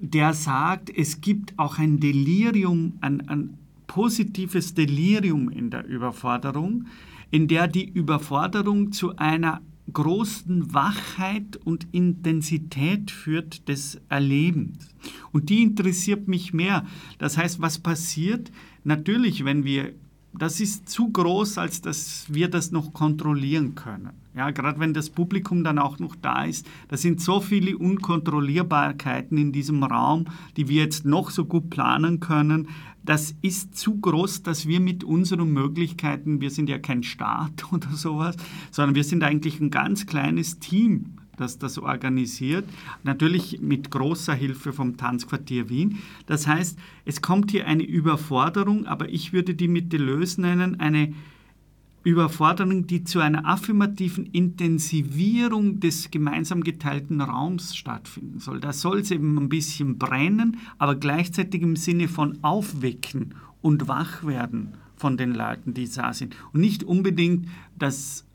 der 0.00 0.34
sagt, 0.34 0.90
es 0.90 1.20
gibt 1.20 1.58
auch 1.58 1.78
ein 1.78 2.00
Delirium, 2.00 2.94
ein, 3.00 3.28
ein 3.28 3.58
positives 3.86 4.74
Delirium 4.74 5.48
in 5.48 5.70
der 5.70 5.86
Überforderung, 5.86 6.86
in 7.30 7.48
der 7.48 7.68
die 7.68 7.88
Überforderung 7.88 8.92
zu 8.92 9.16
einer 9.16 9.60
großen 9.92 10.72
Wachheit 10.72 11.58
und 11.64 11.86
Intensität 11.92 13.10
führt 13.10 13.68
des 13.68 14.00
Erlebens. 14.08 14.94
Und 15.32 15.50
die 15.50 15.62
interessiert 15.62 16.26
mich 16.28 16.54
mehr. 16.54 16.86
Das 17.18 17.36
heißt, 17.36 17.60
was 17.60 17.78
passiert? 17.78 18.50
Natürlich, 18.84 19.44
wenn 19.44 19.64
wir, 19.64 19.92
das 20.38 20.60
ist 20.60 20.88
zu 20.88 21.10
groß, 21.10 21.58
als 21.58 21.80
dass 21.80 22.26
wir 22.28 22.48
das 22.48 22.70
noch 22.70 22.92
kontrollieren 22.92 23.74
können. 23.74 24.10
Ja, 24.34 24.50
gerade 24.50 24.80
wenn 24.80 24.92
das 24.92 25.10
Publikum 25.10 25.62
dann 25.62 25.78
auch 25.78 26.00
noch 26.00 26.16
da 26.16 26.44
ist, 26.44 26.66
da 26.88 26.96
sind 26.96 27.20
so 27.20 27.40
viele 27.40 27.78
Unkontrollierbarkeiten 27.78 29.38
in 29.38 29.52
diesem 29.52 29.84
Raum, 29.84 30.24
die 30.56 30.68
wir 30.68 30.82
jetzt 30.82 31.04
noch 31.04 31.30
so 31.30 31.44
gut 31.44 31.70
planen 31.70 32.18
können. 32.18 32.68
Das 33.04 33.36
ist 33.42 33.76
zu 33.78 34.00
groß, 34.00 34.42
dass 34.42 34.66
wir 34.66 34.80
mit 34.80 35.04
unseren 35.04 35.52
Möglichkeiten, 35.52 36.40
wir 36.40 36.50
sind 36.50 36.68
ja 36.68 36.78
kein 36.78 37.04
Staat 37.04 37.66
oder 37.72 37.90
sowas, 37.90 38.36
sondern 38.72 38.96
wir 38.96 39.04
sind 39.04 39.22
eigentlich 39.22 39.60
ein 39.60 39.70
ganz 39.70 40.06
kleines 40.06 40.58
Team, 40.58 41.18
das 41.36 41.58
das 41.58 41.78
organisiert. 41.78 42.64
Natürlich 43.02 43.60
mit 43.60 43.90
großer 43.90 44.34
Hilfe 44.34 44.72
vom 44.72 44.96
Tanzquartier 44.96 45.68
Wien. 45.68 45.98
Das 46.26 46.46
heißt, 46.46 46.78
es 47.04 47.22
kommt 47.22 47.50
hier 47.50 47.66
eine 47.66 47.84
Überforderung, 47.84 48.86
aber 48.86 49.08
ich 49.08 49.32
würde 49.32 49.54
die 49.54 49.68
mit 49.68 49.92
Deleuze 49.92 50.40
nennen, 50.40 50.80
eine 50.80 51.12
Überforderung, 52.04 52.86
die 52.86 53.02
zu 53.02 53.20
einer 53.20 53.46
affirmativen 53.46 54.26
Intensivierung 54.26 55.80
des 55.80 56.10
gemeinsam 56.10 56.62
geteilten 56.62 57.20
Raums 57.22 57.74
stattfinden 57.74 58.40
soll. 58.40 58.60
Da 58.60 58.74
soll 58.74 59.00
es 59.00 59.10
eben 59.10 59.38
ein 59.38 59.48
bisschen 59.48 59.96
brennen, 59.96 60.58
aber 60.78 60.96
gleichzeitig 60.96 61.62
im 61.62 61.76
Sinne 61.76 62.08
von 62.08 62.38
aufwecken 62.42 63.34
und 63.62 63.88
wach 63.88 64.24
werden 64.24 64.74
von 64.96 65.16
den 65.16 65.34
Leuten, 65.34 65.72
die 65.72 65.88
da 65.88 66.12
sind. 66.12 66.36
Und 66.52 66.60
nicht 66.60 66.84
unbedingt 66.84 67.48
das 67.78 68.26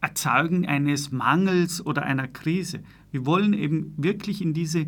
Erzeugen 0.00 0.66
eines 0.66 1.12
Mangels 1.12 1.84
oder 1.84 2.02
einer 2.02 2.28
Krise. 2.28 2.80
Wir 3.10 3.26
wollen 3.26 3.52
eben 3.52 3.94
wirklich 3.96 4.40
in 4.40 4.54
diese 4.54 4.86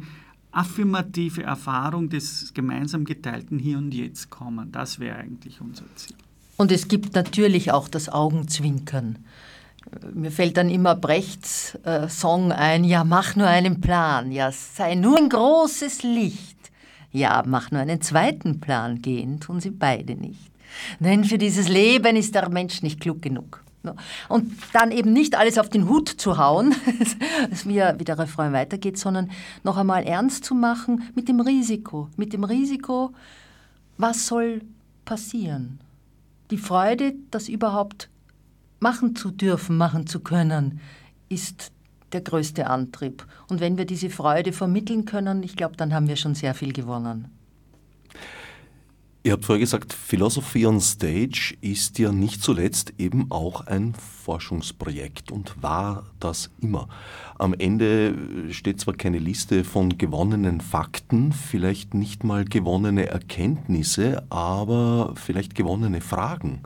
affirmative 0.52 1.42
Erfahrung 1.42 2.08
des 2.08 2.52
gemeinsam 2.54 3.04
geteilten 3.04 3.58
Hier 3.58 3.78
und 3.78 3.92
Jetzt 3.92 4.30
kommen. 4.30 4.70
Das 4.70 4.98
wäre 4.98 5.16
eigentlich 5.16 5.60
unser 5.60 5.84
Ziel. 5.96 6.16
Und 6.56 6.70
es 6.70 6.88
gibt 6.88 7.14
natürlich 7.14 7.72
auch 7.72 7.88
das 7.88 8.08
Augenzwinkern. 8.08 9.18
Mir 10.14 10.30
fällt 10.30 10.56
dann 10.56 10.70
immer 10.70 10.94
Brechts 10.94 11.76
äh, 11.82 12.08
Song 12.08 12.52
ein, 12.52 12.84
ja, 12.84 13.02
mach 13.02 13.34
nur 13.34 13.48
einen 13.48 13.80
Plan, 13.80 14.30
ja, 14.30 14.52
sei 14.52 14.94
nur 14.94 15.18
ein 15.18 15.28
großes 15.28 16.02
Licht. 16.04 16.56
Ja, 17.10 17.42
mach 17.44 17.70
nur 17.70 17.80
einen 17.80 18.00
zweiten 18.00 18.60
Plan, 18.60 19.02
gehen 19.02 19.40
tun 19.40 19.60
sie 19.60 19.70
beide 19.70 20.14
nicht. 20.14 20.50
Denn 21.00 21.24
für 21.24 21.36
dieses 21.36 21.68
Leben 21.68 22.16
ist 22.16 22.34
der 22.34 22.48
Mensch 22.48 22.82
nicht 22.82 23.00
klug 23.00 23.20
genug. 23.20 23.61
Und 24.28 24.52
dann 24.72 24.92
eben 24.92 25.12
nicht 25.12 25.36
alles 25.36 25.58
auf 25.58 25.68
den 25.68 25.88
Hut 25.88 26.08
zu 26.08 26.38
hauen, 26.38 26.74
wie, 27.64 27.74
der 27.74 28.18
Refrain 28.18 28.52
weitergeht, 28.52 28.98
sondern 28.98 29.30
noch 29.64 29.76
einmal 29.76 30.04
ernst 30.04 30.44
zu 30.44 30.54
machen 30.54 31.10
mit 31.14 31.28
dem 31.28 31.40
Risiko. 31.40 32.08
Mit 32.16 32.32
dem 32.32 32.44
Risiko, 32.44 33.12
was 33.98 34.26
soll 34.26 34.62
passieren? 35.04 35.80
die 36.52 36.58
Freude, 36.58 37.14
das 37.30 37.48
überhaupt 37.48 38.10
machen 38.78 39.16
zu 39.16 39.30
dürfen, 39.30 39.76
machen 39.76 40.06
zu 40.06 40.20
können, 40.20 40.80
ist 41.30 41.72
der 42.12 42.20
größte 42.20 42.66
Antrieb. 42.66 43.26
Und 43.48 43.60
wenn 43.60 43.78
wir 43.78 43.86
diese 43.86 44.10
Freude 44.10 44.52
vermitteln 44.52 45.06
können, 45.06 45.42
ich 45.42 45.56
glaube, 45.56 45.76
dann 45.76 45.94
haben 45.94 46.08
wir 46.08 46.16
schon 46.16 46.34
sehr 46.34 46.52
viel 46.54 46.74
gewonnen. 46.74 47.28
Ihr 49.24 49.32
habt 49.32 49.44
vorher 49.44 49.60
gesagt, 49.60 49.92
Philosophy 49.92 50.66
on 50.66 50.80
Stage 50.80 51.54
ist 51.60 52.00
ja 52.00 52.10
nicht 52.10 52.42
zuletzt 52.42 52.94
eben 52.98 53.30
auch 53.30 53.68
ein 53.68 53.94
Forschungsprojekt 53.94 55.30
und 55.30 55.62
war 55.62 56.06
das 56.18 56.50
immer. 56.60 56.88
Am 57.38 57.54
Ende 57.54 58.16
steht 58.50 58.80
zwar 58.80 58.94
keine 58.94 59.20
Liste 59.20 59.62
von 59.62 59.96
gewonnenen 59.96 60.60
Fakten, 60.60 61.32
vielleicht 61.32 61.94
nicht 61.94 62.24
mal 62.24 62.44
gewonnene 62.44 63.06
Erkenntnisse, 63.06 64.26
aber 64.28 65.14
vielleicht 65.14 65.54
gewonnene 65.54 66.00
Fragen. 66.00 66.62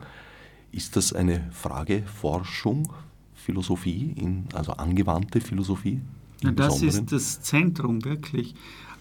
Ist 0.71 0.95
das 0.95 1.13
eine 1.13 1.47
Frage 1.51 2.01
Forschung, 2.07 2.91
Philosophie, 3.35 4.15
in, 4.15 4.45
also 4.53 4.71
angewandte 4.71 5.41
Philosophie? 5.41 6.01
Ja, 6.41 6.51
das 6.51 6.81
ist 6.81 7.11
das 7.11 7.39
Zentrum 7.39 8.03
wirklich. 8.03 8.55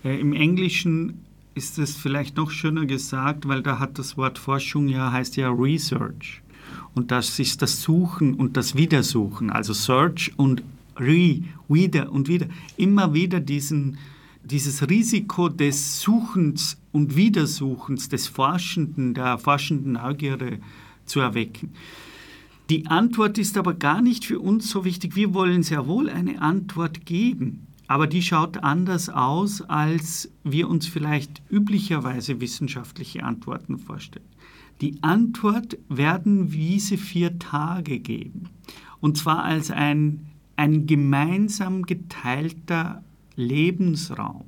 Äh, 0.04 0.20
Im 0.20 0.34
Englischen 0.34 1.22
ist 1.56 1.78
es 1.78 1.96
vielleicht 1.96 2.36
noch 2.36 2.50
schöner 2.50 2.84
gesagt, 2.84 3.48
weil 3.48 3.62
da 3.62 3.78
hat 3.78 3.98
das 3.98 4.18
Wort 4.18 4.38
Forschung 4.38 4.88
ja 4.88 5.10
heißt 5.10 5.36
ja 5.36 5.50
Research. 5.50 6.42
Und 6.94 7.10
das 7.10 7.38
ist 7.38 7.62
das 7.62 7.80
Suchen 7.80 8.34
und 8.34 8.58
das 8.58 8.74
Wiedersuchen, 8.74 9.50
also 9.50 9.72
Search 9.72 10.32
und 10.36 10.62
Re, 10.98 11.42
wieder 11.68 12.12
und 12.12 12.28
wieder. 12.28 12.46
Immer 12.76 13.14
wieder 13.14 13.40
diesen, 13.40 13.96
dieses 14.44 14.88
Risiko 14.88 15.48
des 15.48 16.00
Suchens 16.00 16.76
und 16.92 17.16
Wiedersuchens, 17.16 18.10
des 18.10 18.26
Forschenden, 18.26 19.14
der 19.14 19.38
forschenden 19.38 19.92
Neugierde 19.92 20.58
zu 21.06 21.20
erwecken. 21.20 21.72
Die 22.68 22.86
Antwort 22.86 23.38
ist 23.38 23.56
aber 23.56 23.72
gar 23.72 24.02
nicht 24.02 24.26
für 24.26 24.40
uns 24.40 24.68
so 24.68 24.84
wichtig. 24.84 25.16
Wir 25.16 25.32
wollen 25.32 25.62
sehr 25.62 25.86
wohl 25.86 26.10
eine 26.10 26.42
Antwort 26.42 27.06
geben. 27.06 27.66
Aber 27.88 28.06
die 28.06 28.22
schaut 28.22 28.58
anders 28.58 29.08
aus, 29.08 29.62
als 29.62 30.30
wir 30.42 30.68
uns 30.68 30.86
vielleicht 30.86 31.42
üblicherweise 31.50 32.40
wissenschaftliche 32.40 33.22
Antworten 33.22 33.78
vorstellen. 33.78 34.26
Die 34.80 35.02
Antwort 35.02 35.78
werden 35.88 36.50
diese 36.50 36.98
vier 36.98 37.38
Tage 37.38 37.98
geben. 37.98 38.50
Und 39.00 39.16
zwar 39.16 39.44
als 39.44 39.70
ein, 39.70 40.26
ein 40.56 40.86
gemeinsam 40.86 41.84
geteilter 41.84 43.02
Lebensraum. 43.36 44.44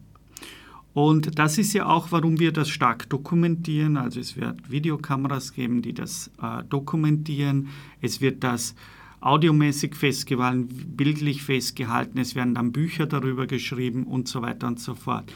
Und 0.93 1.39
das 1.39 1.59
ist 1.59 1.74
ja 1.74 1.86
auch, 1.86 2.11
warum 2.11 2.41
wir 2.41 2.53
das 2.53 2.68
stark 2.70 3.09
dokumentieren. 3.09 3.97
Also 3.97 4.18
es 4.18 4.36
wird 4.36 4.70
Videokameras 4.70 5.53
geben, 5.53 5.80
die 5.80 5.93
das 5.93 6.30
äh, 6.43 6.64
dokumentieren. 6.64 7.68
Es 8.01 8.20
wird 8.20 8.43
das 8.43 8.74
audiomäßig 9.21 9.95
festgehalten, 9.95 10.69
bildlich 10.97 11.43
festgehalten. 11.43 12.19
Es 12.19 12.35
werden 12.35 12.55
dann 12.55 12.73
Bücher 12.73 13.07
darüber 13.07 13.47
geschrieben 13.47 14.05
und 14.05 14.29
so 14.29 14.43
weiter 14.43 14.66
und 14.66 14.81
so 14.81 14.95
fort. 14.95 15.33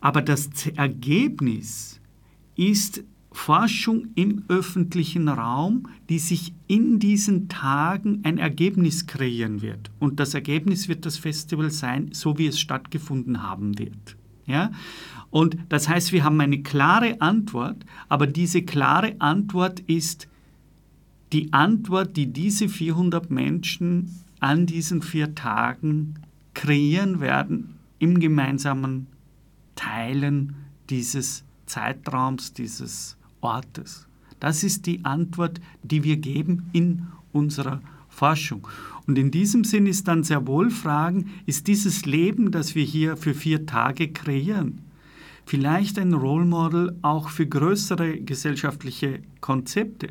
Aber 0.00 0.22
das 0.22 0.66
Ergebnis 0.76 2.00
ist 2.54 3.04
Forschung 3.36 4.08
im 4.14 4.44
öffentlichen 4.48 5.28
Raum, 5.28 5.88
die 6.08 6.18
sich 6.18 6.54
in 6.68 6.98
diesen 6.98 7.48
Tagen 7.48 8.20
ein 8.22 8.38
Ergebnis 8.38 9.06
kreieren 9.06 9.60
wird. 9.60 9.90
Und 9.98 10.20
das 10.20 10.32
Ergebnis 10.32 10.88
wird 10.88 11.04
das 11.04 11.18
Festival 11.18 11.70
sein, 11.70 12.10
so 12.12 12.38
wie 12.38 12.46
es 12.46 12.58
stattgefunden 12.58 13.42
haben 13.42 13.78
wird. 13.78 14.16
Ja? 14.46 14.70
Und 15.30 15.58
das 15.68 15.88
heißt, 15.88 16.12
wir 16.12 16.24
haben 16.24 16.40
eine 16.40 16.62
klare 16.62 17.20
Antwort, 17.20 17.84
aber 18.08 18.26
diese 18.26 18.62
klare 18.62 19.16
Antwort 19.18 19.80
ist 19.80 20.28
die 21.32 21.52
Antwort, 21.52 22.16
die 22.16 22.32
diese 22.32 22.68
400 22.68 23.30
Menschen 23.30 24.24
an 24.40 24.66
diesen 24.66 25.02
vier 25.02 25.34
Tagen 25.34 26.14
kreieren 26.54 27.20
werden 27.20 27.76
im 27.98 28.20
gemeinsamen 28.20 29.06
Teilen 29.74 30.54
dieses 30.88 31.44
Zeitraums, 31.66 32.52
dieses 32.52 33.16
Ortes. 33.40 34.06
Das 34.40 34.62
ist 34.62 34.86
die 34.86 35.04
Antwort, 35.04 35.60
die 35.82 36.04
wir 36.04 36.16
geben 36.16 36.68
in 36.72 37.06
unserer 37.32 37.80
Forschung. 38.08 38.66
Und 39.06 39.18
in 39.18 39.30
diesem 39.30 39.64
Sinn 39.64 39.86
ist 39.86 40.08
dann 40.08 40.24
sehr 40.24 40.46
wohl 40.46 40.70
Fragen, 40.70 41.30
ist 41.46 41.66
dieses 41.66 42.06
Leben, 42.06 42.50
das 42.50 42.74
wir 42.74 42.84
hier 42.84 43.16
für 43.16 43.34
vier 43.34 43.66
Tage 43.66 44.08
kreieren, 44.08 44.80
vielleicht 45.44 45.98
ein 45.98 46.12
Role 46.12 46.44
Model 46.44 46.96
auch 47.02 47.28
für 47.28 47.46
größere 47.46 48.20
gesellschaftliche 48.20 49.20
Konzepte? 49.40 50.08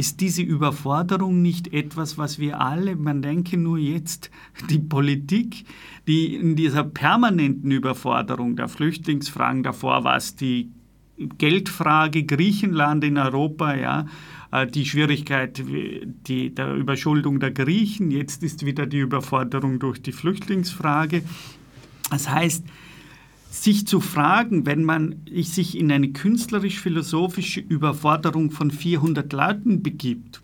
Ist 0.00 0.22
diese 0.22 0.40
Überforderung 0.40 1.42
nicht 1.42 1.74
etwas, 1.74 2.16
was 2.16 2.38
wir 2.38 2.58
alle, 2.58 2.96
man 2.96 3.20
denke 3.20 3.58
nur 3.58 3.76
jetzt, 3.76 4.30
die 4.70 4.78
Politik, 4.78 5.66
die 6.08 6.36
in 6.36 6.56
dieser 6.56 6.84
permanenten 6.84 7.70
Überforderung 7.70 8.56
der 8.56 8.68
Flüchtlingsfragen, 8.68 9.62
davor 9.62 10.02
war 10.02 10.16
es 10.16 10.36
die 10.36 10.70
Geldfrage 11.36 12.24
Griechenland 12.24 13.04
in 13.04 13.18
Europa, 13.18 13.74
ja, 13.74 14.06
äh, 14.52 14.66
die 14.66 14.86
Schwierigkeit 14.86 15.62
die, 16.26 16.54
der 16.54 16.76
Überschuldung 16.76 17.38
der 17.38 17.50
Griechen, 17.50 18.10
jetzt 18.10 18.42
ist 18.42 18.64
wieder 18.64 18.86
die 18.86 19.00
Überforderung 19.00 19.80
durch 19.80 20.00
die 20.00 20.12
Flüchtlingsfrage. 20.12 21.24
Das 22.08 22.30
heißt, 22.30 22.64
sich 23.50 23.86
zu 23.86 24.00
fragen, 24.00 24.64
wenn 24.64 24.84
man 24.84 25.16
sich 25.42 25.76
in 25.76 25.90
eine 25.90 26.10
künstlerisch-philosophische 26.10 27.60
Überforderung 27.60 28.52
von 28.52 28.70
400 28.70 29.32
Leuten 29.32 29.82
begibt, 29.82 30.40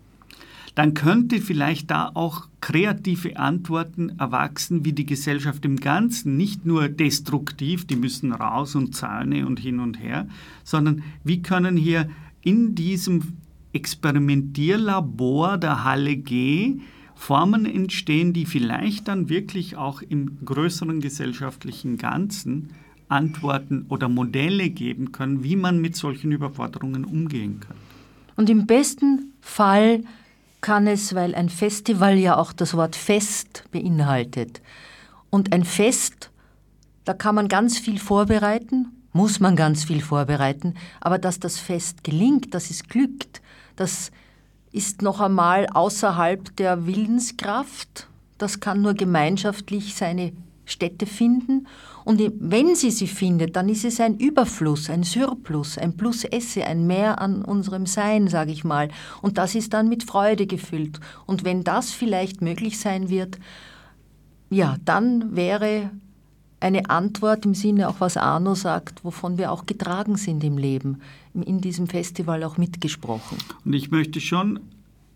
dann 0.75 0.93
könnte 0.93 1.41
vielleicht 1.41 1.89
da 1.89 2.11
auch 2.13 2.47
kreative 2.61 3.37
Antworten 3.37 4.09
erwachsen, 4.19 4.85
wie 4.85 4.93
die 4.93 5.07
Gesellschaft 5.07 5.65
im 5.65 5.77
Ganzen, 5.77 6.37
nicht 6.37 6.65
nur 6.65 6.89
destruktiv, 6.89 7.87
die 7.87 7.95
müssen 7.95 8.31
raus 8.33 8.75
und 8.75 8.93
Zäune 8.93 9.47
und 9.47 9.59
hin 9.59 9.79
und 9.79 9.99
her, 9.99 10.27
sondern 10.63 11.01
wie 11.23 11.41
können 11.41 11.77
hier 11.77 12.09
in 12.41 12.75
diesem 12.75 13.37
Experimentierlabor 13.73 15.57
der 15.57 15.83
Halle 15.83 16.17
G 16.17 16.79
Formen 17.15 17.65
entstehen, 17.65 18.31
die 18.33 18.45
vielleicht 18.45 19.07
dann 19.07 19.29
wirklich 19.29 19.75
auch 19.75 20.03
im 20.03 20.37
größeren 20.45 21.01
gesellschaftlichen 21.01 21.97
Ganzen 21.97 22.69
Antworten 23.09 23.85
oder 23.89 24.09
Modelle 24.09 24.69
geben 24.69 25.11
können, 25.11 25.43
wie 25.43 25.55
man 25.55 25.79
mit 25.79 25.95
solchen 25.95 26.31
Überforderungen 26.31 27.05
umgehen 27.05 27.59
kann. 27.59 27.77
Und 28.35 28.49
im 28.49 28.67
besten 28.67 29.33
Fall 29.41 30.03
kann 30.61 30.87
es, 30.87 31.15
weil 31.15 31.35
ein 31.35 31.49
Festival 31.49 32.17
ja 32.17 32.37
auch 32.37 32.53
das 32.53 32.75
Wort 32.75 32.95
Fest 32.95 33.63
beinhaltet. 33.71 34.61
Und 35.29 35.53
ein 35.53 35.63
Fest, 35.63 36.31
da 37.05 37.13
kann 37.13 37.35
man 37.35 37.47
ganz 37.47 37.77
viel 37.77 37.99
vorbereiten, 37.99 38.87
muss 39.13 39.39
man 39.39 39.55
ganz 39.55 39.85
viel 39.85 40.01
vorbereiten, 40.01 40.75
aber 41.01 41.17
dass 41.17 41.39
das 41.39 41.57
Fest 41.57 42.03
gelingt, 42.03 42.53
dass 42.53 42.69
es 42.69 42.83
glückt, 42.83 43.41
das 43.75 44.11
ist 44.71 45.01
noch 45.01 45.19
einmal 45.19 45.67
außerhalb 45.67 46.55
der 46.57 46.85
Willenskraft. 46.85 48.07
Das 48.37 48.59
kann 48.59 48.81
nur 48.81 48.93
gemeinschaftlich 48.93 49.95
seine 49.95 50.33
Stätte 50.65 51.05
finden. 51.05 51.67
Und 52.07 52.21
wenn 52.39 52.73
sie 52.73 52.91
sie 52.91 53.05
findet, 53.05 53.57
dann 53.57 53.67
ist 53.67 53.83
es 53.83 53.99
ein 53.99 54.17
Überfluss, 54.17 54.89
ein 54.89 55.03
Surplus, 55.03 55.77
ein 55.77 55.97
Plus 55.97 56.23
esse, 56.23 56.65
ein 56.65 56.87
Mehr 56.87 57.19
an 57.19 57.43
unserem 57.43 57.85
Sein, 57.85 58.29
sage 58.29 58.53
ich 58.53 58.63
mal. 58.63 58.87
Und 59.21 59.37
das 59.37 59.55
ist 59.55 59.73
dann 59.73 59.89
mit 59.89 60.05
Freude 60.05 60.47
gefüllt. 60.47 61.01
Und 61.25 61.43
wenn 61.43 61.65
das 61.65 61.91
vielleicht 61.91 62.41
möglich 62.41 62.79
sein 62.79 63.09
wird, 63.09 63.37
ja, 64.49 64.77
dann 64.85 65.35
wäre 65.35 65.91
eine 66.61 66.89
Antwort 66.89 67.45
im 67.45 67.53
Sinne 67.53 67.89
auch, 67.89 67.99
was 67.99 68.15
Arno 68.15 68.55
sagt, 68.55 69.03
wovon 69.03 69.37
wir 69.37 69.51
auch 69.51 69.65
getragen 69.65 70.15
sind 70.15 70.45
im 70.45 70.57
Leben, 70.57 71.01
in 71.33 71.59
diesem 71.59 71.87
Festival 71.87 72.41
auch 72.45 72.57
mitgesprochen. 72.57 73.37
Und 73.65 73.73
ich 73.73 73.91
möchte 73.91 74.21
schon, 74.21 74.61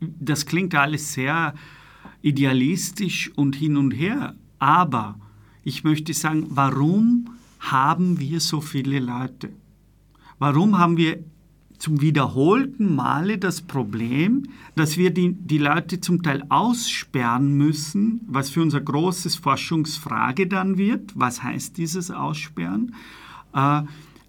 das 0.01 0.45
klingt 0.45 0.75
alles 0.75 1.13
sehr 1.13 1.53
idealistisch 2.21 3.31
und 3.37 3.55
hin 3.55 3.77
und 3.77 3.91
her, 3.91 4.35
aber 4.59 5.15
ich 5.63 5.83
möchte 5.83 6.13
sagen, 6.13 6.47
warum 6.49 7.29
haben 7.59 8.19
wir 8.19 8.39
so 8.39 8.61
viele 8.61 8.99
Leute? 8.99 9.49
Warum 10.39 10.79
haben 10.79 10.97
wir 10.97 11.23
zum 11.81 11.99
wiederholten 11.99 12.95
Male 12.95 13.39
das 13.39 13.61
Problem, 13.61 14.43
dass 14.75 14.97
wir 14.97 15.11
die, 15.11 15.33
die 15.33 15.57
Leute 15.57 15.99
zum 15.99 16.21
Teil 16.21 16.43
aussperren 16.49 17.57
müssen, 17.57 18.21
was 18.27 18.51
für 18.51 18.61
unser 18.61 18.81
großes 18.81 19.35
Forschungsfrage 19.37 20.45
dann 20.45 20.77
wird. 20.77 21.11
Was 21.15 21.41
heißt 21.41 21.77
dieses 21.77 22.11
Aussperren? 22.11 22.93
Äh, 23.53 23.81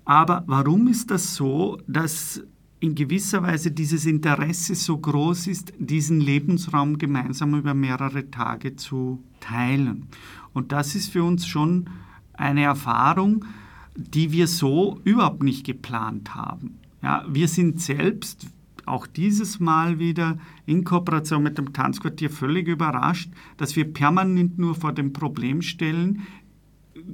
aber 0.05 0.45
warum 0.47 0.89
ist 0.89 1.11
das 1.11 1.35
so, 1.35 1.79
dass 1.87 2.43
in 2.81 2.95
gewisser 2.95 3.43
Weise 3.43 3.71
dieses 3.71 4.07
Interesse 4.07 4.75
so 4.75 4.97
groß 4.97 5.47
ist, 5.47 5.75
diesen 5.79 6.21
Lebensraum 6.21 6.97
gemeinsam 6.97 7.55
über 7.55 7.75
mehrere 7.75 8.31
Tage 8.31 8.77
zu 8.77 9.23
teilen? 9.41 10.09
Und 10.53 10.73
das 10.73 10.95
ist 10.95 11.13
für 11.13 11.25
uns 11.25 11.47
schon 11.47 11.89
eine 12.35 12.63
Erfahrung, 12.63 13.45
die 13.97 14.33
wir 14.33 14.47
so 14.47 15.01
überhaupt 15.05 15.43
nicht 15.43 15.65
geplant 15.65 16.35
haben. 16.35 16.79
Ja, 17.03 17.25
wir 17.29 17.49
sind 17.49 17.81
selbst 17.81 18.47
auch 18.87 19.07
dieses 19.07 19.61
Mal 19.61 19.99
wieder 19.99 20.39
in 20.67 20.85
Kooperation 20.85 21.43
mit 21.43 21.59
dem 21.59 21.73
Tanzquartier 21.73 22.31
völlig 22.31 22.69
überrascht, 22.69 23.31
dass 23.57 23.77
wir 23.77 23.93
permanent 23.93 24.59
nur 24.59 24.75
vor 24.75 24.93
dem 24.93 25.13
Problem 25.13 25.63
stellen, 25.63 26.23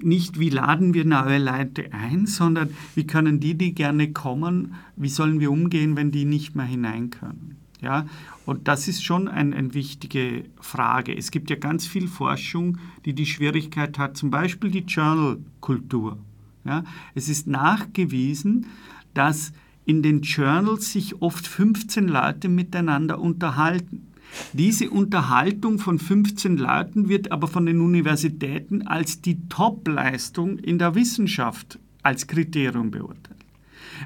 nicht 0.03 0.39
wie 0.39 0.51
laden 0.51 0.93
wir 0.95 1.05
neue 1.05 1.39
Leute 1.39 1.93
ein, 1.93 2.27
sondern 2.27 2.71
wie 2.95 3.07
können 3.07 3.41
die, 3.41 3.55
die 3.55 3.75
gerne 3.75 4.13
kommen, 4.13 4.75
wie 4.97 5.09
sollen 5.09 5.41
wir 5.41 5.51
umgehen, 5.51 5.97
wenn 5.97 6.11
die 6.11 6.25
nicht 6.25 6.55
mehr 6.55 6.67
hinein 6.67 7.11
können. 7.11 7.57
Ja, 7.81 8.07
und 8.49 8.67
das 8.67 8.89
ist 8.89 9.05
schon 9.05 9.29
eine 9.29 9.55
ein 9.55 9.75
wichtige 9.75 10.45
Frage. 10.59 11.15
Es 11.15 11.31
gibt 11.31 11.51
ja 11.51 11.57
ganz 11.57 11.87
viel 11.87 12.09
Forschung, 12.09 12.79
die 13.05 13.13
die 13.13 13.27
Schwierigkeit 13.27 13.99
hat, 13.99 14.17
zum 14.17 14.31
Beispiel 14.31 14.71
die 14.71 14.87
Journal-Kultur. 14.87 16.17
Ja, 16.65 16.83
es 17.15 17.29
ist 17.29 17.47
nachgewiesen, 17.47 18.65
dass 19.13 19.53
in 19.85 20.03
den 20.03 20.23
Journals 20.23 20.91
sich 20.93 21.21
oft 21.21 21.47
15 21.47 22.09
Leute 22.09 22.49
miteinander 22.49 23.21
unterhalten. 23.21 24.07
Diese 24.55 24.89
Unterhaltung 24.89 25.79
von 25.79 25.99
15 25.99 26.57
Leuten 26.57 27.11
wird 27.11 27.31
aber 27.31 27.49
von 27.49 27.67
den 27.67 27.83
Universitäten 27.83 28.87
als 28.87 29.21
die 29.21 29.47
Top-Leistung 29.51 30.59
in 30.59 30.79
der 30.79 30.95
Wissenschaft 30.95 31.79
als 32.03 32.27
Kriterium 32.27 32.91
beurteilt. 32.93 33.45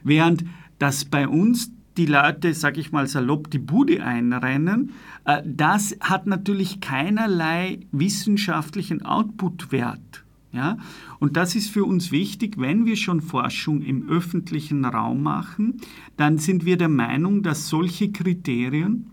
Während 0.03 0.45
das 0.81 1.05
bei 1.05 1.29
uns 1.29 1.71
die 1.97 2.07
Leute, 2.07 2.55
sag 2.55 2.79
ich 2.79 2.93
mal 2.93 3.07
salopp, 3.07 3.51
die 3.51 3.59
Bude 3.59 4.03
einrennen, 4.03 4.93
äh, 5.25 5.43
das 5.45 5.97
hat 6.01 6.27
natürlich 6.27 6.81
keinerlei 6.81 7.81
wissenschaftlichen 7.93 9.03
Output-Wert. 9.03 10.25
Ja? 10.53 10.79
Und 11.19 11.37
das 11.37 11.55
ist 11.55 11.71
für 11.71 11.85
uns 11.85 12.13
wichtig, 12.13 12.55
wenn 12.59 12.87
wir 12.87 12.97
schon 12.97 13.21
Forschung 13.21 13.83
im 13.83 14.09
öffentlichen 14.09 14.85
Raum 14.85 15.23
machen, 15.23 15.81
dann 16.17 16.39
sind 16.39 16.65
wir 16.65 16.77
der 16.77 16.89
Meinung, 16.89 17.43
dass 17.43 17.69
solche 17.69 18.13
Kriterien 18.13 19.11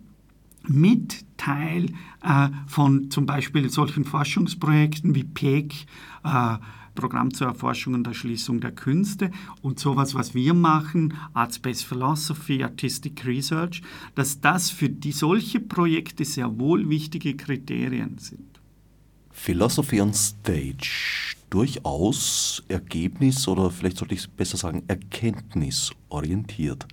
mit 0.68 1.26
Teil 1.38 1.88
äh, 2.22 2.50
von 2.68 3.10
zum 3.10 3.26
Beispiel 3.26 3.70
solchen 3.70 4.04
Forschungsprojekten 4.04 5.16
wie 5.16 5.24
PEC, 5.24 5.74
äh, 6.24 6.58
Programm 7.00 7.34
zur 7.34 7.47
Erforschung 7.47 7.93
und 7.93 8.06
Erschließung 8.06 8.60
der 8.60 8.72
Künste 8.72 9.32
und 9.62 9.80
sowas, 9.80 10.16
was 10.16 10.34
wir 10.34 10.54
machen, 10.54 11.14
Art-Space 11.34 11.82
Philosophy, 11.82 12.62
Artistic 12.62 13.26
Research, 13.26 13.82
dass 14.16 14.41
das 14.41 14.70
für 14.70 14.89
die 14.89 15.14
solche 15.14 15.62
Projekte 15.62 16.26
sehr 16.26 16.60
wohl 16.60 16.89
wichtige 16.89 17.36
Kriterien 17.38 18.18
sind. 18.18 18.60
Philosophy 19.32 20.02
on 20.02 20.14
Stage 20.14 21.36
durchaus 21.50 22.62
ergebnis- 22.68 23.47
oder 23.47 23.72
vielleicht 23.72 23.97
sollte 23.97 24.16
ich 24.16 24.30
besser 24.30 24.58
sagen 24.58 24.84
erkenntnisorientiert. 24.88 26.86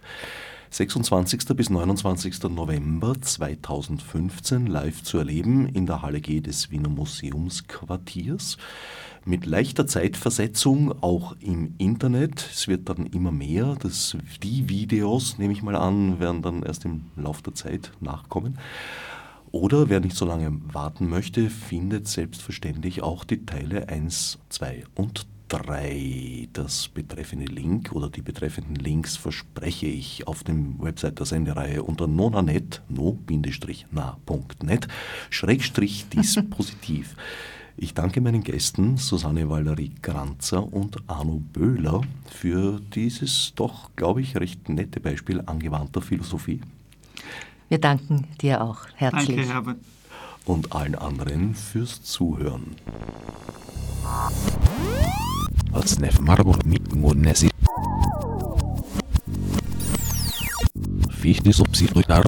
26. 0.70 1.56
bis 1.56 1.70
29. 1.70 2.50
November 2.50 3.14
2015 3.20 4.66
live 4.66 5.02
zu 5.02 5.18
erleben 5.18 5.68
in 5.68 5.86
der 5.86 6.02
Halle 6.02 6.20
G 6.20 6.40
des 6.40 6.70
Wiener 6.70 6.88
Museumsquartiers. 6.88 8.58
Mit 9.28 9.44
leichter 9.44 9.88
Zeitversetzung 9.88 11.02
auch 11.02 11.34
im 11.40 11.74
Internet. 11.78 12.48
Es 12.48 12.68
wird 12.68 12.88
dann 12.88 13.06
immer 13.06 13.32
mehr. 13.32 13.76
Das, 13.82 14.16
die 14.40 14.68
Videos, 14.68 15.36
nehme 15.36 15.52
ich 15.52 15.64
mal 15.64 15.74
an, 15.74 16.20
werden 16.20 16.42
dann 16.42 16.62
erst 16.62 16.84
im 16.84 17.06
Laufe 17.16 17.42
der 17.42 17.56
Zeit 17.56 17.90
nachkommen. 17.98 18.56
Oder 19.50 19.88
wer 19.88 19.98
nicht 19.98 20.14
so 20.14 20.26
lange 20.26 20.52
warten 20.72 21.08
möchte, 21.08 21.50
findet 21.50 22.06
selbstverständlich 22.06 23.02
auch 23.02 23.24
die 23.24 23.44
Teile 23.44 23.88
1, 23.88 24.38
2 24.48 24.84
und 24.94 25.26
3. 25.48 26.48
Das 26.52 26.86
betreffende 26.86 27.46
Link 27.46 27.90
oder 27.90 28.08
die 28.08 28.22
betreffenden 28.22 28.76
Links 28.76 29.16
verspreche 29.16 29.86
ich 29.86 30.28
auf 30.28 30.44
dem 30.44 30.80
Website 30.80 31.18
der 31.18 31.26
Sendereihe 31.26 31.82
unter 31.82 32.06
nonanet, 32.06 32.80
no-na.net, 32.88 34.86
Schrägstrich 35.30 36.08
Dispositiv. 36.14 37.16
Ich 37.78 37.92
danke 37.92 38.22
meinen 38.22 38.42
Gästen 38.42 38.96
Susanne 38.96 39.50
Valerie 39.50 39.92
Granzer 40.00 40.72
und 40.72 40.96
Arno 41.08 41.42
Böhler 41.52 42.00
für 42.26 42.80
dieses 42.94 43.52
doch, 43.54 43.90
glaube 43.96 44.22
ich, 44.22 44.34
recht 44.36 44.70
nette 44.70 44.98
Beispiel 44.98 45.42
angewandter 45.44 46.00
Philosophie. 46.00 46.62
Wir 47.68 47.78
danken 47.78 48.28
dir 48.40 48.62
auch 48.62 48.86
herzlich. 48.94 49.36
Danke, 49.36 49.52
Herbert. 49.52 49.76
Und 50.46 50.72
allen 50.72 50.94
anderen 50.94 51.54
fürs 51.54 52.02
Zuhören. 52.02 52.76
Marble 56.20 56.58
Mignonesi. 56.64 57.50
Fichte 61.10 61.52
subsidiar 61.52 62.24